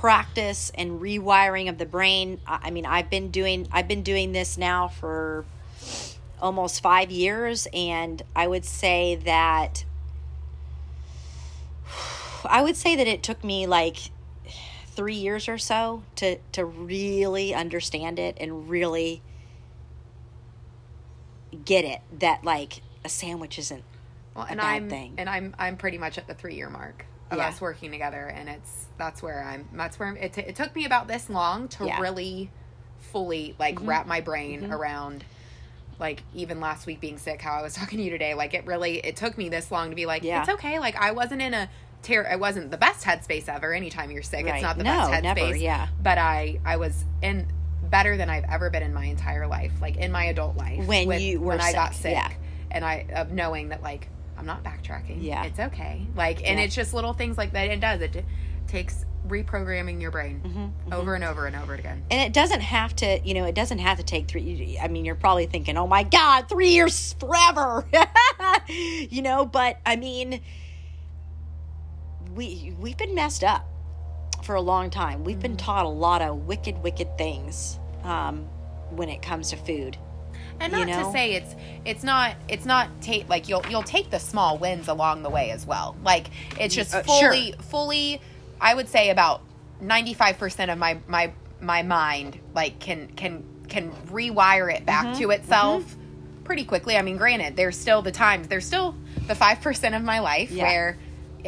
practice 0.00 0.72
and 0.74 0.98
rewiring 0.98 1.68
of 1.68 1.76
the 1.76 1.84
brain. 1.84 2.40
I 2.46 2.70
mean, 2.70 2.86
I've 2.86 3.10
been 3.10 3.30
doing 3.30 3.68
I've 3.70 3.86
been 3.86 4.02
doing 4.02 4.32
this 4.32 4.56
now 4.56 4.88
for 4.88 5.44
almost 6.40 6.82
5 6.82 7.10
years 7.10 7.68
and 7.74 8.22
I 8.34 8.46
would 8.46 8.64
say 8.64 9.16
that 9.26 9.84
I 12.44 12.62
would 12.62 12.76
say 12.76 12.96
that 12.96 13.06
it 13.06 13.22
took 13.22 13.44
me 13.44 13.66
like 13.66 14.10
3 14.86 15.14
years 15.14 15.48
or 15.48 15.58
so 15.58 16.02
to 16.16 16.38
to 16.52 16.64
really 16.64 17.54
understand 17.54 18.18
it 18.18 18.38
and 18.40 18.70
really 18.70 19.20
get 21.66 21.84
it 21.84 22.00
that 22.20 22.42
like 22.42 22.80
a 23.04 23.10
sandwich 23.10 23.58
isn't 23.58 23.84
well 24.34 24.44
a 24.44 24.48
and 24.48 24.60
bad 24.60 24.66
i'm 24.66 24.88
thing. 24.88 25.14
and 25.18 25.28
i'm 25.28 25.54
i'm 25.58 25.76
pretty 25.76 25.98
much 25.98 26.16
at 26.16 26.26
the 26.26 26.34
three 26.34 26.54
year 26.54 26.70
mark 26.70 27.04
of 27.30 27.38
Yeah. 27.38 27.48
us 27.48 27.60
working 27.60 27.90
together 27.90 28.26
and 28.26 28.48
it's 28.48 28.86
that's 28.98 29.22
where 29.22 29.42
i'm 29.44 29.68
that's 29.74 29.98
where 29.98 30.08
I'm, 30.08 30.16
it, 30.16 30.32
t- 30.32 30.40
it 30.42 30.56
took 30.56 30.74
me 30.74 30.84
about 30.84 31.08
this 31.08 31.30
long 31.30 31.68
to 31.68 31.86
Yeah. 31.86 32.00
really 32.00 32.50
fully 32.98 33.54
like 33.58 33.76
Mm-hmm. 33.76 33.88
wrap 33.88 34.06
my 34.06 34.20
brain 34.20 34.70
around 34.72 35.24
like 35.98 36.22
even 36.34 36.60
last 36.60 36.86
week 36.86 37.00
being 37.00 37.18
sick 37.18 37.40
how 37.40 37.52
i 37.52 37.62
was 37.62 37.74
talking 37.80 37.98
to 37.98 38.04
you 38.04 38.10
today 38.10 38.34
like 38.34 38.54
it 38.54 38.66
really 38.66 38.98
it 38.98 39.16
took 39.16 39.36
me 39.38 39.48
this 39.48 39.70
long 39.70 39.90
to 39.90 39.96
be 39.96 40.06
like 40.06 40.22
Yeah. 40.22 40.40
it's 40.40 40.48
okay 40.50 40.78
like 40.78 40.96
i 40.96 41.12
wasn't 41.12 41.42
in 41.42 41.54
a 41.54 41.68
tear 42.02 42.26
i 42.30 42.36
wasn't 42.36 42.70
the 42.70 42.78
best 42.78 43.04
headspace 43.04 43.48
ever 43.48 43.72
anytime 43.74 44.10
you're 44.10 44.22
sick 44.22 44.44
Right. 44.46 44.54
it's 44.54 44.62
not 44.62 44.78
the 44.78 44.84
No, 44.84 44.90
best 44.90 45.10
headspace 45.12 45.22
never, 45.22 45.56
yeah. 45.56 45.88
but 46.02 46.18
i 46.18 46.58
i 46.64 46.76
was 46.76 47.04
in 47.22 47.46
better 47.84 48.16
than 48.16 48.30
i've 48.30 48.44
ever 48.44 48.70
been 48.70 48.82
in 48.82 48.94
my 48.94 49.04
entire 49.04 49.46
life 49.46 49.72
like 49.80 49.96
in 49.96 50.10
my 50.12 50.24
adult 50.26 50.56
life 50.56 50.86
When 50.86 51.08
with- 51.08 51.20
you 51.20 51.40
were 51.40 51.48
when 51.48 51.60
i 51.60 51.72
got 51.72 51.92
sick, 51.92 52.02
sick 52.02 52.12
yeah. 52.14 52.30
and 52.70 52.84
i 52.84 53.06
of 53.14 53.32
knowing 53.32 53.68
that 53.70 53.82
like 53.82 54.08
i'm 54.40 54.46
not 54.46 54.64
backtracking. 54.64 55.18
Yeah. 55.20 55.44
it's 55.44 55.58
okay. 55.60 56.06
Like 56.16 56.38
and 56.48 56.58
Yeah. 56.58 56.64
it's 56.64 56.74
just 56.74 56.94
little 56.94 57.12
things 57.12 57.36
like 57.38 57.52
that. 57.52 57.68
It 57.68 57.78
does. 57.80 58.00
It 58.00 58.24
takes 58.66 59.04
reprogramming 59.28 60.00
your 60.00 60.10
brain 60.10 60.40
Mm-hmm, 60.44 60.92
over 60.94 61.14
and 61.14 61.22
over 61.22 61.44
and 61.46 61.54
over 61.54 61.74
again. 61.74 62.02
And 62.10 62.20
it 62.22 62.32
doesn't 62.32 62.62
have 62.62 62.96
to 62.96 63.20
you 63.22 63.34
know 63.34 63.44
it 63.44 63.54
doesn't 63.54 63.78
have 63.78 63.98
to 63.98 64.02
take 64.02 64.26
three 64.28 64.78
i 64.82 64.88
mean 64.88 65.04
you're 65.04 65.14
probably 65.14 65.44
thinking 65.46 65.76
oh 65.76 65.86
my 65.86 66.02
god 66.04 66.48
three 66.48 66.70
years 66.70 67.14
forever. 67.20 67.86
You 68.68 69.22
know 69.22 69.44
but 69.46 69.78
i 69.84 69.96
mean 69.96 70.40
we 72.34 72.74
we've 72.80 72.96
been 72.96 73.14
messed 73.14 73.44
up 73.44 73.66
for 74.44 74.54
a 74.54 74.60
long 74.60 74.88
time. 74.90 75.22
We've 75.24 75.38
been 75.38 75.56
taught 75.56 75.84
a 75.84 75.88
lot 75.88 76.22
of 76.22 76.46
wicked 76.46 76.82
wicked 76.82 77.18
things 77.18 77.78
um, 78.04 78.48
when 78.90 79.08
it 79.10 79.20
comes 79.22 79.50
to 79.50 79.56
food 79.56 79.98
and 80.60 80.72
You 80.72 80.78
not 80.80 80.88
know? 80.88 81.04
to 81.06 81.12
say 81.12 81.32
it's 81.32 81.54
it's 81.84 82.04
not 82.04 82.36
it's 82.48 82.64
not 82.66 82.88
take 83.00 83.28
like 83.28 83.48
you'll 83.48 83.64
you'll 83.68 83.82
take 83.82 84.10
the 84.10 84.18
small 84.20 84.58
wins 84.58 84.88
along 84.88 85.22
the 85.22 85.30
way 85.30 85.50
as 85.50 85.66
well 85.66 85.96
like 86.04 86.28
it's 86.58 86.74
just 86.74 86.94
Uh, 86.94 87.02
sure. 87.04 87.32
fully 87.32 87.54
fully 87.70 88.20
i 88.60 88.74
would 88.74 88.88
say 88.88 89.10
about 89.10 89.40
95% 89.82 90.70
of 90.72 90.78
my 90.78 90.98
my 91.08 91.32
my 91.60 91.82
mind 91.82 92.38
like 92.54 92.78
can 92.78 93.08
can 93.08 93.44
can 93.68 93.90
rewire 94.08 94.72
it 94.74 94.84
back 94.84 95.06
Mm-hmm. 95.06 95.18
to 95.22 95.30
itself 95.30 95.96
pretty 96.44 96.64
quickly 96.64 96.96
i 96.96 97.02
mean 97.02 97.16
granted 97.16 97.56
there's 97.56 97.78
still 97.78 98.02
the 98.02 98.12
times 98.12 98.48
there's 98.48 98.66
still 98.66 98.94
the 99.26 99.34
5% 99.34 99.96
of 99.96 100.02
my 100.02 100.18
life 100.18 100.50
Yeah. 100.50 100.64
where 100.64 100.98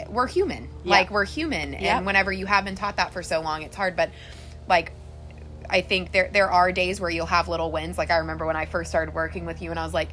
we're 0.09 0.27
human 0.29 0.69
like 0.85 1.11
we're 1.11 1.25
human 1.27 1.73
Yep. 1.75 1.83
and 1.83 2.07
whenever 2.07 2.33
you 2.33 2.47
have 2.47 2.65
been 2.65 2.77
taught 2.77 2.97
that 2.97 3.13
for 3.13 3.23
so 3.23 3.41
long 3.43 3.63
it's 3.63 3.77
hard 3.77 3.95
but 3.97 4.11
like 4.69 4.93
I 5.73 5.81
think 5.81 6.13
there 6.13 6.29
there 6.33 6.51
are 6.51 6.71
days 6.71 7.01
where 7.01 7.11
you'll 7.11 7.27
have 7.27 7.49
little 7.49 7.73
wins. 7.73 7.97
Like 7.97 8.11
I 8.11 8.19
remember 8.19 8.47
when 8.47 8.57
I 8.57 8.67
first 8.67 8.91
started 8.91 9.15
working 9.15 9.47
with 9.47 9.63
you, 9.63 9.71
and 9.71 9.81
I 9.81 9.85
was 9.85 9.95
like, 9.95 10.11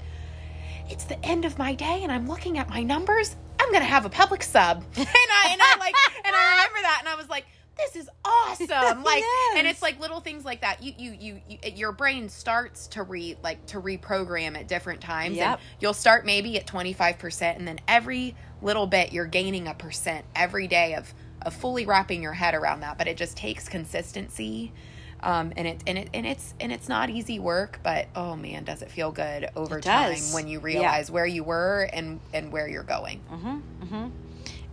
"It's 0.90 1.04
the 1.04 1.24
end 1.24 1.44
of 1.46 1.58
my 1.60 1.76
day, 1.76 2.02
and 2.02 2.12
I'm 2.12 2.28
looking 2.28 2.58
at 2.58 2.70
my 2.70 2.82
numbers. 2.82 3.36
I'm 3.60 3.72
gonna 3.72 3.86
have 3.86 4.06
a 4.06 4.10
Publix 4.10 4.44
sub." 4.44 4.84
And 4.98 5.08
I 5.08 5.50
and 5.52 5.62
I 5.62 5.76
like 5.78 5.96
and 6.26 6.36
I 6.36 6.52
remember 6.52 6.82
that, 6.82 6.98
and 7.02 7.10
I 7.10 7.16
was 7.16 7.28
like, 7.30 7.46
"This 7.78 7.98
is 7.98 8.10
awesome!" 8.24 9.04
Like, 9.10 9.24
and 9.58 9.68
it's 9.68 9.82
like 9.82 10.00
little 10.00 10.22
things 10.22 10.46
like 10.46 10.62
that. 10.62 10.82
You 10.82 10.94
you 10.98 11.12
you, 11.20 11.42
you 11.50 11.58
your 11.76 11.92
brain 11.92 12.30
starts 12.30 12.88
to 12.88 13.04
re 13.04 13.36
like 13.44 13.66
to 13.68 13.82
reprogram 13.82 14.58
at 14.58 14.70
different 14.70 15.02
times. 15.02 15.36
Yep. 15.36 15.48
And 15.48 15.62
you'll 15.82 15.94
start 15.94 16.26
maybe 16.26 16.58
at 16.58 16.66
25%, 16.66 17.58
and 17.58 17.68
then 17.68 17.80
every 17.86 18.34
little 18.62 18.88
bit 18.88 19.12
you're 19.12 19.26
gaining 19.26 19.68
a 19.68 19.74
percent 19.74 20.26
every 20.36 20.68
day 20.68 20.96
of 20.96 21.14
of 21.42 21.54
fully 21.54 21.86
wrapping 21.86 22.22
your 22.22 22.34
head 22.34 22.54
around 22.54 22.82
that 22.82 22.98
but 22.98 23.08
it 23.08 23.16
just 23.16 23.38
takes 23.38 23.70
consistency 23.70 24.74
um, 25.22 25.52
and 25.58 25.68
it 25.68 25.84
and 25.86 25.98
it 25.98 26.10
and 26.14 26.26
it's 26.26 26.54
and 26.60 26.72
it's 26.72 26.88
not 26.88 27.10
easy 27.10 27.40
work 27.40 27.80
but 27.84 28.08
oh 28.16 28.36
man 28.36 28.64
does 28.64 28.82
it 28.82 28.90
feel 28.92 29.12
good 29.12 29.50
over 29.56 29.80
time 29.82 30.32
when 30.34 30.48
you 30.48 30.60
Yeah. 30.60 30.66
realize 30.66 31.12
where 31.12 31.26
you 31.26 31.44
were 31.44 31.90
and 31.94 32.20
and 32.34 32.52
where 32.52 32.68
you're 32.68 32.84
going. 32.84 33.22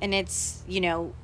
And 0.00 0.12
it's 0.14 0.62
you 0.66 0.80
know 0.80 1.14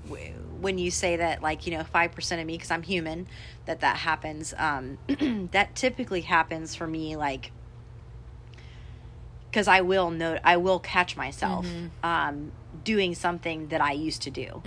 when 0.61 0.79
you 0.79 0.91
say 0.91 1.17
that 1.17 1.43
like 1.43 1.67
you 1.67 1.77
know 1.77 1.85
5% 1.85 2.41
of 2.41 2.47
me 2.47 2.55
because 2.55 2.71
i'm 2.71 2.83
human 2.83 3.27
that 3.67 3.81
that 3.81 3.97
happens 3.99 4.55
um 4.59 4.99
that 5.53 5.75
typically 5.75 6.23
happens 6.23 6.75
for 6.75 6.87
me 6.87 7.17
like 7.17 7.51
because 9.51 9.69
i 9.69 9.81
will 9.81 10.11
note 10.11 10.39
i 10.45 10.57
will 10.57 10.79
catch 10.79 11.17
myself 11.17 11.67
um 12.03 12.53
doing 12.85 13.15
something 13.15 13.69
that 13.69 13.81
i 13.83 13.93
used 13.93 14.23
to 14.23 14.31
do. 14.31 14.63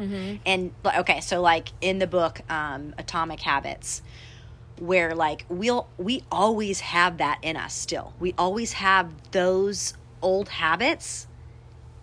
And 0.45 0.71
okay 0.85 1.19
so 1.21 1.41
like 1.41 1.69
in 1.81 1.99
the 1.99 2.07
book 2.07 2.41
um 2.49 2.93
atomic 2.97 3.39
habits 3.41 4.01
where 4.79 5.15
like 5.15 5.45
we'll 5.49 5.87
we 5.97 6.23
always 6.31 6.79
have 6.81 7.17
that 7.17 7.39
in 7.41 7.55
us 7.57 7.73
still. 7.73 8.13
We 8.19 8.33
always 8.37 8.73
have 8.73 9.11
those 9.31 9.93
old 10.21 10.49
habits 10.49 11.27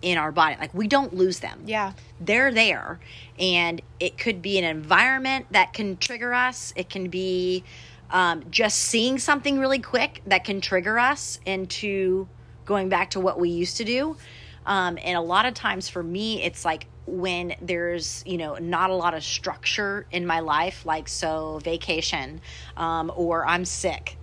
in 0.01 0.17
our 0.17 0.31
body. 0.31 0.55
Like 0.59 0.73
we 0.73 0.87
don't 0.87 1.13
lose 1.13 1.39
them. 1.39 1.63
Yeah. 1.65 1.93
They're 2.19 2.51
there 2.51 2.99
and 3.39 3.81
it 3.99 4.17
could 4.17 4.41
be 4.41 4.57
an 4.57 4.65
environment 4.65 5.47
that 5.51 5.73
can 5.73 5.97
trigger 5.97 6.33
us. 6.33 6.73
It 6.75 6.89
can 6.89 7.09
be 7.09 7.63
um, 8.11 8.43
just 8.51 8.77
seeing 8.77 9.17
something 9.17 9.59
really 9.59 9.79
quick 9.79 10.21
that 10.27 10.43
can 10.43 10.61
trigger 10.61 10.99
us 10.99 11.39
into 11.45 12.27
going 12.65 12.89
back 12.89 13.11
to 13.11 13.19
what 13.19 13.39
we 13.39 13.49
used 13.49 13.77
to 13.77 13.85
do. 13.85 14.17
Um, 14.65 14.97
and 15.03 15.17
a 15.17 15.21
lot 15.21 15.45
of 15.45 15.53
times 15.53 15.89
for 15.89 16.03
me 16.03 16.43
it's 16.43 16.63
like 16.63 16.87
when 17.05 17.55
there's 17.61 18.23
you 18.25 18.37
know 18.37 18.55
not 18.55 18.89
a 18.89 18.95
lot 18.95 19.13
of 19.13 19.23
structure 19.23 20.05
in 20.11 20.25
my 20.25 20.39
life 20.39 20.85
like 20.85 21.09
so 21.09 21.59
vacation 21.63 22.39
um, 22.77 23.11
or 23.15 23.45
i'm 23.45 23.65
sick 23.65 24.17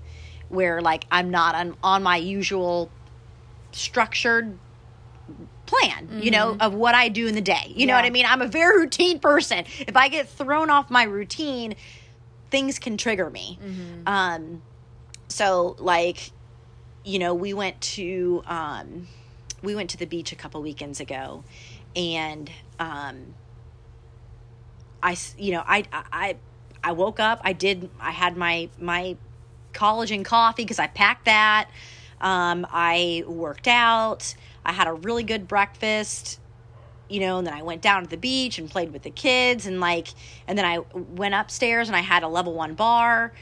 where 0.48 0.80
like 0.80 1.04
i'm 1.10 1.30
not 1.30 1.54
on, 1.54 1.76
on 1.82 2.02
my 2.02 2.16
usual 2.16 2.90
structured 3.72 4.58
plan, 5.66 6.08
you 6.20 6.32
know, 6.32 6.56
of 6.58 6.74
what 6.74 6.96
I 6.96 7.08
do 7.08 7.28
in 7.28 7.34
the 7.36 7.40
day. 7.40 7.72
You 7.74 7.86
know 7.86 7.94
what 7.94 8.04
I 8.04 8.10
mean? 8.10 8.26
I'm 8.26 8.42
a 8.42 8.48
very 8.48 8.80
routine 8.80 9.20
person. 9.20 9.64
If 9.86 9.96
I 9.96 10.08
get 10.08 10.28
thrown 10.28 10.68
off 10.70 10.90
my 10.90 11.04
routine, 11.04 11.76
things 12.50 12.80
can 12.80 12.96
trigger 12.96 13.30
me. 13.30 13.56
Um, 14.06 14.62
so 15.28 15.76
like, 15.78 16.32
you 17.04 17.20
know, 17.20 17.34
we 17.34 17.54
went 17.54 17.80
to 17.82 18.42
um, 18.46 19.06
we 19.62 19.76
went 19.76 19.90
to 19.90 19.96
the 19.96 20.06
beach 20.06 20.32
a 20.32 20.36
couple 20.36 20.60
weekends 20.62 20.98
ago, 20.98 21.44
and 21.96 22.50
um, 22.78 23.34
I, 25.02 25.16
you 25.38 25.52
know, 25.52 25.62
I, 25.66 25.84
I, 25.92 26.36
I 26.82 26.92
woke 26.92 27.20
up. 27.20 27.40
I 27.44 27.52
did. 27.52 27.90
I 28.00 28.10
had 28.10 28.36
my 28.36 28.68
my 28.78 29.16
collagen 29.72 30.24
coffee 30.24 30.62
because 30.62 30.78
I 30.78 30.86
packed 30.86 31.26
that. 31.26 31.70
Um, 32.20 32.66
I 32.70 33.24
worked 33.26 33.68
out. 33.68 34.34
I 34.64 34.72
had 34.72 34.86
a 34.86 34.92
really 34.92 35.22
good 35.22 35.48
breakfast, 35.48 36.38
you 37.08 37.20
know, 37.20 37.38
and 37.38 37.46
then 37.46 37.54
I 37.54 37.62
went 37.62 37.80
down 37.80 38.02
to 38.04 38.10
the 38.10 38.18
beach 38.18 38.58
and 38.58 38.70
played 38.70 38.92
with 38.92 39.02
the 39.02 39.10
kids, 39.10 39.66
and 39.66 39.80
like, 39.80 40.08
and 40.46 40.58
then 40.58 40.66
I 40.66 40.78
went 40.92 41.34
upstairs 41.34 41.88
and 41.88 41.96
I 41.96 42.00
had 42.00 42.22
a 42.22 42.28
level 42.28 42.54
one 42.54 42.74
bar. 42.74 43.32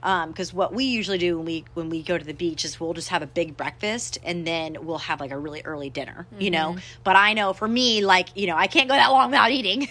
Because 0.00 0.52
what 0.54 0.72
we 0.72 0.84
usually 0.84 1.18
do 1.18 1.36
when 1.36 1.46
we 1.46 1.64
when 1.74 1.88
we 1.90 2.02
go 2.02 2.16
to 2.16 2.24
the 2.24 2.34
beach 2.34 2.64
is 2.64 2.78
we'll 2.78 2.92
just 2.94 3.08
have 3.08 3.22
a 3.22 3.26
big 3.26 3.56
breakfast 3.56 4.18
and 4.22 4.46
then 4.46 4.76
we'll 4.86 4.98
have 4.98 5.18
like 5.20 5.32
a 5.32 5.38
really 5.38 5.62
early 5.64 5.90
dinner, 5.90 6.26
you 6.38 6.50
know. 6.50 6.76
But 7.02 7.16
I 7.16 7.32
know 7.32 7.52
for 7.52 7.66
me, 7.66 8.04
like 8.04 8.28
you 8.36 8.46
know, 8.46 8.56
I 8.56 8.68
can't 8.68 8.88
go 8.88 8.94
that 8.94 9.08
long 9.08 9.30
without 9.30 9.50
eating. 9.50 9.88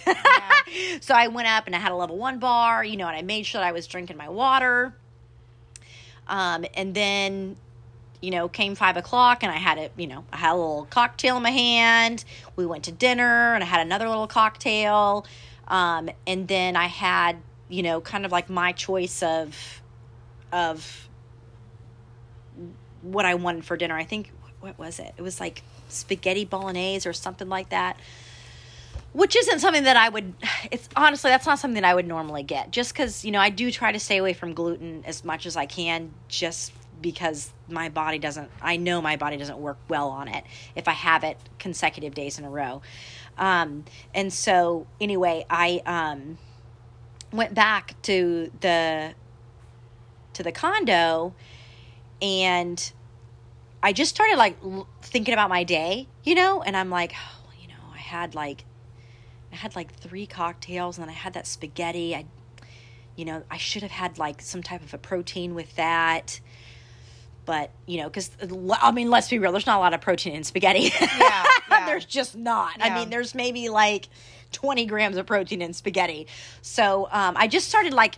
so 1.01 1.13
I 1.13 1.27
went 1.27 1.47
up 1.49 1.65
and 1.65 1.75
I 1.75 1.79
had 1.79 1.91
a 1.91 1.95
level 1.95 2.17
one 2.17 2.39
bar, 2.39 2.83
you 2.83 2.95
know, 2.97 3.07
and 3.07 3.15
I 3.17 3.21
made 3.23 3.45
sure 3.45 3.59
that 3.59 3.67
I 3.67 3.71
was 3.73 3.87
drinking 3.87 4.15
my 4.15 4.29
water. 4.29 4.93
Um, 6.27 6.65
and 6.73 6.93
then, 6.95 7.55
you 8.21 8.31
know, 8.31 8.47
came 8.47 8.75
five 8.75 8.97
o'clock 8.97 9.43
and 9.43 9.51
I 9.51 9.57
had 9.57 9.77
a, 9.77 9.89
you 9.97 10.07
know, 10.07 10.23
I 10.31 10.37
had 10.37 10.53
a 10.53 10.55
little 10.55 10.87
cocktail 10.89 11.37
in 11.37 11.43
my 11.43 11.51
hand. 11.51 12.23
We 12.55 12.65
went 12.65 12.85
to 12.85 12.91
dinner 12.91 13.53
and 13.53 13.63
I 13.63 13.67
had 13.67 13.81
another 13.85 14.07
little 14.07 14.27
cocktail. 14.27 15.25
Um, 15.67 16.09
and 16.25 16.47
then 16.47 16.75
I 16.75 16.87
had, 16.87 17.37
you 17.69 17.83
know, 17.83 18.01
kind 18.01 18.25
of 18.25 18.31
like 18.31 18.49
my 18.49 18.71
choice 18.71 19.21
of, 19.23 19.81
of 20.51 21.09
what 23.01 23.25
I 23.25 23.35
wanted 23.35 23.65
for 23.65 23.77
dinner. 23.77 23.95
I 23.95 24.03
think, 24.03 24.31
what 24.59 24.77
was 24.77 24.99
it? 24.99 25.13
It 25.17 25.21
was 25.21 25.39
like 25.39 25.63
spaghetti 25.89 26.45
bolognese 26.45 27.07
or 27.07 27.13
something 27.13 27.49
like 27.49 27.69
that 27.69 27.97
which 29.15 29.37
isn't 29.37 29.59
something 29.59 29.83
that 29.83 29.95
I 29.95 30.09
would. 30.09 30.33
It's 30.71 30.89
honestly 30.95 31.29
that's 31.29 31.45
not 31.45 31.57
something 31.57 31.81
that 31.81 31.87
I 31.87 31.95
would 31.95 32.07
normally 32.07 32.43
get. 32.43 32.71
Just 32.71 32.93
because 32.93 33.23
you 33.23 33.31
know 33.31 33.39
I 33.39 33.49
do 33.49 33.71
try 33.71 33.93
to 33.93 33.99
stay 33.99 34.17
away 34.17 34.33
from 34.33 34.53
gluten 34.53 35.03
as 35.05 35.23
much 35.23 35.45
as 35.45 35.55
I 35.55 35.65
can, 35.65 36.11
just 36.27 36.73
because 37.01 37.53
my 37.69 37.87
body 37.87 38.19
doesn't. 38.19 38.49
I 38.61 38.75
know 38.75 39.01
my 39.01 39.15
body 39.15 39.37
doesn't 39.37 39.57
work 39.57 39.77
well 39.87 40.09
on 40.09 40.27
it 40.27 40.43
if 40.75 40.89
I 40.89 40.91
have 40.91 41.23
it 41.23 41.37
consecutive 41.59 42.13
days 42.13 42.37
in 42.37 42.43
a 42.43 42.49
row. 42.49 42.81
Um, 43.37 43.85
and 44.13 44.33
so 44.33 44.85
anyway, 44.99 45.45
I 45.49 45.81
um, 45.85 46.37
went 47.31 47.53
back 47.53 48.01
to 48.03 48.51
the 48.59 49.13
to 50.35 50.43
the 50.43 50.51
condo, 50.51 51.33
and 52.21 52.91
I 53.83 53.93
just 53.93 54.13
started 54.13 54.37
like 54.37 54.57
l- 54.63 54.87
thinking 55.01 55.33
about 55.33 55.49
my 55.49 55.63
day, 55.63 56.07
you 56.23 56.35
know, 56.35 56.61
and 56.61 56.75
I'm 56.75 56.89
like, 56.89 57.13
oh, 57.13 57.51
you 57.61 57.67
know, 57.67 57.93
I 57.93 57.99
had 57.99 58.33
like 58.35 58.65
I 59.55 59.57
had 59.57 59.75
like 59.75 59.93
three 59.93 60.25
cocktails 60.25 60.97
and 60.97 61.03
then 61.07 61.09
I 61.09 61.17
had 61.17 61.33
that 61.33 61.47
spaghetti. 61.47 62.13
I, 62.13 62.25
you 63.15 63.23
know, 63.23 63.43
I 63.49 63.57
should 63.57 63.83
have 63.83 63.91
had 63.91 64.17
like 64.17 64.41
some 64.41 64.61
type 64.61 64.81
of 64.83 64.93
a 64.93 64.97
protein 64.97 65.55
with 65.55 65.75
that. 65.77 66.41
But, 67.45 67.69
you 67.85 67.99
know, 67.99 68.09
because, 68.09 68.31
I 68.81 68.91
mean, 68.91 69.11
let's 69.11 69.29
be 69.29 69.37
real, 69.37 69.51
there's 69.51 69.67
not 69.67 69.77
a 69.77 69.79
lot 69.79 69.93
of 69.93 70.01
protein 70.01 70.33
in 70.33 70.43
spaghetti. 70.43 70.91
Yeah, 70.99 71.45
yeah. 71.69 71.85
there's 71.85 72.05
just 72.05 72.35
not. 72.35 72.77
I 72.81 72.93
mean, 72.93 73.11
there's 73.11 73.35
maybe 73.35 73.69
like 73.69 74.09
20 74.51 74.87
grams 74.87 75.15
of 75.15 75.27
protein 75.27 75.61
in 75.61 75.71
spaghetti. 75.73 76.25
So 76.63 77.07
um, 77.11 77.35
I 77.37 77.47
just 77.47 77.69
started 77.69 77.93
like, 77.93 78.15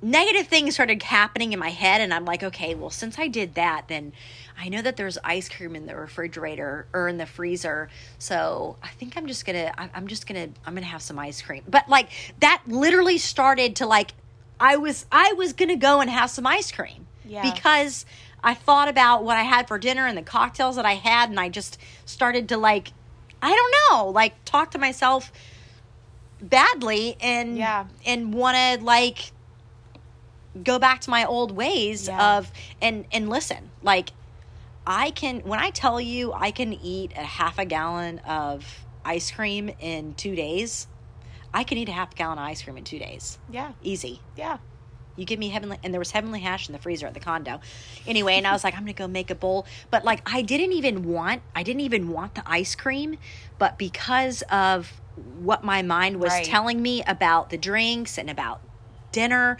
negative 0.00 0.46
things 0.46 0.74
started 0.74 1.02
happening 1.02 1.52
in 1.52 1.58
my 1.58 1.70
head 1.70 2.00
and 2.00 2.14
i'm 2.14 2.24
like 2.24 2.42
okay 2.44 2.74
well 2.74 2.90
since 2.90 3.18
i 3.18 3.26
did 3.26 3.54
that 3.56 3.84
then 3.88 4.12
i 4.56 4.68
know 4.68 4.80
that 4.80 4.96
there's 4.96 5.18
ice 5.24 5.48
cream 5.48 5.74
in 5.74 5.86
the 5.86 5.96
refrigerator 5.96 6.86
or 6.92 7.08
in 7.08 7.16
the 7.18 7.26
freezer 7.26 7.88
so 8.18 8.76
i 8.82 8.88
think 8.88 9.16
i'm 9.16 9.26
just 9.26 9.44
gonna 9.44 9.72
i'm 9.76 10.06
just 10.06 10.26
gonna 10.28 10.48
i'm 10.64 10.74
gonna 10.74 10.86
have 10.86 11.02
some 11.02 11.18
ice 11.18 11.42
cream 11.42 11.64
but 11.68 11.88
like 11.88 12.08
that 12.38 12.62
literally 12.68 13.18
started 13.18 13.74
to 13.74 13.86
like 13.86 14.12
i 14.60 14.76
was 14.76 15.04
i 15.10 15.32
was 15.36 15.52
gonna 15.52 15.74
go 15.76 16.00
and 16.00 16.08
have 16.10 16.30
some 16.30 16.46
ice 16.46 16.70
cream 16.70 17.06
Yeah. 17.24 17.42
because 17.52 18.06
i 18.44 18.54
thought 18.54 18.88
about 18.88 19.24
what 19.24 19.36
i 19.36 19.42
had 19.42 19.66
for 19.66 19.78
dinner 19.80 20.06
and 20.06 20.16
the 20.16 20.22
cocktails 20.22 20.76
that 20.76 20.86
i 20.86 20.94
had 20.94 21.28
and 21.28 21.40
i 21.40 21.48
just 21.48 21.76
started 22.04 22.48
to 22.50 22.56
like 22.56 22.92
i 23.42 23.48
don't 23.52 23.74
know 23.90 24.10
like 24.10 24.44
talk 24.44 24.70
to 24.72 24.78
myself 24.78 25.32
badly 26.40 27.16
and 27.20 27.58
Yeah. 27.58 27.86
and 28.06 28.32
want 28.32 28.56
to 28.56 28.84
like 28.84 29.32
go 30.64 30.78
back 30.78 31.00
to 31.02 31.10
my 31.10 31.24
old 31.24 31.52
ways 31.52 32.08
Yeah. 32.08 32.38
of 32.38 32.52
and 32.80 33.06
and 33.12 33.28
listen 33.28 33.70
like 33.82 34.10
i 34.86 35.10
can 35.10 35.40
when 35.40 35.58
i 35.60 35.70
tell 35.70 36.00
you 36.00 36.32
i 36.32 36.50
can 36.50 36.72
eat 36.72 37.12
a 37.16 37.22
half 37.22 37.58
a 37.58 37.64
gallon 37.64 38.18
of 38.20 38.84
ice 39.04 39.30
cream 39.30 39.70
in 39.80 40.14
two 40.14 40.34
days 40.34 40.88
i 41.52 41.62
can 41.64 41.78
eat 41.78 41.88
a 41.88 41.92
half 41.92 42.14
gallon 42.14 42.38
of 42.38 42.44
ice 42.44 42.62
cream 42.62 42.76
in 42.76 42.84
two 42.84 42.98
days 42.98 43.38
Yeah. 43.50 43.72
easy 43.82 44.20
Yeah. 44.36 44.58
you 45.16 45.24
give 45.26 45.38
me 45.38 45.48
heavenly 45.50 45.78
and 45.84 45.92
there 45.92 46.00
was 46.00 46.10
heavenly 46.12 46.40
hash 46.40 46.68
in 46.68 46.72
the 46.72 46.78
freezer 46.78 47.06
at 47.06 47.14
the 47.14 47.20
condo 47.20 47.60
anyway 48.06 48.34
and 48.34 48.46
i 48.46 48.52
was 48.52 48.64
like 48.64 48.74
i'm 48.74 48.80
gonna 48.80 48.92
go 48.94 49.06
make 49.06 49.30
a 49.30 49.34
bowl 49.34 49.66
but 49.90 50.04
like 50.04 50.22
i 50.32 50.42
didn't 50.42 50.72
even 50.72 51.04
want 51.04 51.42
i 51.54 51.62
didn't 51.62 51.82
even 51.82 52.08
want 52.10 52.34
the 52.34 52.42
ice 52.46 52.74
cream 52.74 53.16
but 53.58 53.78
because 53.78 54.42
of 54.50 55.00
what 55.40 55.62
my 55.64 55.82
mind 55.82 56.20
was 56.20 56.32
Right. 56.32 56.44
telling 56.44 56.80
me 56.80 57.02
about 57.06 57.50
the 57.50 57.58
drinks 57.58 58.16
and 58.18 58.30
about 58.30 58.60
dinner 59.10 59.56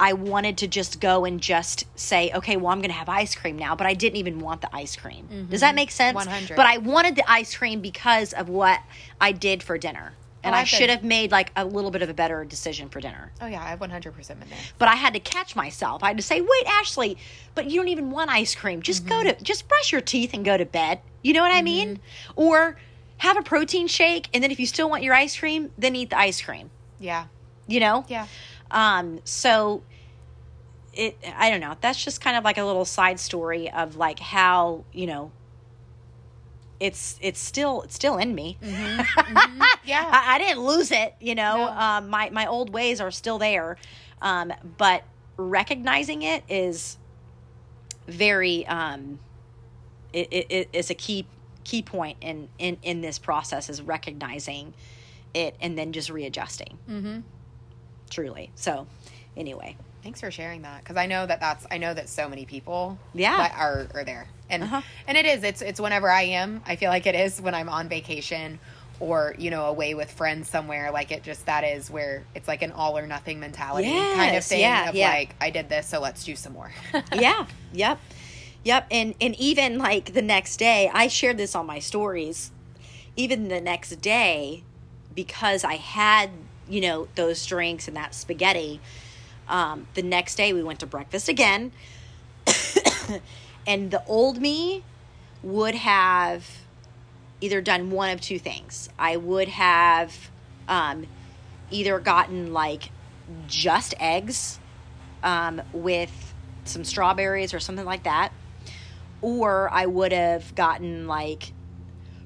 i 0.00 0.12
wanted 0.12 0.56
to 0.58 0.66
just 0.66 1.00
go 1.00 1.24
and 1.24 1.40
just 1.40 1.84
say 1.98 2.30
okay 2.34 2.56
well 2.56 2.72
i'm 2.72 2.80
gonna 2.80 2.92
have 2.92 3.08
ice 3.08 3.34
cream 3.34 3.56
now 3.56 3.74
but 3.74 3.86
i 3.86 3.94
didn't 3.94 4.16
even 4.16 4.38
want 4.38 4.60
the 4.60 4.74
ice 4.74 4.96
cream 4.96 5.46
does 5.50 5.60
that 5.60 5.74
make 5.74 5.90
sense 5.90 6.14
100. 6.14 6.56
but 6.56 6.66
i 6.66 6.78
wanted 6.78 7.16
the 7.16 7.30
ice 7.30 7.56
cream 7.56 7.80
because 7.80 8.32
of 8.32 8.48
what 8.48 8.80
i 9.20 9.32
did 9.32 9.62
for 9.62 9.76
dinner 9.78 10.14
and 10.44 10.54
Oh, 10.54 10.58
I 10.58 10.62
I've 10.62 10.68
should 10.68 10.90
have 10.90 11.04
made 11.04 11.30
like 11.30 11.52
a 11.54 11.64
little 11.64 11.92
bit 11.92 12.02
of 12.02 12.08
a 12.10 12.14
better 12.14 12.44
decision 12.44 12.88
for 12.88 13.00
dinner. 13.00 13.30
Oh 13.40 13.46
yeah, 13.46 13.62
I've 13.62 13.78
100 13.78 14.12
percent 14.12 14.40
been 14.40 14.48
there. 14.48 14.58
But 14.76 14.88
I 14.88 14.96
had 14.96 15.12
to 15.14 15.20
catch 15.20 15.54
myself. 15.54 16.02
I 16.02 16.08
had 16.08 16.16
to 16.16 16.22
say, 16.24 16.40
"Wait, 16.40 16.66
Ashley, 16.66 17.16
but 17.54 17.70
you 17.70 17.76
don't 17.78 17.86
even 17.86 18.10
want 18.10 18.28
ice 18.28 18.52
cream. 18.56 18.82
Just 18.82 19.06
go 19.06 19.14
Mm-hmm. 19.22 19.38
to 19.38 19.44
just 19.44 19.68
brush 19.68 19.92
your 19.92 20.00
teeth 20.00 20.34
and 20.34 20.44
go 20.44 20.56
to 20.56 20.64
bed." 20.64 20.98
You 21.22 21.32
know 21.32 21.42
what 21.42 21.52
I 21.54 21.62
mean? 21.62 22.00
Or 22.34 22.76
have 23.18 23.36
a 23.36 23.42
protein 23.42 23.86
shake 23.86 24.28
and 24.34 24.42
then 24.42 24.50
if 24.50 24.58
you 24.58 24.66
still 24.66 24.90
want 24.90 25.04
your 25.04 25.14
ice 25.14 25.38
cream, 25.38 25.70
then 25.78 25.94
eat 25.94 26.10
the 26.10 26.18
ice 26.18 26.42
cream. 26.42 26.72
Yeah, 26.98 27.26
You 27.68 27.78
know? 27.78 28.04
yeah, 28.08 28.26
Um, 28.72 29.20
so 29.24 29.82
it 30.92 31.16
I 31.36 31.50
don't 31.50 31.60
know. 31.60 31.76
That's 31.80 32.02
just 32.02 32.20
kind 32.20 32.36
of 32.36 32.44
like 32.44 32.58
a 32.58 32.64
little 32.64 32.84
side 32.84 33.20
story 33.20 33.70
of 33.70 33.96
like 33.96 34.18
how, 34.18 34.84
you 34.92 35.06
know, 35.06 35.30
it's 36.80 37.18
it's 37.20 37.38
still 37.38 37.82
it's 37.82 37.94
still 37.94 38.16
in 38.16 38.34
me. 38.34 38.58
yeah. 38.62 40.08
I, 40.10 40.34
I 40.34 40.38
didn't 40.38 40.64
lose 40.64 40.90
it, 40.90 41.14
you 41.20 41.34
know. 41.34 41.56
No. 41.56 41.68
Um, 41.68 42.10
my 42.10 42.30
my 42.30 42.46
old 42.46 42.70
ways 42.70 43.00
are 43.00 43.10
still 43.10 43.38
there, 43.38 43.76
um, 44.20 44.52
but 44.78 45.04
recognizing 45.36 46.22
it 46.22 46.42
is 46.48 46.98
very 48.08 48.66
um, 48.66 49.20
it, 50.12 50.28
it, 50.30 50.46
it 50.50 50.68
is 50.72 50.90
a 50.90 50.94
key 50.94 51.26
key 51.64 51.82
point 51.82 52.18
in 52.20 52.48
in 52.58 52.78
in 52.82 53.00
this 53.00 53.18
process 53.18 53.68
is 53.68 53.80
recognizing 53.80 54.74
it 55.34 55.56
and 55.60 55.78
then 55.78 55.92
just 55.92 56.10
readjusting. 56.10 56.78
Mm-hmm. 56.88 57.20
Truly. 58.12 58.50
So, 58.54 58.86
anyway, 59.36 59.76
Thanks 60.02 60.20
for 60.20 60.32
sharing 60.32 60.62
that 60.62 60.80
because 60.82 60.96
I 60.96 61.06
know 61.06 61.26
that 61.26 61.38
that's 61.38 61.64
I 61.70 61.78
know 61.78 61.94
that 61.94 62.08
so 62.08 62.28
many 62.28 62.44
people 62.44 62.98
Yeah. 63.14 63.48
are 63.56 63.86
are 63.94 64.02
there 64.04 64.26
and 64.50 64.64
Uh-huh. 64.64 64.82
and 65.06 65.16
it 65.16 65.24
is 65.26 65.44
it's 65.44 65.62
it's 65.62 65.80
whenever 65.80 66.10
I 66.10 66.22
am 66.22 66.60
I 66.66 66.74
feel 66.74 66.90
like 66.90 67.06
it 67.06 67.14
is 67.14 67.40
when 67.40 67.54
I'm 67.54 67.68
on 67.68 67.88
vacation 67.88 68.58
or 68.98 69.36
you 69.38 69.48
know 69.50 69.66
away 69.66 69.94
with 69.94 70.10
friends 70.10 70.50
somewhere 70.50 70.90
like 70.90 71.12
it 71.12 71.22
just 71.22 71.46
that 71.46 71.62
is 71.62 71.88
where 71.88 72.24
it's 72.34 72.48
like 72.48 72.62
an 72.62 72.72
all 72.72 72.98
or 72.98 73.06
nothing 73.06 73.38
mentality 73.38 73.92
kind 74.14 74.34
of 74.36 74.44
thing 74.44 74.58
yeah, 74.60 74.88
of 74.88 74.96
yeah. 74.96 75.08
like 75.08 75.36
I 75.40 75.50
did 75.50 75.68
this 75.68 75.86
so 75.86 76.00
let's 76.00 76.24
do 76.24 76.34
some 76.34 76.52
more 76.52 76.72
yeah 77.14 77.46
yep 77.72 78.00
yep 78.64 78.88
and 78.90 79.14
and 79.20 79.36
even 79.36 79.78
like 79.78 80.14
the 80.14 80.22
next 80.22 80.56
day 80.56 80.90
i 80.92 81.06
shared 81.06 81.36
this 81.38 81.54
on 81.54 81.64
my 81.66 81.78
stories 81.78 82.50
even 83.16 83.46
the 83.48 83.60
next 83.60 84.00
day 84.00 84.64
because 85.14 85.62
i 85.64 85.74
had 85.76 86.30
you 86.68 86.80
know 86.80 87.08
those 87.14 87.44
drinks 87.46 87.88
and 87.88 87.96
that 87.96 88.14
spaghetti 88.14 88.80
um, 89.48 89.86
the 89.94 90.02
next 90.02 90.36
day 90.36 90.52
we 90.52 90.62
went 90.62 90.80
to 90.80 90.86
breakfast 90.86 91.28
again 91.28 91.72
and 93.66 93.90
the 93.90 94.02
old 94.06 94.40
me 94.40 94.82
would 95.42 95.74
have 95.74 96.48
either 97.40 97.60
done 97.60 97.90
one 97.90 98.10
of 98.10 98.20
two 98.20 98.38
things 98.38 98.88
i 98.98 99.16
would 99.16 99.48
have 99.48 100.30
um, 100.68 101.06
either 101.70 101.98
gotten 101.98 102.52
like 102.52 102.90
just 103.46 103.94
eggs 103.98 104.58
um, 105.22 105.62
with 105.72 106.34
some 106.64 106.84
strawberries 106.84 107.54
or 107.54 107.60
something 107.60 107.84
like 107.84 108.04
that. 108.04 108.32
Or 109.20 109.70
I 109.72 109.86
would 109.86 110.12
have 110.12 110.54
gotten 110.54 111.06
like 111.06 111.52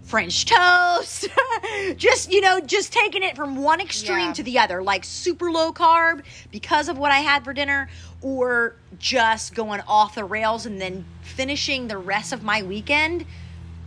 French 0.06 0.46
toast. 0.46 1.28
just, 1.96 2.32
you 2.32 2.40
know, 2.40 2.60
just 2.60 2.92
taking 2.92 3.22
it 3.22 3.36
from 3.36 3.56
one 3.62 3.80
extreme 3.80 4.28
Yeah. 4.28 4.32
to 4.34 4.42
the 4.42 4.58
other, 4.58 4.82
like 4.82 5.04
super 5.04 5.50
low 5.50 5.72
carb 5.72 6.22
because 6.50 6.88
of 6.88 6.96
what 6.96 7.12
I 7.12 7.18
had 7.18 7.44
for 7.44 7.52
dinner, 7.52 7.88
or 8.22 8.76
just 8.98 9.54
going 9.54 9.80
off 9.86 10.14
the 10.14 10.24
rails 10.24 10.64
and 10.64 10.80
then 10.80 11.04
finishing 11.22 11.88
the 11.88 11.98
rest 11.98 12.32
of 12.32 12.42
my 12.42 12.62
weekend 12.62 13.26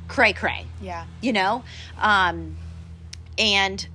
cray 0.07 0.33
cray 0.33 0.65
yeah. 0.81 1.05
you 1.21 1.31
know? 1.31 1.63
Um 1.99 2.57
and 3.37 3.87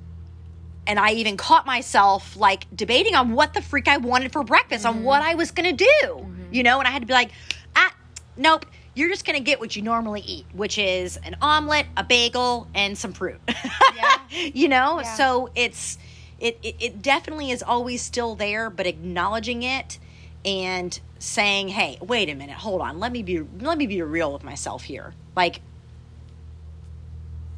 and 0.86 0.98
i 0.98 1.10
even 1.12 1.36
caught 1.36 1.66
myself 1.66 2.36
like 2.36 2.66
debating 2.74 3.14
on 3.14 3.32
what 3.32 3.52
the 3.54 3.60
freak 3.62 3.88
i 3.88 3.96
wanted 3.96 4.32
for 4.32 4.42
breakfast 4.44 4.86
on 4.86 5.02
what 5.02 5.22
i 5.22 5.34
was 5.34 5.50
gonna 5.50 5.72
do 5.72 6.26
you 6.52 6.62
know? 6.62 6.78
And 6.78 6.86
i 6.86 6.90
had 6.90 7.02
to 7.02 7.06
be 7.06 7.12
like 7.12 7.30
ah 7.74 7.92
nope 8.36 8.64
you're 8.95 9.09
just 9.09 9.24
gonna 9.24 9.40
get 9.40 9.61
what 9.61 9.74
you 9.76 9.82
normally 9.82 10.20
eat 10.20 10.47
which 10.53 10.78
is 10.78 11.16
an 11.18 11.36
omelet 11.42 11.86
a 11.97 12.05
bagel 12.05 12.68
and 12.74 12.97
some 12.97 13.12
fruit. 13.12 13.40
Yeah. 13.97 14.18
you 14.53 14.68
know? 14.68 15.01
Yeah. 15.01 15.14
so 15.14 15.51
it's 15.55 15.99
it, 16.40 16.59
it 16.62 16.76
it 16.80 17.03
definitely 17.03 17.51
is 17.51 17.62
always 17.62 18.03
still 18.03 18.34
there 18.34 18.68
but 18.70 18.86
acknowledging 18.86 19.62
it 19.62 19.99
and 20.45 20.99
saying 21.18 21.68
hey 21.68 21.97
wait 22.03 22.28
a 22.28 22.34
minute 22.34 22.57
hold 22.57 22.80
on 22.80 22.99
let 22.99 23.12
me 23.12 23.22
be 23.22 23.42
let 23.61 23.78
me 23.78 23.86
be 23.86 24.03
real 24.03 24.32
with 24.32 24.42
myself 24.45 24.82
here. 24.84 25.14
Like 25.36 25.61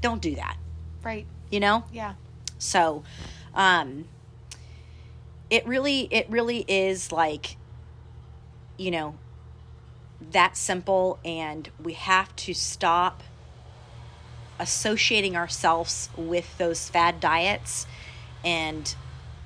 don't 0.01 0.21
do 0.21 0.35
that. 0.37 0.57
Right. 1.03 1.27
You 1.51 1.61
know? 1.61 1.85
Yeah. 1.93 2.15
So 2.59 3.03
um 3.55 4.05
it 5.51 5.67
really 5.67 6.09
it 6.11 6.29
really 6.29 6.65
is 6.69 7.13
like 7.13 7.57
you 8.77 8.91
know 8.91 9.15
that 10.33 10.57
simple 10.57 11.19
and 11.25 11.71
we 11.83 11.93
have 11.93 12.35
to 12.37 12.55
stop 12.55 13.23
associating 14.59 15.37
ourselves 15.37 16.09
with 16.17 16.57
those 16.59 16.89
fad 16.89 17.21
diets 17.21 17.87
and 18.45 18.95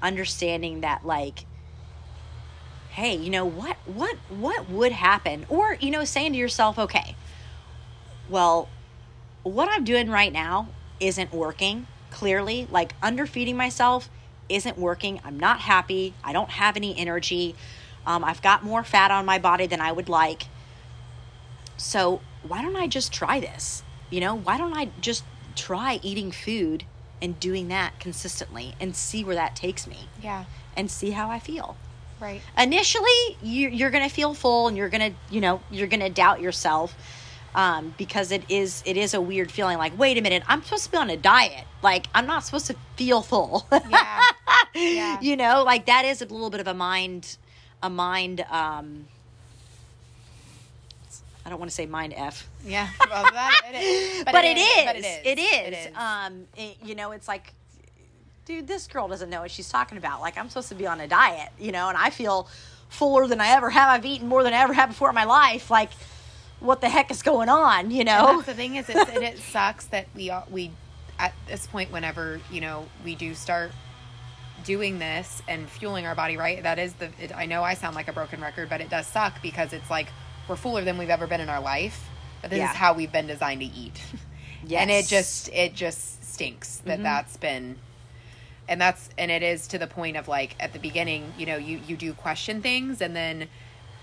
understanding 0.02 0.80
that 0.80 1.04
like 1.04 1.44
hey 2.90 3.14
you 3.14 3.30
know 3.30 3.44
what 3.44 3.76
what 3.86 4.16
what 4.28 4.68
would 4.70 4.92
happen? 4.92 5.44
Or 5.48 5.76
you 5.80 5.90
know 5.90 6.04
saying 6.04 6.32
to 6.32 6.38
yourself 6.38 6.78
okay 6.78 7.16
well 8.28 8.68
what 9.42 9.68
i'm 9.68 9.84
doing 9.84 10.08
right 10.10 10.32
now 10.32 10.68
isn't 11.00 11.32
working 11.32 11.86
clearly. 12.10 12.68
Like 12.70 12.94
underfeeding 13.02 13.56
myself 13.56 14.10
isn't 14.48 14.76
working. 14.76 15.20
I'm 15.24 15.38
not 15.38 15.60
happy. 15.60 16.12
I 16.24 16.32
don't 16.32 16.50
have 16.50 16.76
any 16.76 16.96
energy. 16.98 17.54
Um, 18.06 18.24
i've 18.24 18.40
got 18.40 18.64
more 18.64 18.82
fat 18.82 19.10
on 19.10 19.26
my 19.26 19.38
body 19.38 19.66
than 19.66 19.82
i 19.82 19.92
would 19.92 20.08
like 20.08 20.44
so 21.80 22.20
why 22.46 22.62
don't 22.62 22.76
i 22.76 22.86
just 22.86 23.12
try 23.12 23.40
this? 23.40 23.82
You 24.10 24.20
know 24.20 24.34
why 24.34 24.58
don't 24.58 24.74
i 24.76 24.90
just 25.00 25.24
try 25.56 25.98
eating 26.02 26.30
food 26.30 26.84
and 27.22 27.38
doing 27.40 27.68
that 27.68 27.98
consistently 28.00 28.74
and 28.80 28.94
see 28.94 29.24
where 29.24 29.34
that 29.34 29.56
takes 29.56 29.86
me? 29.86 30.08
Yeah. 30.22 30.44
And 30.76 30.90
see 30.90 31.10
how 31.10 31.30
i 31.30 31.38
feel. 31.38 31.76
Right. 32.20 32.42
Initially 32.58 33.36
you, 33.42 33.68
you're 33.70 33.90
gonna 33.90 34.10
feel 34.10 34.34
full 34.34 34.68
and 34.68 34.76
you're 34.76 34.90
gonna 34.90 35.12
you 35.30 35.40
know 35.40 35.60
you're 35.70 35.88
gonna 35.88 36.10
doubt 36.10 36.40
yourself 36.40 36.94
um, 37.54 37.94
because 37.98 38.30
it 38.30 38.44
is 38.48 38.82
it 38.86 38.96
is 38.96 39.14
a 39.14 39.20
weird 39.20 39.50
feeling 39.50 39.76
like 39.78 39.98
wait 39.98 40.16
a 40.16 40.20
minute 40.20 40.44
i'm 40.46 40.62
supposed 40.62 40.84
to 40.84 40.90
be 40.90 40.96
on 40.98 41.08
a 41.10 41.16
diet. 41.16 41.64
Like 41.82 42.06
i'm 42.14 42.26
not 42.26 42.44
supposed 42.44 42.66
to 42.66 42.76
feel 42.96 43.22
full. 43.22 43.66
Yeah. 43.72 44.20
Yeah. 44.72 45.18
you 45.20 45.36
know 45.36 45.64
like 45.64 45.86
that 45.86 46.04
is 46.04 46.22
a 46.22 46.26
little 46.26 46.48
bit 46.50 46.60
of 46.60 46.68
a 46.68 46.74
mind 46.74 47.36
a 47.82 47.90
mind 47.90 48.44
um 48.50 49.06
i 51.50 51.52
don't 51.52 51.58
want 51.58 51.68
to 51.68 51.74
say 51.74 51.84
mind 51.84 52.14
f 52.16 52.48
yeah 52.64 52.88
well, 53.10 53.24
that, 53.24 53.60
it 53.68 53.76
is. 53.76 54.24
but, 54.32 54.44
it, 54.44 54.56
is. 54.56 54.84
but 54.84 54.94
it 54.96 55.04
is 55.04 55.18
It 55.24 55.38
is. 55.40 55.52
It 55.66 55.88
is. 55.90 55.96
Um, 55.96 56.44
it- 56.56 56.76
you 56.84 56.94
know, 56.94 57.10
it's 57.10 57.26
like, 57.26 57.52
dude, 58.44 58.68
this 58.68 58.86
girl 58.86 59.08
doesn't 59.08 59.28
know 59.28 59.40
what 59.40 59.50
she's 59.50 59.68
talking 59.68 59.98
about. 59.98 60.20
Like, 60.20 60.38
I'm 60.38 60.48
supposed 60.48 60.68
to 60.68 60.76
be 60.76 60.86
on 60.86 61.00
a 61.00 61.08
diet, 61.08 61.48
you 61.58 61.72
know, 61.72 61.88
and 61.88 61.98
I 61.98 62.10
feel 62.10 62.46
fuller 62.88 63.26
than 63.26 63.40
I 63.40 63.48
ever 63.48 63.68
have. 63.70 63.88
I've 63.88 64.04
eaten 64.06 64.28
more 64.28 64.44
than 64.44 64.52
I 64.54 64.58
ever 64.58 64.72
have 64.74 64.90
before 64.90 65.08
in 65.08 65.14
my 65.16 65.24
life. 65.24 65.70
Like, 65.72 65.90
what 66.60 66.80
the 66.80 66.88
heck 66.88 67.10
is 67.10 67.22
going 67.22 67.48
on? 67.48 67.90
You 67.90 68.00
And 68.02 68.06
know? 68.06 68.42
the 68.42 68.54
thing 68.54 68.76
is, 68.76 68.88
it's, 68.88 69.10
it, 69.10 69.22
it 69.24 69.38
sucks 69.38 69.86
that 69.86 70.06
we 70.14 70.30
all- 70.30 70.46
we 70.50 70.70
at 71.18 71.34
this 71.48 71.66
point, 71.66 71.90
whenever 71.90 72.40
you 72.52 72.60
know 72.60 72.86
we 73.04 73.16
do 73.16 73.34
start 73.34 73.72
doing 74.64 74.98
this 75.00 75.42
and 75.48 75.68
fueling 75.68 76.06
our 76.06 76.14
body 76.14 76.36
right, 76.36 76.62
that 76.62 76.78
is 76.78 76.92
the. 76.94 77.10
It, 77.20 77.34
I 77.34 77.46
know 77.46 77.62
I 77.64 77.74
sound 77.74 77.96
like 77.96 78.06
a 78.08 78.12
broken 78.12 78.40
record, 78.40 78.68
but 78.68 78.80
it 78.80 78.88
does 78.88 79.06
suck 79.08 79.42
because 79.42 79.72
it's 79.72 79.90
like 79.90 80.08
we're 80.48 80.56
fuller 80.56 80.82
than 80.82 80.98
we've 80.98 81.10
ever 81.10 81.26
been 81.26 81.40
in 81.40 81.48
our 81.48 81.60
life. 81.60 82.08
But 82.42 82.50
this 82.50 82.58
Yeah. 82.58 82.70
is 82.70 82.76
how 82.76 82.94
we've 82.94 83.12
been 83.12 83.26
designed 83.26 83.60
to 83.60 83.66
eat, 83.66 84.00
Yes. 84.66 84.80
and 84.82 84.90
it 84.90 85.06
just 85.06 85.48
it 85.50 85.74
just 85.74 86.24
stinks 86.32 86.78
that 86.86 86.94
Mm-hmm. 86.94 87.02
that's 87.04 87.36
been. 87.36 87.76
And 88.68 88.80
that's 88.80 89.08
and 89.18 89.30
it 89.30 89.42
is 89.42 89.66
to 89.68 89.78
the 89.78 89.86
point 89.86 90.16
of 90.16 90.28
like 90.28 90.54
at 90.60 90.72
the 90.72 90.78
beginning, 90.78 91.32
you 91.36 91.46
know, 91.46 91.56
you 91.56 91.80
you 91.86 91.96
do 91.96 92.12
question 92.14 92.62
things 92.62 93.00
and 93.00 93.14
then 93.16 93.48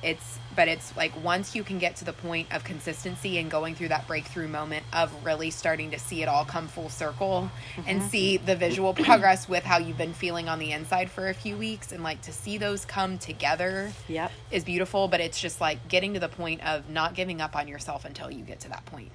it's 0.04 0.38
but 0.56 0.68
it's 0.68 0.96
like 0.96 1.12
once 1.24 1.56
you 1.56 1.64
can 1.64 1.80
get 1.80 1.96
to 1.96 2.06
the 2.06 2.14
point 2.14 2.48
of 2.54 2.64
consistency 2.64 3.38
and 3.40 3.50
going 3.50 3.74
through 3.76 3.88
that 3.88 4.08
breakthrough 4.08 4.48
moment 4.48 4.84
of 4.94 5.12
really 5.26 5.50
starting 5.50 5.92
to 5.92 6.00
see 6.00 6.22
it 6.22 6.28
all 6.28 6.46
come 6.46 6.68
full 6.68 6.90
circle 6.90 7.50
and 7.88 8.00
mm-hmm. 8.00 8.08
see 8.10 8.38
the 8.38 8.56
visual 8.56 8.94
progress 8.94 9.50
with 9.50 9.64
how 9.64 9.78
you've 9.78 9.98
been 9.98 10.14
feeling 10.14 10.48
on 10.50 10.60
the 10.60 10.72
inside 10.72 11.10
for 11.10 11.30
a 11.30 11.34
few 11.34 11.56
weeks 11.58 11.92
and 11.92 12.04
like 12.04 12.22
to 12.22 12.32
see 12.32 12.58
those 12.58 12.86
come 12.86 13.18
together 13.18 13.92
Yep. 14.08 14.32
is 14.52 14.64
beautiful 14.64 15.08
but 15.08 15.20
it's 15.20 15.40
just 15.40 15.60
like 15.60 15.88
getting 15.88 16.14
to 16.14 16.20
the 16.20 16.30
point 16.30 16.64
of 16.66 16.90
not 16.90 17.16
giving 17.16 17.42
up 17.42 17.56
on 17.56 17.68
yourself 17.68 18.06
until 18.06 18.30
you 18.30 18.44
get 18.44 18.60
to 18.62 18.70
that 18.70 18.86
point 18.86 19.12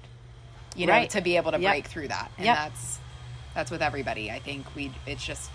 you 0.75 0.85
know 0.85 0.93
Right. 0.93 1.09
to 1.11 1.21
be 1.21 1.37
able 1.37 1.51
to 1.51 1.59
Yep. 1.59 1.71
break 1.71 1.87
through 1.87 2.09
that 2.09 2.29
and 2.37 2.45
Yep. 2.45 2.55
that's 2.57 2.99
that's 3.55 3.71
with 3.71 3.81
everybody 3.81 4.31
i 4.31 4.39
think 4.39 4.65
we 4.75 4.91
it's 5.05 5.23
just 5.25 5.49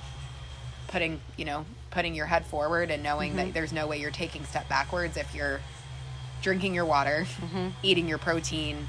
putting 0.89 1.21
you 1.37 1.45
know 1.45 1.67
putting 1.91 2.15
your 2.15 2.27
head 2.27 2.45
forward 2.47 2.91
and 2.91 3.03
knowing 3.03 3.31
Mm-hmm. 3.33 3.39
that 3.47 3.55
there's 3.55 3.73
no 3.73 3.87
way 3.87 4.01
you're 4.01 4.11
taking 4.11 4.45
step 4.45 4.69
backwards 4.69 5.17
if 5.17 5.35
you're 5.35 5.61
drinking 6.43 6.75
your 6.75 6.85
water 6.85 7.27
Mm-hmm. 7.41 7.69
eating 7.83 8.09
your 8.09 8.19
protein 8.19 8.87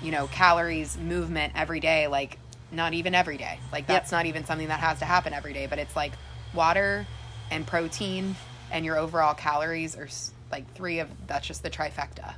you 0.00 0.10
know 0.10 0.26
calories 0.28 0.96
movement 0.98 1.52
every 1.56 1.80
day 1.80 2.06
like 2.08 2.38
not 2.70 2.94
even 2.94 3.14
every 3.14 3.36
day. 3.36 3.58
Like 3.70 3.86
that's 3.86 4.10
not 4.10 4.24
even 4.24 4.46
something 4.46 4.68
that 4.68 4.80
has 4.80 4.98
to 5.00 5.04
happen 5.04 5.34
every 5.34 5.52
day, 5.52 5.66
but 5.66 5.78
it's 5.78 5.94
like 5.94 6.12
water 6.54 7.06
and 7.50 7.66
protein 7.66 8.34
and 8.70 8.82
your 8.86 8.96
overall 8.96 9.34
calories 9.34 9.94
are 9.94 10.08
like 10.50 10.72
three 10.74 10.98
of 10.98 11.08
that's 11.26 11.46
just 11.46 11.62
the 11.62 11.68
trifecta 11.68 12.32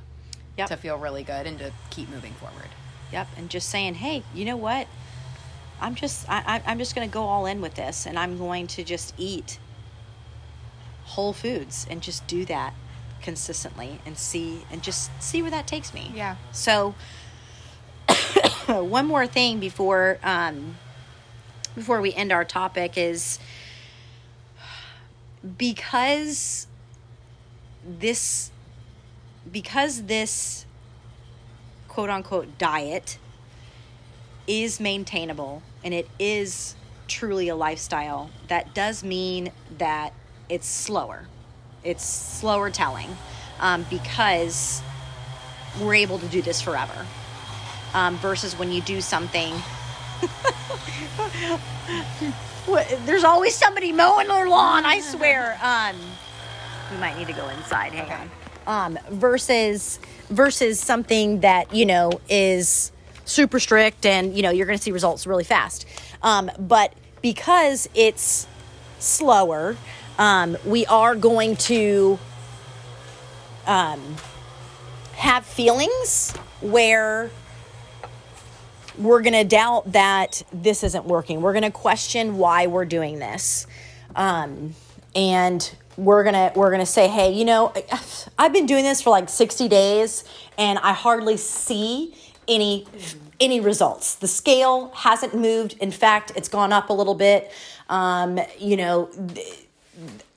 Yep. 0.57 0.67
to 0.69 0.75
feel 0.77 0.97
really 0.97 1.23
good 1.23 1.47
and 1.47 1.57
to 1.59 1.71
keep 1.89 2.09
moving 2.09 2.33
forward. 2.33 2.67
Yep, 3.13 3.27
and 3.37 3.49
just 3.49 3.69
saying, 3.69 3.93
hey, 3.95 4.23
you 4.33 4.43
know 4.45 4.57
what? 4.57 4.87
I'm 5.79 5.95
just 5.95 6.29
I, 6.29 6.43
I- 6.45 6.63
I'm 6.69 6.79
just 6.79 6.95
going 6.95 7.07
to 7.09 7.13
go 7.13 7.23
all 7.23 7.45
in 7.45 7.61
with 7.61 7.75
this, 7.75 8.05
and 8.05 8.17
I'm 8.19 8.37
going 8.37 8.67
to 8.67 8.83
just 8.83 9.13
eat 9.17 9.57
whole 11.05 11.33
foods 11.33 11.85
and 11.89 12.01
just 12.01 12.25
do 12.27 12.45
that 12.45 12.73
consistently 13.21 13.99
and 14.05 14.17
see 14.17 14.65
and 14.71 14.83
just 14.83 15.09
see 15.21 15.41
where 15.41 15.51
that 15.51 15.67
takes 15.67 15.93
me. 15.93 16.11
Yeah. 16.13 16.35
So, 16.51 16.95
one 18.67 19.05
more 19.05 19.27
thing 19.27 19.59
before 19.59 20.19
um, 20.23 20.77
before 21.73 22.01
we 22.01 22.13
end 22.13 22.31
our 22.31 22.45
topic 22.45 22.97
is 22.97 23.39
because 25.57 26.67
this 27.85 28.51
because 29.51 30.03
this 30.03 30.65
quote 31.87 32.09
unquote 32.09 32.57
diet 32.57 33.17
is 34.47 34.79
maintainable 34.79 35.61
and 35.83 35.93
it 35.93 36.07
is 36.19 36.75
truly 37.07 37.47
a 37.47 37.55
lifestyle, 37.55 38.29
that 38.47 38.73
does 38.73 39.03
mean 39.03 39.51
that 39.77 40.13
it's 40.49 40.67
slower. 40.67 41.27
It's 41.83 42.03
slower 42.03 42.69
telling 42.69 43.15
um, 43.59 43.85
because 43.89 44.81
we're 45.81 45.95
able 45.95 46.19
to 46.19 46.27
do 46.27 46.41
this 46.41 46.61
forever. 46.61 47.05
Um, 47.93 48.17
versus 48.17 48.57
when 48.57 48.71
you 48.71 48.81
do 48.81 48.99
something. 49.01 49.53
What- 52.65 52.87
There's 53.05 53.23
always 53.23 53.53
somebody 53.55 53.91
mowing 53.91 54.27
their 54.27 54.49
lawn, 54.49 54.85
I 54.85 54.99
swear. 54.99 55.57
Um, 55.61 55.95
we 56.91 56.97
might 56.97 57.15
need 57.17 57.27
to 57.27 57.33
go 57.33 57.47
inside. 57.49 57.91
Hang 57.93 58.05
Okay. 58.05 58.13
on. 58.67 58.97
Um, 58.97 58.99
versus 59.11 59.99
versus 60.31 60.79
something 60.79 61.41
that 61.41 61.71
you 61.75 61.85
know 61.85 62.19
is 62.27 62.91
super 63.25 63.59
strict 63.59 64.07
and 64.07 64.35
you 64.35 64.41
know 64.41 64.49
you're 64.49 64.65
going 64.65 64.77
to 64.79 64.83
see 64.83 64.91
results 64.91 65.27
really 65.27 65.43
fast. 65.43 65.85
Um, 66.23 66.49
but 66.57 66.93
because 67.21 67.87
it's 67.93 68.47
slower, 68.97 69.77
um, 70.17 70.57
we 70.65 70.85
are 70.85 71.15
going 71.15 71.55
to 71.57 72.19
um, 73.67 74.15
have 75.13 75.45
feelings 75.45 76.33
where 76.61 77.29
we're 78.97 79.21
going 79.21 79.33
to 79.33 79.43
doubt 79.43 79.91
that 79.91 80.43
this 80.53 80.83
isn't 80.83 81.05
working. 81.05 81.41
We're 81.41 81.53
going 81.53 81.63
to 81.63 81.71
question 81.71 82.37
why 82.37 82.67
we're 82.67 82.85
doing 82.85 83.19
this. 83.19 83.67
Um, 84.15 84.73
and 85.15 85.75
we're 85.97 86.23
going 86.23 86.33
to 86.33 86.57
we're 86.57 86.69
going 86.69 86.81
to 86.81 86.85
say, 86.85 87.07
"Hey, 87.07 87.33
you 87.33 87.45
know, 87.45 87.73
I've 88.37 88.53
been 88.53 88.65
doing 88.65 88.83
this 88.83 89.01
for 89.01 89.09
like 89.09 89.29
60 89.29 89.67
days 89.67 90.23
and 90.57 90.79
I 90.79 90.93
hardly 90.93 91.37
see 91.37 92.15
any 92.47 92.85
any 93.39 93.59
results. 93.59 94.15
The 94.15 94.27
scale 94.27 94.91
hasn't 94.95 95.35
moved. 95.35 95.75
In 95.79 95.91
fact, 95.91 96.31
it's 96.35 96.47
gone 96.47 96.71
up 96.71 96.89
a 96.89 96.93
little 96.93 97.15
bit. 97.15 97.51
Um, 97.89 98.39
you 98.57 98.77
know, 98.77 99.09
th- 99.33 99.64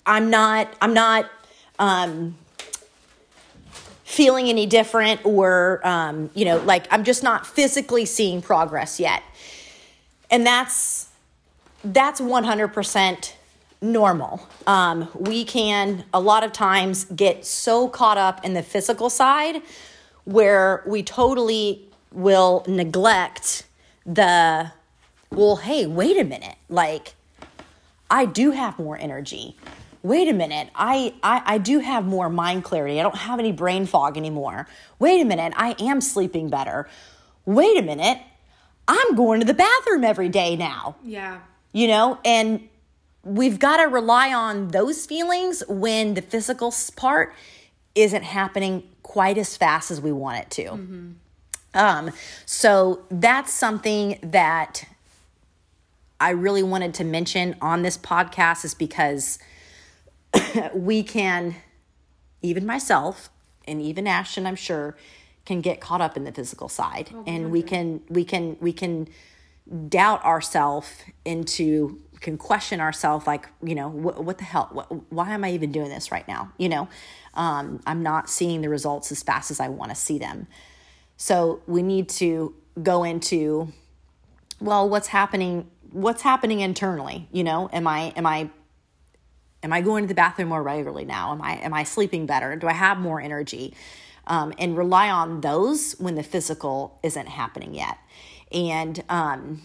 I'm 0.07 0.31
not 0.31 0.73
I'm 0.81 0.95
not 0.95 1.31
um 1.79 2.37
feeling 4.05 4.49
any 4.49 4.67
different 4.67 5.25
or 5.25 5.87
um, 5.87 6.31
you 6.35 6.45
know 6.45 6.57
like 6.61 6.87
i'm 6.91 7.05
just 7.05 7.23
not 7.23 7.47
physically 7.47 8.05
seeing 8.05 8.41
progress 8.41 8.99
yet. 8.99 9.23
And 10.31 10.47
that's 10.47 11.09
that's 11.85 12.21
100% 12.21 13.33
normal. 13.81 14.49
Um, 14.67 15.09
we 15.15 15.45
can 15.45 16.05
a 16.13 16.21
lot 16.21 16.43
of 16.43 16.53
times 16.53 17.05
get 17.05 17.47
so 17.47 17.89
caught 17.89 18.19
up 18.19 18.45
in 18.45 18.55
the 18.55 18.63
physical 18.63 19.11
side 19.11 19.63
where 20.25 20.83
we 20.87 21.03
totally 21.03 21.89
will 22.13 22.65
neglect 22.67 23.65
the 24.05 24.73
well 25.31 25.57
hey 25.57 25.87
wait 25.87 26.19
a 26.19 26.25
minute. 26.25 26.57
Like 26.69 27.15
I 28.11 28.25
do 28.25 28.51
have 28.51 28.79
more 28.79 28.99
energy. 28.99 29.57
Wait 30.03 30.29
a 30.29 30.33
minute, 30.33 30.71
I, 30.75 31.15
I, 31.23 31.43
I 31.45 31.59
do 31.59 31.81
have 31.81 32.07
more 32.07 32.31
mind 32.31 32.65
clarity. 32.65 33.01
I 33.01 33.03
don't 33.03 33.17
have 33.17 33.41
any 33.41 33.53
brain 33.53 33.85
fog 33.85 34.17
anymore. 34.17 34.67
Wait 34.99 35.21
a 35.21 35.25
minute, 35.25 35.53
I 35.57 35.75
am 35.81 36.01
sleeping 36.01 36.49
better. 36.49 36.89
Wait 37.45 37.77
a 37.77 37.83
minute, 37.83 38.19
I'm 38.87 39.17
going 39.17 39.41
to 39.41 39.47
the 39.47 39.55
bathroom 39.55 40.05
every 40.05 40.29
day 40.29 40.57
now. 40.57 40.97
Yeah. 41.03 41.41
You 41.73 41.89
know, 41.89 42.19
and 42.25 42.69
we've 43.25 43.59
got 43.59 43.79
to 43.79 43.85
rely 43.85 44.33
on 44.33 44.69
those 44.69 45.05
feelings 45.05 45.63
when 45.69 46.15
the 46.15 46.23
physical 46.23 46.73
part 46.97 47.35
isn't 47.95 48.23
happening 48.23 48.85
quite 49.03 49.37
as 49.37 49.57
fast 49.57 49.91
as 49.91 50.01
we 50.01 50.13
want 50.13 50.39
it 50.39 50.51
to. 50.51 51.15
Um, 51.75 52.11
so 52.47 53.03
that's 53.11 53.53
something 53.53 54.19
that 54.23 54.85
I 56.21 56.31
really 56.31 56.63
wanted 56.63 56.95
to 56.95 57.05
mention 57.05 57.57
on 57.61 57.83
this 57.83 57.97
podcast 57.97 58.65
is 58.65 58.75
because 58.75 59.39
we 60.75 61.03
can, 61.03 61.57
even 62.43 62.67
myself 62.67 63.31
and 63.67 63.81
even 63.81 64.07
Ashton, 64.07 64.47
I'm 64.47 64.57
sure, 64.57 64.97
can 65.49 65.61
get 65.61 65.81
caught 65.81 66.01
up 66.01 66.17
in 66.17 66.25
the 66.25 66.33
physical 66.33 66.69
side, 66.69 67.11
and 67.27 67.51
we 67.51 67.63
can 67.63 68.03
we 68.11 68.23
can 68.23 68.59
we 68.61 68.71
can 68.71 69.09
doubt 69.89 70.23
ourselves 70.23 70.89
into 71.25 71.99
can 72.21 72.37
question 72.37 72.81
ourselves 72.81 73.27
like 73.27 73.49
you 73.63 73.75
know 73.75 73.89
what, 73.89 74.23
what 74.23 74.37
the 74.37 74.45
hell? 74.45 74.69
What, 74.73 75.11
why 75.11 75.31
am 75.31 75.45
i 75.45 75.53
even 75.53 75.73
doing 75.73 75.89
this 75.89 76.13
right 76.13 76.29
now? 76.29 76.53
You 76.59 76.69
know? 76.69 76.89
Um, 77.33 77.81
i'm 77.87 78.03
not 78.03 78.29
seeing 78.29 78.61
the 78.61 78.69
results 78.69 79.11
as 79.11 79.23
fast 79.23 79.51
as 79.51 79.59
i 79.59 79.69
want 79.69 79.91
to 79.91 79.95
see 79.95 80.19
them. 80.19 80.49
So 81.17 81.63
we 81.67 81.83
need 81.83 82.11
to 82.11 82.55
go 82.83 83.05
into 83.05 83.73
well 84.61 84.89
what's 84.89 85.09
happening 85.09 85.71
what's 85.93 86.23
happening 86.23 86.61
internally 86.61 87.29
you 87.33 87.45
know? 87.45 87.69
Am 87.73 87.87
i 87.87 88.13
am 88.17 88.27
i 88.27 88.51
am 89.63 89.73
i 89.73 89.81
going 89.81 90.05
to 90.05 90.09
the 90.09 90.15
bathroom 90.15 90.49
more 90.49 90.63
regularly 90.63 91.05
now? 91.05 91.33
Am 91.33 91.43
i 91.43 91.53
am 91.57 91.75
i 91.75 91.85
sleeping 91.85 92.27
better? 92.27 92.57
Do 92.57 92.67
i 92.69 92.73
have 92.73 92.99
more 92.99 93.21
energy? 93.21 93.75
Um, 94.27 94.53
and 94.59 94.77
rely 94.77 95.09
on 95.09 95.41
those 95.41 95.93
when 95.99 96.15
the 96.15 96.23
physical 96.23 96.99
isn't 97.03 97.29
happening 97.29 97.75
yet. 97.75 97.97
And 98.53 99.03
um, 99.09 99.63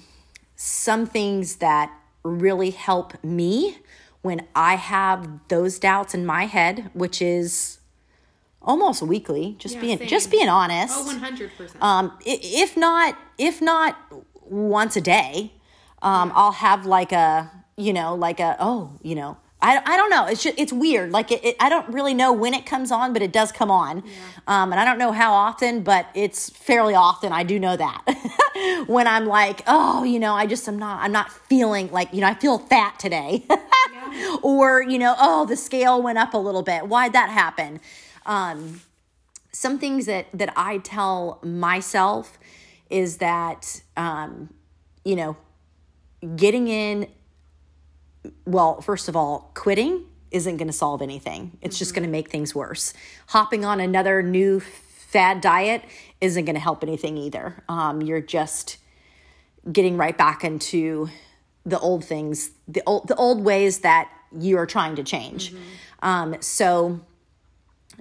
some 0.55 1.05
things 1.05 1.57
that 1.57 1.91
really 2.24 2.69
help 2.69 3.21
me 3.24 3.78
when 4.21 4.47
i 4.55 4.76
have 4.76 5.28
those 5.49 5.78
doubts 5.78 6.13
in 6.13 6.26
my 6.26 6.45
head 6.45 6.89
which 6.93 7.21
is 7.21 7.80
almost 8.61 9.01
weekly 9.01 9.57
just 9.59 9.76
Yeah, 9.76 9.82
being 9.82 9.97
same. 9.97 10.07
just 10.07 10.32
being 10.32 10.47
honest. 10.47 10.93
Oh, 10.97 11.03
100%. 11.21 11.82
um, 11.82 12.13
if 12.26 12.78
not 12.78 13.17
if 13.38 13.61
not 13.61 13.97
once 14.45 14.95
a 14.95 15.01
day 15.01 15.51
um, 16.04 16.32
i'll 16.36 16.51
have 16.51 16.86
like 16.86 17.12
a 17.12 17.49
you 17.78 17.93
know 17.93 18.14
like 18.14 18.39
a 18.39 18.56
oh 18.60 18.91
you 19.01 19.16
know 19.16 19.38
i, 19.62 19.82
I 19.86 19.95
don't 19.95 20.10
know. 20.10 20.26
It's 20.26 20.43
just 20.43 20.60
it's 20.60 20.74
weird. 20.74 21.12
Like 21.12 21.32
it, 21.32 21.43
it, 21.43 21.56
i 21.60 21.70
don't 21.70 21.88
really 21.88 22.14
know 22.14 22.34
when 22.34 22.54
it 22.54 22.66
comes 22.66 22.91
on 22.91 23.14
but 23.14 23.22
it 23.22 23.32
does 23.32 23.51
come 23.51 23.72
on. 23.72 24.04
Um, 24.45 24.72
and 24.74 24.80
i 24.80 24.86
don't 24.86 24.97
know 24.97 25.14
how 25.14 25.34
often 25.34 25.84
but 25.84 26.06
it's 26.14 26.49
fairly 26.49 26.93
often. 26.93 27.32
I 27.32 27.43
do 27.43 27.60
know 27.60 27.76
that. 27.78 28.04
When 28.88 29.08
i'm 29.08 29.26
like 29.26 29.64
oh 29.68 30.04
you 30.04 30.20
know 30.20 30.34
i 30.34 30.45
just 30.45 30.68
i'm 30.68 30.78
not 30.78 31.01
i'm 31.01 31.12
not 31.12 31.32
feeling 31.32 31.91
like 31.91 32.14
you 32.14 32.22
know 32.22 32.28
i 32.28 32.34
feel 32.34 32.60
fat 32.60 32.99
today. 32.99 33.45
Or 34.43 34.84
you 34.84 34.99
know 34.99 35.16
oh 35.18 35.45
the 35.45 35.56
scale 35.58 36.01
went 36.01 36.20
up 36.20 36.36
a 36.36 36.38
little 36.38 36.62
bit. 36.62 36.88
Why'd 36.88 37.14
that 37.14 37.30
happen? 37.30 37.80
Um, 38.28 38.82
some 39.51 39.80
things 39.80 40.06
that 40.06 40.28
that 40.34 40.54
I 40.56 40.80
tell 40.80 41.39
myself 41.43 42.38
is 42.89 43.18
that 43.18 43.82
um, 43.97 44.54
you 45.04 45.16
know 45.16 45.38
getting 46.36 46.67
in 46.67 47.07
well 48.45 48.82
first 48.82 49.09
of 49.09 49.15
all 49.15 49.51
quitting 49.53 50.05
isn't 50.34 50.57
going 50.57 50.67
to 50.67 50.74
solve 50.74 51.01
anything. 51.01 51.57
It's 51.61 51.78
just 51.78 51.93
going 51.93 52.03
to 52.03 52.09
make 52.09 52.30
things 52.30 52.55
worse. 52.55 52.93
Hopping 53.28 53.63
on 53.63 53.80
another 53.80 54.24
new 54.24 54.59
fad 54.59 55.41
diet 55.41 55.84
isn't 56.19 56.45
going 56.45 56.55
to 56.55 56.59
help 56.59 56.84
anything 56.84 57.17
either. 57.17 57.63
Um, 57.69 58.01
you're 58.01 58.19
just 58.19 58.78
getting 59.71 59.95
right 59.95 60.17
back 60.17 60.43
into 60.43 61.07
the 61.65 61.80
old 61.80 62.03
things 62.03 62.51
the 62.67 62.82
old 62.86 63.07
the 63.07 63.15
old 63.15 63.41
ways 63.41 63.80
that 63.80 64.09
you 64.38 64.57
are 64.57 64.65
trying 64.65 64.95
to 64.95 65.03
change. 65.03 65.53
Um, 66.01 66.36
so 66.41 66.99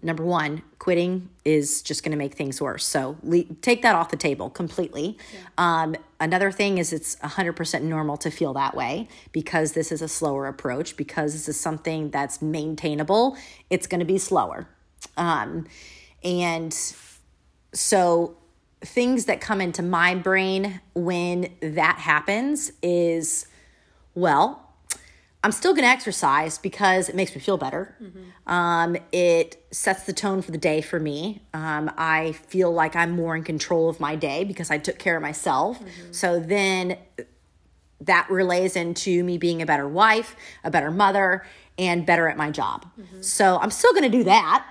number 0.03 0.25
one, 0.25 0.63
quitting 0.79 1.29
is 1.45 1.83
just 1.83 2.03
going 2.03 2.13
to 2.13 2.19
make 2.19 2.35
things 2.35 2.61
worse. 2.61 2.85
So 2.87 3.17
le- 3.23 3.45
take 3.61 3.83
that 3.83 3.95
off 3.95 4.11
the 4.11 4.17
table 4.17 4.51
completely. 4.51 5.19
Um, 5.59 5.95
another 6.23 6.51
thing 6.51 6.79
is 6.79 6.93
it's 6.93 7.17
100% 7.17 7.83
normal 7.83 8.17
to 8.19 8.31
feel 8.31 8.55
that 8.55 8.75
way 8.75 9.09
because 9.33 9.73
this 9.73 9.91
is 9.93 10.01
a 10.01 10.09
slower 10.09 10.47
approach, 10.47 10.97
because 10.97 11.33
this 11.33 11.49
is 11.49 11.59
something 11.59 12.11
that's 12.11 12.41
maintainable, 12.41 13.37
it's 13.71 13.87
going 13.87 13.99
to 13.99 14.07
be 14.07 14.19
slower. 14.19 14.69
Um, 15.17 15.67
and 16.23 16.73
so 17.75 18.37
things 18.81 19.27
that 19.27 19.41
come 19.41 19.61
into 19.61 19.83
my 19.83 20.15
brain 20.15 20.81
when 20.95 21.53
that 21.61 21.99
happens 21.99 22.73
is 22.83 23.47
well, 24.15 24.72
I'm 25.45 25.53
still 25.53 25.73
going 25.73 25.83
to 25.85 25.89
exercise 25.91 26.59
because 26.59 27.09
it 27.09 27.17
makes 27.17 27.35
me 27.35 27.41
feel 27.41 27.57
better. 27.57 27.97
Um, 28.47 28.97
it 29.13 29.65
sets 29.73 30.05
the 30.05 30.13
tone 30.13 30.41
for 30.43 30.53
the 30.53 30.59
day 30.59 30.81
for 30.81 31.01
me. 31.01 31.43
Um, 31.53 31.91
I 31.99 32.33
feel 32.33 32.73
like 32.73 32.95
I'm 32.95 33.11
more 33.11 33.35
in 33.35 33.43
control 33.43 33.89
of 33.89 33.99
my 33.99 34.15
day 34.17 34.45
because 34.45 34.71
I 34.71 34.79
took 34.79 34.99
care 34.99 35.17
of 35.17 35.23
myself. 35.23 35.81
So 36.13 36.39
then 36.39 36.97
that 38.01 38.29
relays 38.31 38.77
into 38.77 39.23
me 39.25 39.39
being 39.39 39.63
a 39.63 39.67
better 39.67 39.89
wife, 39.89 40.37
a 40.65 40.71
better 40.71 40.91
mother, 40.91 41.45
and 41.79 42.05
better 42.07 42.29
at 42.29 42.37
my 42.37 42.51
job. 42.51 42.87
So 43.21 43.59
I'm 43.59 43.71
still 43.71 43.93
going 43.93 44.05
to 44.05 44.17
do 44.19 44.25
that. 44.25 44.67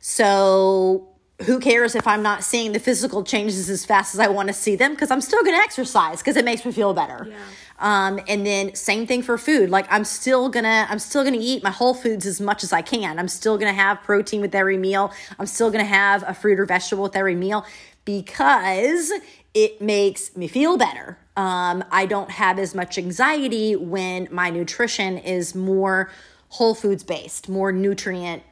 So 0.00 1.08
who 1.44 1.60
cares 1.60 1.94
if 1.94 2.06
I'm 2.06 2.22
not 2.22 2.42
seeing 2.42 2.72
the 2.72 2.80
physical 2.80 3.22
changes 3.22 3.70
as 3.70 3.84
fast 3.84 4.14
as 4.14 4.20
I 4.20 4.26
want 4.28 4.48
to 4.48 4.52
see 4.52 4.74
them 4.74 4.92
because 4.92 5.10
I'm 5.10 5.20
still 5.20 5.42
going 5.44 5.54
to 5.56 5.62
exercise 5.62 6.18
because 6.18 6.36
it 6.36 6.44
makes 6.44 6.64
me 6.64 6.72
feel 6.72 6.92
better. 6.94 7.32
Um, 7.78 8.18
and 8.26 8.44
then 8.44 8.74
same 8.74 9.06
thing 9.06 9.22
for 9.22 9.38
food. 9.38 9.70
Like 9.70 9.86
I'm 9.88 10.04
still 10.04 10.48
gonna, 10.48 10.86
I'm 10.90 10.98
still 10.98 11.22
gonna 11.22 11.38
eat 11.40 11.62
my 11.62 11.70
whole 11.70 11.94
foods 11.94 12.26
as 12.26 12.40
much 12.40 12.64
as 12.64 12.72
I 12.72 12.82
can. 12.82 13.20
I'm 13.20 13.28
still 13.28 13.56
gonna 13.56 13.72
have 13.72 14.02
protein 14.02 14.40
with 14.40 14.52
every 14.52 14.76
meal. 14.76 15.12
I'm 15.38 15.46
still 15.46 15.70
gonna 15.70 15.84
have 15.84 16.24
a 16.26 16.34
fruit 16.34 16.58
or 16.58 16.66
vegetable 16.66 17.04
with 17.04 17.14
every 17.14 17.36
meal 17.36 17.64
because 18.04 19.12
it 19.54 19.80
makes 19.80 20.36
me 20.36 20.48
feel 20.48 20.76
better. 20.76 21.18
Um, 21.36 21.84
I 21.92 22.06
don't 22.06 22.32
have 22.32 22.58
as 22.58 22.74
much 22.74 22.98
anxiety 22.98 23.76
when 23.76 24.26
my 24.32 24.50
nutrition 24.50 25.18
is 25.18 25.54
more 25.54 26.10
whole 26.48 26.74
foods 26.74 27.04
based, 27.04 27.48
more 27.48 27.70
nutrient 27.70 28.42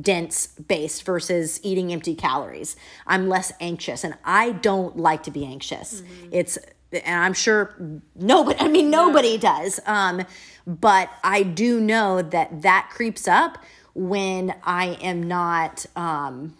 dense 0.00 0.46
based 0.46 1.04
versus 1.04 1.60
eating 1.62 1.92
empty 1.92 2.14
calories. 2.14 2.76
I'm 3.06 3.28
less 3.28 3.52
anxious 3.60 4.04
and 4.04 4.14
I 4.24 4.52
don't 4.52 4.96
like 4.96 5.22
to 5.24 5.30
be 5.30 5.44
anxious. 5.44 6.02
It's 6.30 6.58
and 6.92 7.24
I'm 7.24 7.34
sure 7.34 7.74
nobody 8.14 8.58
I 8.58 8.68
mean 8.68 8.90
nobody 8.90 9.38
does. 9.38 9.80
Um 9.86 10.24
but 10.66 11.10
I 11.22 11.42
do 11.42 11.80
know 11.80 12.22
that 12.22 12.62
that 12.62 12.90
creeps 12.90 13.26
up 13.26 13.58
when 13.94 14.54
I 14.62 14.98
am 15.02 15.22
not 15.22 15.86
um 15.96 16.54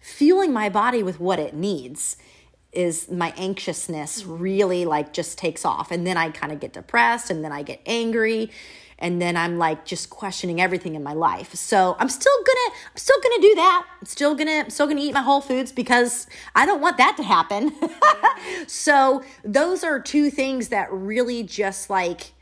fueling 0.00 0.52
my 0.52 0.68
body 0.68 1.02
with 1.02 1.20
what 1.20 1.38
it 1.38 1.54
needs 1.54 2.16
is 2.72 3.10
my 3.10 3.32
anxiousness 3.36 4.24
really 4.24 4.84
like 4.84 5.12
just 5.12 5.38
takes 5.38 5.64
off 5.64 5.90
and 5.90 6.06
then 6.06 6.16
I 6.16 6.30
kind 6.30 6.52
of 6.52 6.58
get 6.58 6.72
depressed 6.72 7.30
and 7.30 7.44
then 7.44 7.52
I 7.52 7.62
get 7.62 7.80
angry 7.86 8.50
and 9.02 9.20
then 9.20 9.36
I'm 9.36 9.58
like 9.58 9.84
just 9.84 10.08
questioning 10.10 10.60
everything 10.60 10.94
in 10.94 11.02
my 11.02 11.12
life. 11.12 11.54
So 11.54 11.96
I'm 11.98 12.08
still 12.08 12.32
gonna 12.46 12.76
I'm 12.86 12.96
still 12.96 13.20
gonna 13.20 13.42
do 13.42 13.54
that. 13.56 13.86
I'm 14.00 14.06
still 14.06 14.34
gonna 14.36 14.60
I'm 14.60 14.70
still 14.70 14.86
gonna 14.86 15.00
eat 15.00 15.12
my 15.12 15.22
whole 15.22 15.40
foods 15.40 15.72
because 15.72 16.28
I 16.54 16.64
don't 16.64 16.80
want 16.80 16.96
that 16.98 17.16
to 17.16 17.24
happen. 17.24 17.72
so 18.68 19.24
those 19.44 19.82
are 19.82 20.00
two 20.00 20.30
things 20.30 20.68
that 20.68 20.90
really 20.92 21.42
just 21.42 21.90
like 21.90 22.32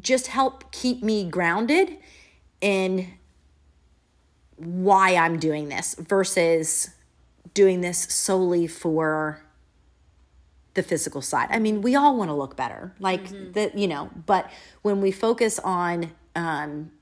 just 0.00 0.26
help 0.26 0.70
keep 0.72 1.02
me 1.02 1.28
grounded 1.28 1.96
in 2.60 3.14
why 4.56 5.16
I'm 5.16 5.38
doing 5.38 5.70
this 5.70 5.94
versus 5.98 6.90
doing 7.54 7.80
this 7.80 7.98
solely 7.98 8.66
for 8.66 9.40
the 10.76 10.82
physical 10.82 11.20
side. 11.20 11.48
I 11.50 11.58
mean, 11.58 11.82
we 11.82 11.96
all 11.96 12.16
want 12.16 12.30
to 12.30 12.34
look 12.34 12.56
better, 12.56 12.92
like 13.00 13.24
Mm-hmm. 13.24 13.52
the 13.52 13.72
you 13.74 13.88
know, 13.88 14.10
but 14.26 14.48
when 14.82 15.00
we 15.00 15.10
focus 15.10 15.58
on 15.58 16.12
um, 16.36 16.92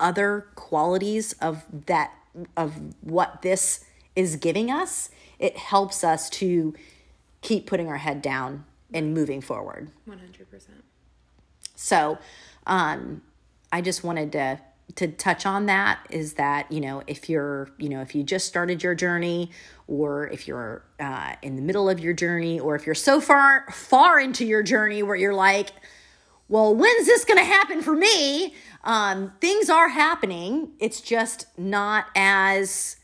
other 0.00 0.46
qualities 0.54 1.34
of 1.34 1.64
that 1.86 2.12
of 2.56 2.72
what 3.02 3.42
this 3.42 3.84
is 4.14 4.36
giving 4.36 4.70
us, 4.70 5.10
it 5.38 5.56
helps 5.56 6.02
us 6.02 6.30
to 6.30 6.74
keep 7.42 7.66
putting 7.66 7.88
our 7.88 7.98
head 7.98 8.22
down 8.22 8.64
and 8.94 9.12
moving 9.14 9.40
forward. 9.40 9.90
100%. 10.08 10.16
So, 11.74 12.18
um, 12.66 13.22
I 13.72 13.80
just 13.82 14.02
wanted 14.04 14.32
to 14.32 14.60
to 14.94 15.08
touch 15.08 15.44
on 15.44 15.66
that 15.66 15.98
is 16.10 16.34
that 16.34 16.70
you 16.70 16.80
know 16.80 17.02
if 17.06 17.28
you're 17.28 17.68
you 17.76 17.88
know 17.88 18.00
if 18.00 18.14
you 18.14 18.22
just 18.22 18.46
started 18.46 18.82
your 18.82 18.94
journey 18.94 19.50
or 19.88 20.28
if 20.28 20.48
you're 20.48 20.82
uh, 21.00 21.34
in 21.42 21.56
the 21.56 21.62
middle 21.62 21.88
of 21.88 22.00
your 22.00 22.12
journey 22.12 22.58
or 22.58 22.74
if 22.76 22.86
you're 22.86 22.94
so 22.94 23.20
far 23.20 23.66
far 23.72 24.18
into 24.18 24.44
your 24.46 24.62
journey 24.62 25.02
where 25.02 25.16
you're 25.16 25.34
like 25.34 25.70
well 26.48 26.74
when's 26.74 27.06
this 27.06 27.24
going 27.24 27.38
to 27.38 27.44
happen 27.44 27.82
for 27.82 27.94
me? 27.94 28.54
Um, 28.84 29.32
things 29.40 29.68
are 29.68 29.88
happening. 29.88 30.70
It's 30.78 31.00
just 31.00 31.46
not 31.58 32.06
as 32.14 32.96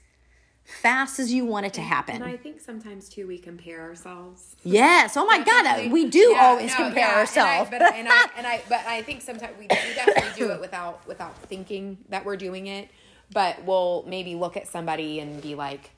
fast 0.81 1.18
as 1.20 1.33
you 1.33 1.45
want 1.45 1.66
it 1.66 1.75
to 1.75 1.81
happen 1.81 2.16
And 2.16 2.25
I 2.25 2.37
think 2.37 2.61
sometimes 2.61 3.09
too 3.09 3.27
we 3.27 3.39
compare 3.39 3.81
ourselves. 3.83 4.57
yes 4.64 5.16
oh 5.16 5.25
my 5.27 5.43
god 5.43 5.91
we 5.93 6.09
do 6.09 6.31
Yeah, 6.33 6.47
always 6.47 6.70
no, 6.70 6.77
compare 6.85 7.09
yeah, 7.09 7.18
ourselves 7.18 7.70
And 7.73 7.83
and, 7.83 8.09
I, 8.09 8.27
and 8.37 8.47
I, 8.47 8.62
but 8.68 8.81
I 8.87 9.03
think 9.03 9.20
sometimes 9.23 9.53
we, 9.59 9.64
we 9.64 9.95
definitely 9.95 10.31
do 10.37 10.51
it 10.51 10.61
without 10.61 11.07
without 11.07 11.37
thinking 11.43 11.99
that 12.09 12.25
we're 12.25 12.37
doing 12.37 12.66
it. 12.66 12.89
But 13.33 13.64
we'll 13.64 14.05
maybe 14.07 14.35
look 14.35 14.57
at 14.59 14.68
somebody 14.68 15.18
and 15.18 15.41
be 15.41 15.55
like, 15.55 15.91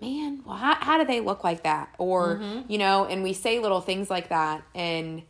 "Man, 0.00 0.42
well, 0.44 0.56
how, 0.56 0.74
how 0.74 0.98
do 0.98 1.04
they 1.04 1.20
look 1.20 1.44
like 1.44 1.62
that?" 1.62 1.94
Or 1.98 2.36
Mm-hmm. 2.38 2.70
you 2.72 2.78
know, 2.78 3.04
and 3.04 3.22
we 3.22 3.32
say 3.32 3.60
little 3.60 3.80
things 3.80 4.10
like 4.10 4.28
that. 4.30 4.62
And 4.74 5.22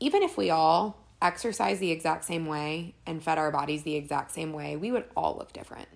even 0.00 0.22
if 0.22 0.38
we 0.38 0.48
all 0.48 0.96
exercise 1.20 1.80
the 1.80 1.90
exact 1.90 2.24
same 2.24 2.46
way 2.46 2.94
and 3.06 3.22
fed 3.22 3.36
our 3.36 3.50
bodies 3.50 3.82
the 3.82 3.96
exact 3.96 4.30
same 4.32 4.52
way, 4.54 4.76
we 4.76 4.90
would 4.90 5.04
all 5.16 5.36
look 5.36 5.52
different 5.52 5.88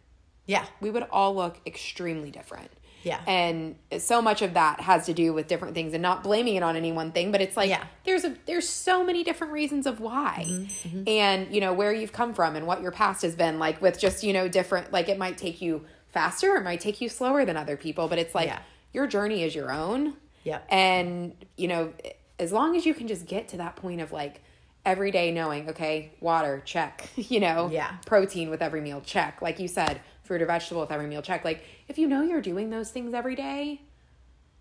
yeah 0.47 0.64
we 0.80 0.90
would 0.90 1.05
all 1.11 1.34
look 1.34 1.61
extremely 1.66 2.30
different. 2.30 2.70
Yeah. 3.05 3.20
And 3.26 3.74
so 3.99 4.22
much 4.22 4.43
of 4.43 4.55
that 4.55 4.80
has 4.80 5.07
to 5.07 5.12
do 5.12 5.32
with 5.32 5.49
different 5.49 5.74
things 5.74 5.93
and 5.93 6.01
not 6.01 6.22
blaming 6.22 6.55
it 6.55 6.62
on 6.62 6.76
any 6.76 6.93
one 6.93 7.11
thing, 7.11 7.32
but 7.32 7.40
it's 7.40 7.57
like 7.57 7.68
Yeah. 7.68 7.82
there's 8.05 8.24
a 8.24 8.36
there's 8.47 8.68
so 8.68 9.03
many 9.05 9.24
different 9.24 9.53
reasons 9.53 9.86
of 9.88 9.99
why. 9.99 10.47
Mm-hmm, 10.49 11.03
And 11.09 11.53
you 11.53 11.61
know, 11.61 11.72
where 11.72 11.93
you've 11.93 12.12
come 12.12 12.32
from 12.32 12.55
and 12.55 12.64
what 12.64 12.80
your 12.80 12.93
past 12.93 13.22
has 13.22 13.34
been 13.34 13.59
like 13.59 13.82
with 13.82 13.99
just, 13.99 14.22
you 14.22 14.32
know, 14.32 14.47
different 14.47 14.93
like 14.93 15.09
it 15.09 15.18
might 15.18 15.36
take 15.36 15.61
you 15.61 15.84
faster, 16.11 16.55
it 16.57 16.62
might 16.62 16.78
take 16.80 17.01
you 17.01 17.09
slower 17.09 17.45
than 17.45 17.57
other 17.57 17.76
people, 17.76 18.07
but 18.07 18.18
it's 18.20 18.34
like 18.36 18.47
Yeah. 18.47 18.61
your 18.93 19.09
journey 19.09 19.43
is 19.43 19.53
your 19.55 19.72
own. 19.72 20.14
yeah 20.45 20.61
And 20.70 21.34
you 21.57 21.66
know, 21.66 21.93
as 22.38 22.53
long 22.53 22.76
as 22.76 22.86
you 22.86 22.95
can 22.95 23.09
just 23.09 23.26
get 23.26 23.49
to 23.49 23.57
that 23.57 23.74
point 23.74 24.01
of 24.01 24.12
like 24.12 24.43
every 24.84 25.10
day 25.10 25.30
knowing, 25.30 25.68
okay, 25.70 26.10
water, 26.20 26.62
check, 26.64 27.08
you 27.16 27.40
know, 27.40 27.68
Yeah. 27.72 27.96
protein 28.06 28.50
with 28.50 28.62
every 28.62 28.80
meal, 28.80 29.00
check. 29.04 29.40
Like 29.42 29.58
you 29.60 29.68
said, 29.68 30.00
fruit 30.24 30.42
or 30.42 30.46
vegetable 30.46 30.80
with 30.80 30.90
every 30.92 31.06
meal, 31.06 31.22
check. 31.22 31.44
Like 31.44 31.64
if 31.88 31.98
you 31.98 32.06
know 32.08 32.22
you're 32.22 32.40
doing 32.40 32.70
those 32.70 32.90
things 32.90 33.14
every 33.14 33.34
day, 33.36 33.80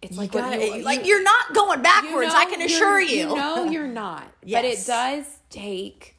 it's 0.02 0.18
like 0.18 0.32
Gotta- 0.32 0.58
you, 0.78 0.84
like 0.84 1.02
you- 1.02 1.06
you're 1.16 1.24
not 1.24 1.54
going 1.54 1.80
you 1.80 1.84
backwards. 1.84 2.34
I 2.34 2.46
can 2.46 2.62
assure 2.62 3.00
you. 3.00 3.30
You 3.30 3.36
know 3.36 3.66
you're 3.72 3.88
not. 3.88 4.24
But 4.42 4.66
it 4.66 4.84
does 4.86 5.26
take 5.50 6.16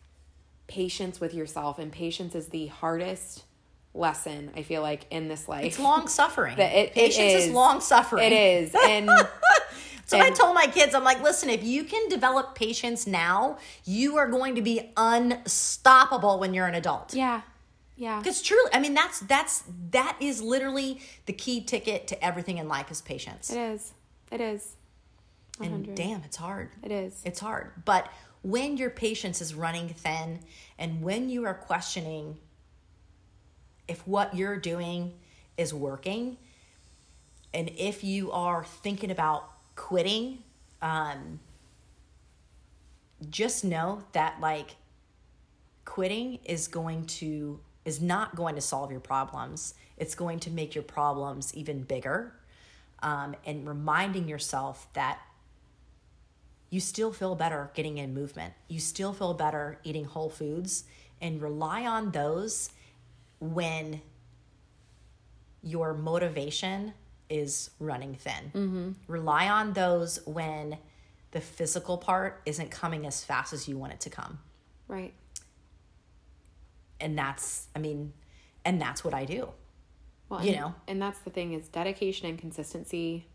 patience 0.69 1.21
with 1.21 1.35
yourself, 1.35 1.79
and 1.79 1.91
patience 1.93 2.35
is 2.35 2.49
the 2.49 2.69
hardest 2.69 3.45
lesson 3.95 4.51
I 4.57 4.63
feel 4.63 4.81
like 4.83 5.05
in 5.11 5.29
this 5.29 5.49
life. 5.49 5.65
It's 5.67 5.79
long 5.79 6.09
suffering. 6.09 6.57
That 6.59 6.73
it- 6.73 6.89
it 6.91 6.95
Patience 6.95 7.33
is, 7.43 7.45
is. 7.47 7.53
long 7.53 7.81
suffering. 7.81 8.25
It 8.25 8.33
is, 8.33 8.75
and 8.75 9.11
So 10.07 10.19
I 10.19 10.31
told 10.31 10.55
my 10.55 10.67
kids, 10.67 10.95
I'm 10.95 11.05
like, 11.05 11.23
listen, 11.23 11.49
if 11.49 11.63
you 11.65 11.85
can 11.85 12.09
develop 12.09 12.55
patience 12.55 13.07
now, 13.07 13.59
you 13.85 14.17
are 14.19 14.29
going 14.29 14.55
to 14.57 14.63
be 14.63 14.91
unstoppable 14.97 16.39
when 16.39 16.53
you're 16.55 16.67
an 16.67 16.75
adult. 16.75 17.15
yeah, 17.15 17.43
yeah, 17.97 18.19
Because 18.19 18.43
truly, 18.43 18.71
I 18.75 18.81
mean, 18.81 18.95
that's 18.95 19.21
that's 19.21 19.65
that 19.91 20.17
is 20.21 20.43
literally 20.43 21.01
the 21.27 21.33
key 21.33 21.63
ticket 21.63 22.07
to 22.09 22.25
everything 22.25 22.59
in 22.59 22.69
life 22.69 22.91
is 22.91 23.01
patience. 23.01 23.51
it 23.51 23.59
is, 23.59 23.95
it 24.31 24.41
is, 24.41 24.77
And 25.61 25.95
damn, 25.95 26.23
it's 26.25 26.37
hard. 26.37 26.71
it 26.83 26.91
is. 26.91 27.21
It's 27.25 27.41
hard. 27.41 27.71
But 27.85 28.11
when 28.43 28.77
your 28.77 28.91
patience 28.91 29.41
is 29.41 29.55
running 29.55 29.89
thin 29.89 30.41
and 30.79 31.01
when 31.03 31.29
you 31.31 31.45
are 31.47 31.55
questioning 31.55 32.39
if 33.87 34.07
what 34.07 34.35
you're 34.35 34.57
doing 34.59 35.13
is 35.57 35.73
working 35.73 36.37
and 37.55 37.71
if 37.77 38.03
you 38.03 38.33
are 38.33 38.65
thinking 38.65 39.11
about 39.11 39.49
quitting, 39.77 40.39
um, 40.81 41.41
just 43.31 43.65
know 43.65 44.03
that 44.13 44.41
like 44.41 44.77
quitting 45.85 46.39
is 46.45 46.69
going 46.69 47.07
to 47.07 47.61
is 47.85 48.01
not 48.01 48.35
going 48.37 48.55
to 48.55 48.61
solve 48.61 48.91
your 48.91 49.01
problems 49.01 49.75
it's 49.97 50.15
going 50.15 50.41
to 50.41 50.51
make 50.51 50.75
your 50.75 50.83
problems 50.83 51.55
even 51.55 51.83
bigger 51.83 52.33
um, 53.03 53.37
and 53.45 53.69
reminding 53.69 54.29
yourself 54.29 54.89
that 54.95 55.21
you 56.71 56.81
still 56.81 57.13
feel 57.13 57.35
better 57.35 57.71
getting 57.75 57.99
in 57.99 58.15
movement. 58.15 58.55
You 58.69 58.81
still 58.81 59.13
feel 59.13 59.35
better 59.35 59.79
eating 59.85 60.05
whole 60.05 60.31
foods 60.31 60.85
and 61.21 61.43
rely 61.43 61.87
on 61.87 62.13
those 62.13 62.71
when 63.39 64.01
your 65.63 65.95
motivation 65.95 66.95
is 67.33 67.71
running 67.81 68.15
thin. 68.15 68.53
Mm-hmm. 68.55 68.91
Rely 69.09 69.49
on 69.49 69.73
those 69.73 70.21
when 70.27 70.77
the 71.31 71.41
physical 71.41 71.97
part 71.97 72.43
isn't 72.45 72.71
coming 72.71 73.07
as 73.07 73.25
fast 73.25 73.55
as 73.55 73.67
you 73.67 73.79
want 73.79 73.95
it 73.95 74.01
to 74.01 74.11
come. 74.11 74.39
Right. 74.87 75.15
And 77.01 77.19
that's, 77.19 77.69
I 77.75 77.79
mean, 77.79 78.13
and 78.67 78.81
that's 78.81 79.03
what 79.03 79.15
I 79.15 79.25
do. 79.25 79.49
Well, 80.29 80.45
you 80.45 80.51
and- 80.53 80.61
know. 80.61 80.75
and 80.87 81.01
that's 81.01 81.19
the 81.21 81.31
thing 81.31 81.55
is 81.55 81.69
dedication 81.69 82.29
and 82.29 82.39
consistency 82.39 83.27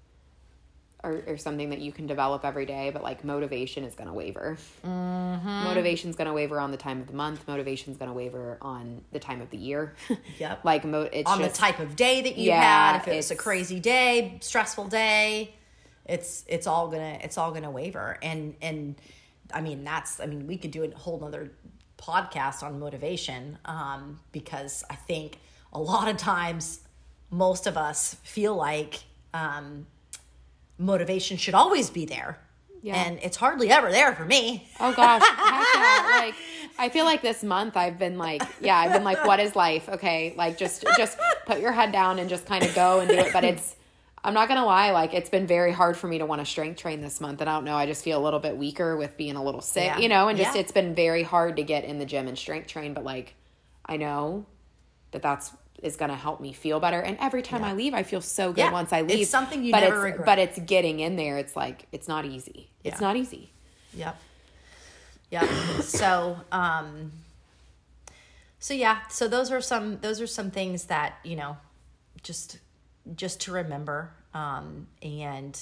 are, 1.04 1.22
are 1.28 1.38
something 1.38 1.70
that 1.70 1.80
you 1.80 1.91
can 1.91 2.08
develop 2.08 2.43
every 2.43 2.66
day, 2.66 2.89
but 2.91 3.04
like 3.04 3.24
motivation 3.24 3.84
is 3.84 3.93
going 3.95 4.08
to 4.08 4.14
waver. 4.14 4.58
Mm-hmm. 4.86 5.64
Motivation's 5.64 6.16
going 6.16 6.28
to 6.28 6.34
waver 6.34 6.60
on 6.60 6.72
the 6.72 6.78
time 6.78 7.02
of 7.02 7.08
the 7.08 7.14
month. 7.14 7.48
Motivation's 7.48 7.98
going 7.98 8.10
to 8.10 8.14
waver 8.16 8.58
on 8.62 9.04
the 9.12 9.20
time 9.20 9.41
of 9.41 9.50
the 9.50 9.58
year. 9.58 9.93
Yep. 10.39 10.66
like 10.66 10.86
mo- 10.86 11.10
it's 11.12 11.30
on 11.30 11.39
just, 11.39 11.54
the 11.54 11.58
type 11.60 11.80
of 11.80 11.95
day 11.95 12.22
that 12.22 12.38
you 12.38 12.48
Yeah, 12.48 12.93
had 12.93 13.02
if 13.02 13.08
it 13.08 13.16
was 13.16 13.32
a 13.32 13.36
crazy 13.36 13.80
day 13.80 14.38
stressful 14.41 14.88
day 14.88 15.56
it's 16.06 16.43
it's 16.48 16.68
all 16.68 16.88
gonna 16.89 17.18
it's 17.22 17.38
all 17.38 17.52
gonna 17.52 17.70
waver 17.72 18.18
and 18.22 18.56
and 18.62 18.95
i 19.54 19.62
mean 19.62 19.84
that's 19.84 20.20
i 20.20 20.26
mean 20.26 20.48
we 20.48 20.58
could 20.58 20.72
do 20.72 20.84
a 20.84 20.91
whole 20.95 21.20
nother 21.20 21.52
podcast 21.98 22.64
on 22.64 22.80
motivation 22.80 23.58
um 23.66 24.20
because 24.32 24.84
i 24.89 24.95
think 24.95 25.39
a 25.74 25.80
lot 25.80 26.08
of 26.08 26.18
times 26.18 26.82
most 27.30 27.68
of 27.68 27.78
us 27.78 28.16
feel 28.24 28.56
like 28.56 29.04
um 29.34 29.86
motivation 30.78 31.38
should 31.38 31.54
always 31.56 31.90
be 31.90 32.06
there 32.06 32.38
Yeah. 32.82 32.96
and 32.96 33.20
it's 33.22 33.38
hardly 33.38 33.70
ever 33.72 33.92
there 33.92 34.14
for 34.14 34.26
me 34.26 34.68
Oh 34.80 34.94
gosh, 34.94 35.22
yeah. 35.76 36.20
Like 36.20 36.36
I 36.80 36.90
feel 36.90 37.06
like 37.06 37.22
this 37.24 37.44
month 37.44 37.76
I've 37.76 37.98
been 37.98 38.18
like, 38.20 38.44
yeah, 38.62 38.78
I've 38.78 38.94
been 38.94 39.04
like, 39.04 39.26
what 39.26 39.40
is 39.40 39.56
life? 39.56 39.90
Okay, 39.90 40.36
like 40.38 40.58
just 40.60 40.86
just 40.96 41.18
put 41.48 41.60
your 41.60 41.72
head 41.72 41.92
down 41.92 42.20
and 42.20 42.30
just 42.30 42.46
kind 42.46 42.64
of 42.64 42.76
go 42.76 43.00
and 43.00 43.10
do 43.10 43.16
it. 43.16 43.34
But 43.34 43.44
it's 43.44 43.76
I'm 44.24 44.34
not 44.36 44.48
gonna 44.48 44.66
lie, 44.66 44.92
like 44.92 45.14
it's 45.16 45.30
been 45.30 45.48
very 45.48 45.72
hard 45.72 45.98
for 45.98 46.08
me 46.08 46.20
to 46.20 46.26
want 46.28 46.40
to 46.42 46.46
strength 46.46 46.80
train 46.80 47.02
this 47.02 47.20
month, 47.20 47.42
and 47.42 47.50
I 47.50 47.56
don't 47.56 47.64
know, 47.66 47.76
I 47.76 47.86
just 47.88 48.04
feel 48.04 48.22
a 48.22 48.24
little 48.24 48.40
bit 48.40 48.58
weaker 48.58 48.96
with 48.98 49.18
being 49.18 49.36
a 49.38 49.44
little 49.44 49.62
sick, 49.62 49.86
Yeah. 49.86 49.98
you 50.00 50.10
know, 50.10 50.28
and 50.28 50.38
just 50.38 50.56
it's 50.56 50.72
been 50.72 50.94
very 50.94 51.24
hard 51.24 51.56
to 51.58 51.64
get 51.64 51.84
in 51.86 51.98
the 51.98 52.06
gym 52.06 52.28
and 52.28 52.38
strength 52.38 52.68
train. 52.68 52.94
But 52.94 53.04
like, 53.04 53.34
I 53.86 53.98
know 53.98 54.46
that 55.12 55.22
that's 55.24 55.52
is 55.84 55.96
gonna 55.96 56.16
help 56.16 56.42
me 56.42 56.54
feel 56.54 56.80
better, 56.80 57.00
and 57.00 57.18
every 57.20 57.42
time 57.42 57.64
I 57.64 57.74
leave, 57.74 57.94
I 57.94 58.04
feel 58.04 58.22
so 58.22 58.52
good 58.52 58.62
Yeah. 58.62 58.72
once 58.72 58.92
I 58.92 59.02
leave. 59.02 59.22
It's 59.22 59.30
something 59.30 59.64
you 59.64 59.72
but 59.72 59.82
never 59.82 60.08
it's, 60.08 60.14
regret. 60.14 60.26
But 60.26 60.40
it's 60.40 60.60
getting 60.60 61.00
in 61.00 61.16
there. 61.16 61.38
It's 61.38 61.56
like 61.56 61.88
it's 61.92 62.08
not 62.08 62.26
easy. 62.26 62.70
It's 62.84 63.02
not 63.02 63.16
easy. 63.16 63.52
Yep. 63.94 64.18
Yep. 65.30 65.50
so, 65.82 66.38
um, 66.52 67.12
so 68.60 68.74
yeah, 68.74 69.08
so 69.10 69.28
those 69.28 69.52
are 69.52 69.62
some, 69.62 70.00
those 70.00 70.22
are 70.22 70.28
some 70.28 70.52
things 70.52 70.86
that, 70.86 71.16
you 71.24 71.36
know, 71.36 71.58
just, 72.24 72.60
just 73.16 73.42
to 73.42 73.52
remember, 73.52 74.12
um, 74.34 74.88
and 75.02 75.60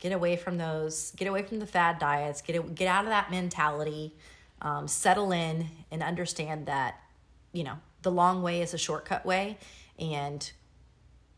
get 0.00 0.12
away 0.12 0.36
from 0.36 0.58
those, 0.58 1.12
get 1.12 1.28
away 1.28 1.42
from 1.42 1.58
the 1.60 1.66
fad 1.66 1.98
diets, 1.98 2.42
get, 2.42 2.74
get 2.74 2.88
out 2.88 3.04
of 3.04 3.10
that 3.10 3.30
mentality, 3.30 4.14
um, 4.60 4.88
settle 4.88 5.32
in 5.32 5.66
and 5.90 6.02
understand 6.02 6.66
that, 6.66 7.00
you 7.52 7.64
know, 7.64 7.78
the 8.02 8.10
long 8.10 8.42
way 8.42 8.60
is 8.62 8.74
a 8.74 8.78
shortcut 8.78 9.24
way 9.26 9.58
and 9.98 10.50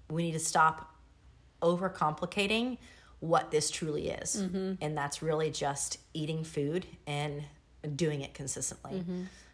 we 0.08 0.24
need 0.24 0.32
to 0.32 0.38
stop 0.38 0.94
overcomplicating 1.62 2.78
what 3.20 3.50
this 3.50 3.70
truly 3.70 4.08
is. 4.08 4.36
And 4.80 4.96
that's 4.96 5.22
really 5.22 5.50
just 5.50 5.98
eating 6.14 6.42
food 6.44 6.86
and 7.06 7.44
doing 7.96 8.22
it 8.22 8.34
consistently. 8.34 9.04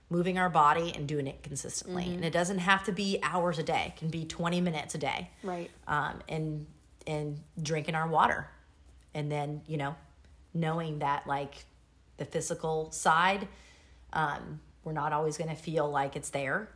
Moving 0.08 0.38
our 0.38 0.48
body 0.48 0.92
and 0.94 1.08
doing 1.08 1.26
it 1.26 1.42
consistently. 1.42 2.04
And 2.14 2.24
it 2.24 2.32
doesn't 2.32 2.58
have 2.58 2.84
to 2.84 2.92
be 2.92 3.18
hours 3.22 3.58
a 3.58 3.64
day. 3.64 3.86
It 3.94 3.96
can 3.98 4.08
be 4.08 4.24
20 4.24 4.60
minutes 4.60 4.94
a 4.94 4.98
day. 4.98 5.30
Right. 5.42 5.70
Um, 5.88 6.20
and 6.28 6.66
and 7.08 7.40
drinking 7.60 7.94
our 7.94 8.08
water. 8.08 8.48
And 9.14 9.30
then, 9.30 9.62
you 9.66 9.76
know, 9.76 9.94
knowing 10.54 11.00
that 11.00 11.26
like 11.26 11.64
the 12.16 12.24
physical 12.24 12.90
side, 12.90 13.48
um, 14.12 14.60
we're 14.84 14.92
not 14.92 15.12
always 15.12 15.36
going 15.36 15.50
to 15.50 15.56
feel 15.56 15.88
like 15.90 16.16
it's 16.16 16.30
there. 16.30 16.68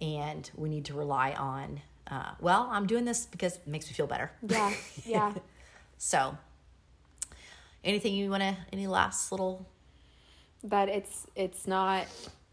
And 0.00 0.50
we 0.56 0.68
need 0.68 0.86
to 0.86 0.94
rely 0.94 1.32
on, 1.32 1.80
uh, 2.10 2.32
well, 2.40 2.68
I'm 2.70 2.86
doing 2.86 3.04
this 3.04 3.26
because 3.26 3.56
it 3.56 3.66
makes 3.66 3.86
me 3.86 3.92
feel 3.92 4.06
better. 4.06 4.30
Yeah. 4.46 4.72
Yeah. 5.04 5.32
So, 5.96 6.36
anything 7.82 8.14
you 8.14 8.28
want 8.28 8.42
to, 8.42 8.56
any 8.72 8.88
last 8.88 9.30
little, 9.30 9.64
that 10.64 10.88
it's 10.88 11.26
it's 11.36 11.66
not 11.66 12.06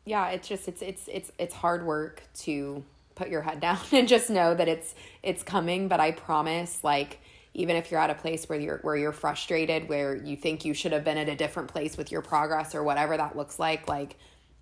yeah 0.06 0.30
it's 0.30 0.48
just 0.48 0.68
it's 0.68 0.82
it's 0.82 1.08
it's 1.08 1.32
it's 1.40 1.56
hard 1.56 1.86
work 1.86 2.22
to 2.36 2.84
put 3.16 3.30
your 3.30 3.42
head 3.42 3.60
down 3.62 3.80
and 3.92 4.08
just 4.08 4.30
know 4.30 4.54
that 4.54 4.68
it's 4.68 4.94
it's 5.24 5.42
coming 5.44 5.88
but 5.88 6.00
i 6.00 6.12
promise 6.12 6.84
like 6.84 7.20
even 7.54 7.76
if 7.76 7.92
you're 7.92 8.00
at 8.00 8.10
a 8.10 8.16
place 8.16 8.48
where 8.48 8.60
you're 8.60 8.78
where 8.80 8.96
you're 8.96 9.12
frustrated 9.12 9.88
where 9.90 10.16
you 10.16 10.36
think 10.36 10.66
you 10.66 10.74
should 10.74 10.92
have 10.92 11.04
been 11.04 11.18
at 11.18 11.30
a 11.30 11.36
different 11.36 11.70
place 11.70 11.98
with 11.98 12.12
your 12.12 12.22
progress 12.22 12.76
or 12.76 12.84
whatever 12.84 13.18
that 13.18 13.36
looks 13.36 13.58
like 13.60 13.88
like 13.88 14.18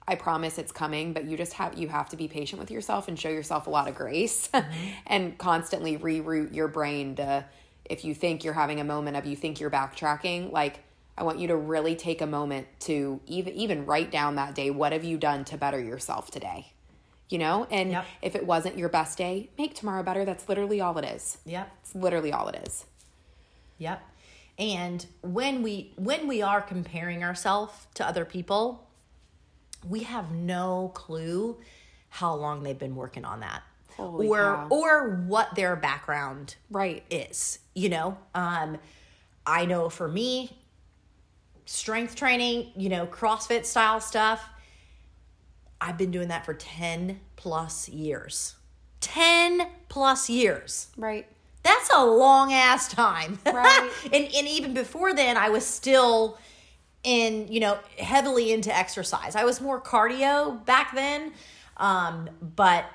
i 0.09 0.15
promise 0.15 0.57
it's 0.57 0.71
coming 0.71 1.13
but 1.13 1.25
you 1.25 1.37
just 1.37 1.53
have 1.53 1.77
you 1.77 1.87
have 1.87 2.09
to 2.09 2.17
be 2.17 2.27
patient 2.27 2.59
with 2.59 2.69
yourself 2.71 3.07
and 3.07 3.17
show 3.19 3.29
yourself 3.29 3.67
a 3.67 3.69
lot 3.69 3.87
of 3.87 3.95
grace 3.95 4.47
mm-hmm. 4.53 4.87
and 5.07 5.37
constantly 5.37 5.97
reroute 5.97 6.53
your 6.53 6.67
brain 6.67 7.15
to 7.15 7.45
if 7.85 8.03
you 8.03 8.13
think 8.13 8.43
you're 8.43 8.53
having 8.53 8.79
a 8.79 8.83
moment 8.83 9.15
of 9.15 9.25
you 9.25 9.35
think 9.35 9.59
you're 9.59 9.71
backtracking 9.71 10.51
like 10.51 10.83
I 11.19 11.23
want 11.23 11.39
you 11.39 11.47
to 11.47 11.55
really 11.57 11.97
take 11.97 12.21
a 12.21 12.25
moment 12.25 12.67
to 12.81 13.19
even 13.27 13.53
even 13.53 13.85
write 13.85 14.09
down 14.09 14.35
that 14.35 14.55
day 14.55 14.71
what 14.71 14.93
have 14.93 15.03
you 15.03 15.17
done 15.17 15.43
to 15.45 15.57
better 15.57 15.79
yourself 15.79 16.31
today. 16.31 16.71
You 17.27 17.39
know? 17.39 17.67
And 17.69 17.91
Yep. 17.91 18.05
if 18.21 18.35
it 18.35 18.45
wasn't 18.45 18.77
your 18.77 18.87
best 18.89 19.17
day, 19.17 19.49
make 19.57 19.75
tomorrow 19.75 20.01
better. 20.01 20.23
That's 20.23 20.47
literally 20.47 20.79
all 20.79 20.97
it 20.97 21.03
is. 21.05 21.39
yep, 21.45 21.69
It's 21.81 21.93
literally 21.93 22.31
all 22.31 22.47
it 22.47 22.65
is. 22.65 22.85
Yep. 23.79 24.01
And 24.57 25.05
when 25.21 25.61
we 25.61 25.91
when 25.97 26.25
we 26.27 26.41
are 26.41 26.61
comparing 26.61 27.21
ourselves 27.21 27.87
to 27.95 28.07
other 28.07 28.23
people, 28.23 28.87
we 29.87 30.01
have 30.01 30.31
no 30.31 30.91
clue 30.93 31.57
how 32.09 32.33
long 32.33 32.63
they've 32.63 32.77
been 32.79 32.95
working 32.95 33.23
on 33.25 33.39
that. 33.41 33.63
Holy 33.95 34.27
or 34.27 34.37
cow. 34.55 34.67
or 34.69 35.09
what 35.27 35.55
their 35.55 35.75
background 35.75 36.55
Right. 36.71 37.03
is, 37.09 37.59
you 37.75 37.89
know? 37.89 38.17
Um 38.33 38.77
I 39.45 39.65
know 39.65 39.89
for 39.89 40.07
me 40.07 40.57
strength 41.65 42.15
training, 42.15 42.71
you 42.75 42.89
know, 42.89 43.05
CrossFit 43.07 43.65
style 43.65 43.99
stuff, 43.99 44.43
I've 45.81 45.97
been 45.97 46.11
doing 46.11 46.27
that 46.29 46.45
for 46.45 46.53
10 46.53 47.19
plus 47.35 47.87
years. 47.89 48.55
10 49.01 49.67
plus 49.87 50.29
years. 50.29 50.87
Right. 50.97 51.25
That's 51.63 51.89
a 51.95 52.03
long 52.05 52.51
ass 52.53 52.87
time. 52.91 53.39
Right. 53.45 53.89
and 54.05 54.13
and 54.25 54.47
even 54.47 54.73
before 54.73 55.13
then 55.13 55.37
I 55.37 55.49
was 55.49 55.65
still 55.65 56.37
in, 57.03 57.47
you 57.49 57.59
know, 57.59 57.77
heavily 57.97 58.51
into 58.51 58.75
exercise. 58.75 59.35
I 59.35 59.43
was 59.45 59.61
more 59.61 59.79
cardio 59.81 60.63
back 60.65 60.93
then. 60.93 61.33
Um, 61.77 62.29
but 62.55 62.85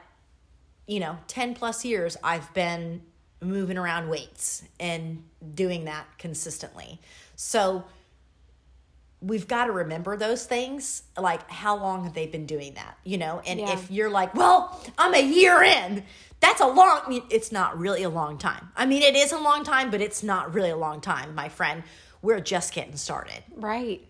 you 0.86 1.00
know, 1.00 1.16
10 1.28 1.54
plus 1.54 1.84
years 1.84 2.16
I've 2.22 2.52
been 2.52 3.00
moving 3.40 3.78
around 3.78 4.08
weights 4.08 4.62
and 4.78 5.22
doing 5.54 5.86
that 5.86 6.06
consistently. 6.18 7.00
So 7.36 7.84
we've 9.22 9.48
got 9.48 9.66
to 9.66 9.72
remember 9.72 10.16
those 10.18 10.44
things 10.44 11.04
like 11.16 11.48
how 11.50 11.76
long 11.76 12.04
have 12.04 12.12
they 12.12 12.26
been 12.26 12.44
doing 12.44 12.74
that 12.74 12.98
you 13.04 13.16
know 13.16 13.40
and 13.46 13.58
Yeah. 13.58 13.72
if 13.72 13.90
you're 13.90 14.10
like 14.10 14.34
well 14.34 14.78
i'm 14.98 15.14
a 15.14 15.22
year 15.22 15.62
in 15.62 16.04
that's 16.40 16.60
a 16.60 16.66
long 16.66 17.00
I 17.06 17.08
mean, 17.08 17.22
it's 17.30 17.50
not 17.50 17.78
really 17.78 18.02
a 18.02 18.10
long 18.10 18.36
time 18.36 18.68
i 18.76 18.84
mean 18.84 19.02
it 19.02 19.16
is 19.16 19.32
a 19.32 19.38
long 19.38 19.64
time 19.64 19.90
but 19.90 20.02
it's 20.02 20.22
not 20.22 20.52
really 20.52 20.68
a 20.68 20.76
long 20.76 21.00
time 21.00 21.34
my 21.34 21.48
friend 21.48 21.84
we're 22.24 22.40
just 22.40 22.74
getting 22.74 22.96
started. 22.96 23.42
Right. 23.54 24.06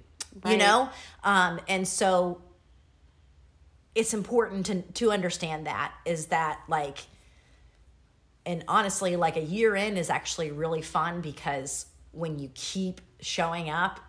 you 0.47 0.57
know? 0.57 0.89
Um 1.23 1.61
and 1.69 1.87
so 1.87 2.41
it's 3.95 4.15
important 4.15 4.67
to 4.67 4.83
to 4.83 5.13
understand 5.13 5.67
that 5.67 5.93
is 6.05 6.27
that 6.27 6.61
like 6.69 6.99
and 8.47 8.65
honestly 8.67 9.17
like 9.17 9.37
a 9.37 9.43
year 9.43 9.77
in 9.77 9.97
is 9.97 10.11
actually 10.11 10.51
really 10.51 10.83
fun 10.83 11.21
because 11.21 11.87
when 12.13 12.39
you 12.39 12.51
keep 12.55 13.01
showing 13.21 13.71
up 13.71 14.01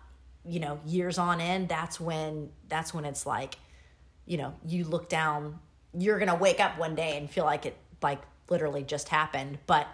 you 0.44 0.60
know 0.60 0.80
years 0.84 1.18
on 1.18 1.40
end 1.40 1.68
that's 1.68 2.00
when 2.00 2.50
that's 2.68 2.92
when 2.92 3.04
it's 3.04 3.24
like 3.26 3.56
you 4.24 4.36
know 4.36 4.52
you 4.64 4.84
look 4.84 5.08
down 5.08 5.58
you're 5.98 6.18
gonna 6.18 6.34
wake 6.34 6.60
up 6.60 6.78
one 6.78 6.94
day 6.94 7.16
and 7.16 7.30
feel 7.30 7.44
like 7.44 7.64
it 7.66 7.76
like 8.02 8.20
literally 8.48 8.82
just 8.82 9.08
happened. 9.08 9.58
But 9.66 9.86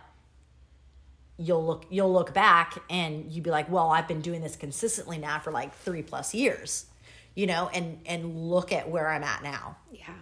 you'll 1.39 1.64
look 1.64 1.87
you'll 1.91 2.12
look 2.12 2.35
back 2.35 2.78
and 2.91 3.30
you'd 3.33 3.43
be 3.45 3.51
like 3.51 3.70
well 3.70 3.91
i've 3.91 4.07
been 4.07 4.20
doing 4.20 4.43
this 4.43 4.55
consistently 4.55 5.18
now 5.18 5.39
for 5.39 5.51
like 5.51 5.74
three 5.74 6.03
plus 6.03 6.35
years 6.35 6.87
you 7.35 7.47
know 7.47 7.68
and 7.72 7.99
and 8.07 8.37
look 8.51 8.72
at 8.72 8.89
where 8.91 9.09
i'm 9.09 9.24
at 9.24 9.43
now. 9.43 9.76
Yeah. 9.91 10.14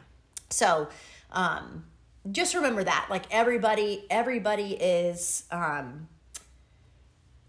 so 0.50 0.88
um 1.32 1.84
just 2.30 2.54
remember 2.54 2.84
that 2.84 3.06
like 3.10 3.24
everybody 3.30 4.04
everybody 4.10 4.72
is 4.74 5.44
um 5.50 6.08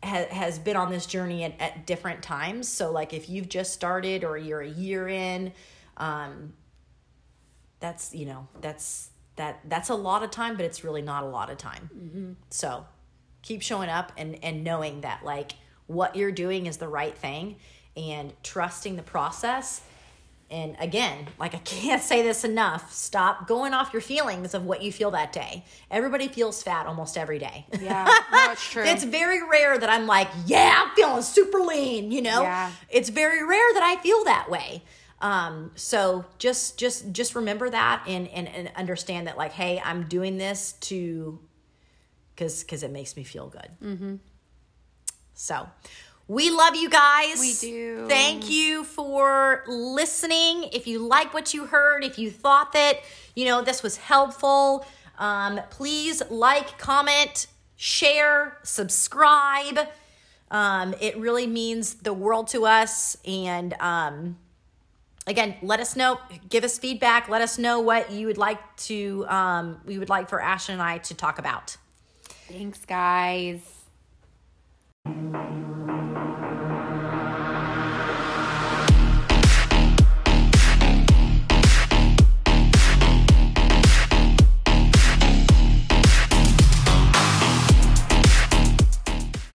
ha- 0.03 0.27
has 0.31 0.59
been 0.59 0.75
on 0.75 0.89
this 0.89 1.05
journey 1.05 1.43
at, 1.43 1.59
at 1.59 1.85
different 1.85 2.23
times. 2.23 2.67
So 2.67 2.91
like 2.91 3.13
if 3.13 3.29
you've 3.29 3.49
just 3.49 3.73
started 3.73 4.23
or 4.23 4.37
you're 4.37 4.61
a 4.61 4.69
year 4.69 5.07
in 5.07 5.53
um 5.97 6.53
that's 7.79 8.13
you 8.13 8.25
know 8.25 8.47
that's 8.61 9.09
that 9.35 9.59
that's 9.67 9.89
a 9.89 9.95
lot 9.95 10.23
of 10.23 10.31
time 10.31 10.55
but 10.55 10.65
it's 10.65 10.83
really 10.83 11.01
not 11.01 11.23
a 11.23 11.27
lot 11.27 11.49
of 11.49 11.57
time. 11.57 11.89
So 12.49 12.85
keep 13.41 13.61
showing 13.61 13.89
up 13.89 14.11
and 14.17 14.43
and 14.43 14.63
knowing 14.63 15.01
that 15.01 15.23
like 15.23 15.53
what 15.87 16.15
you're 16.15 16.31
doing 16.31 16.65
is 16.65 16.77
the 16.77 16.87
right 16.87 17.17
thing 17.17 17.55
and 17.95 18.33
trusting 18.43 18.95
the 18.95 19.03
process 19.03 19.81
and 20.51 20.75
again, 20.79 21.29
like 21.39 21.55
I 21.55 21.57
can't 21.63 22.03
say 22.03 22.21
this 22.21 22.43
enough, 22.43 22.91
stop 22.93 23.47
going 23.47 23.73
off 23.73 23.93
your 23.93 24.01
feelings 24.01 24.53
of 24.53 24.65
what 24.65 24.83
you 24.83 24.91
feel 24.91 25.11
that 25.11 25.31
day. 25.31 25.63
Everybody 25.89 26.27
feels 26.27 26.61
fat 26.61 26.85
almost 26.85 27.17
every 27.17 27.39
day. 27.39 27.65
Yeah, 27.81 28.03
no, 28.31 28.47
it's 28.51 28.69
true. 28.69 28.83
it's 28.83 29.05
very 29.05 29.41
rare 29.47 29.77
that 29.77 29.89
I'm 29.89 30.05
like, 30.05 30.27
yeah, 30.45 30.83
I'm 30.83 30.93
feeling 30.95 31.21
super 31.23 31.59
lean, 31.59 32.11
you 32.11 32.21
know? 32.21 32.41
Yeah. 32.41 32.71
It's 32.89 33.09
very 33.09 33.43
rare 33.45 33.73
that 33.73 33.83
I 33.83 34.01
feel 34.01 34.25
that 34.25 34.49
way. 34.51 34.83
Um, 35.21 35.71
so 35.75 36.25
just 36.39 36.79
just 36.79 37.11
just 37.11 37.35
remember 37.35 37.69
that 37.69 38.03
and, 38.07 38.27
and 38.29 38.47
and 38.47 38.71
understand 38.75 39.27
that 39.27 39.37
like, 39.37 39.51
hey, 39.51 39.79
I'm 39.85 40.07
doing 40.07 40.37
this 40.37 40.73
to 40.81 41.39
because 42.41 42.63
because 42.63 42.81
it 42.81 42.91
makes 42.91 43.15
me 43.15 43.23
feel 43.23 43.47
good. 43.47 43.69
Mm-hmm. 43.83 44.15
So 45.35 45.69
we 46.27 46.49
love 46.49 46.75
you 46.75 46.89
guys. 46.89 47.39
We 47.39 47.53
do. 47.53 48.07
Thank 48.07 48.49
you 48.49 48.83
for 48.83 49.63
listening. 49.67 50.69
If 50.73 50.87
you 50.87 51.05
like 51.05 51.33
what 51.33 51.53
you 51.53 51.65
heard, 51.65 52.03
if 52.03 52.17
you 52.17 52.31
thought 52.31 52.73
that, 52.73 53.01
you 53.35 53.45
know, 53.45 53.61
this 53.61 53.83
was 53.83 53.97
helpful, 53.97 54.85
um, 55.19 55.61
please 55.69 56.23
like, 56.29 56.79
comment, 56.79 57.47
share, 57.75 58.57
subscribe. 58.63 59.79
Um, 60.49 60.95
it 60.99 61.17
really 61.17 61.47
means 61.47 61.95
the 61.95 62.13
world 62.13 62.47
to 62.49 62.65
us. 62.65 63.17
And 63.25 63.73
um, 63.79 64.37
again, 65.27 65.55
let 65.61 65.79
us 65.79 65.95
know, 65.95 66.19
give 66.49 66.63
us 66.63 66.79
feedback, 66.79 67.29
let 67.29 67.41
us 67.41 67.57
know 67.57 67.79
what 67.81 68.11
you 68.11 68.27
would 68.27 68.39
like 68.39 68.59
to, 68.87 69.25
um, 69.27 69.81
we 69.85 69.99
would 69.99 70.09
like 70.09 70.27
for 70.29 70.41
Ashton 70.41 70.73
and 70.73 70.81
I 70.81 70.97
to 70.99 71.13
talk 71.13 71.37
about. 71.39 71.77
Thanks, 72.51 72.85
guys. 72.85 73.61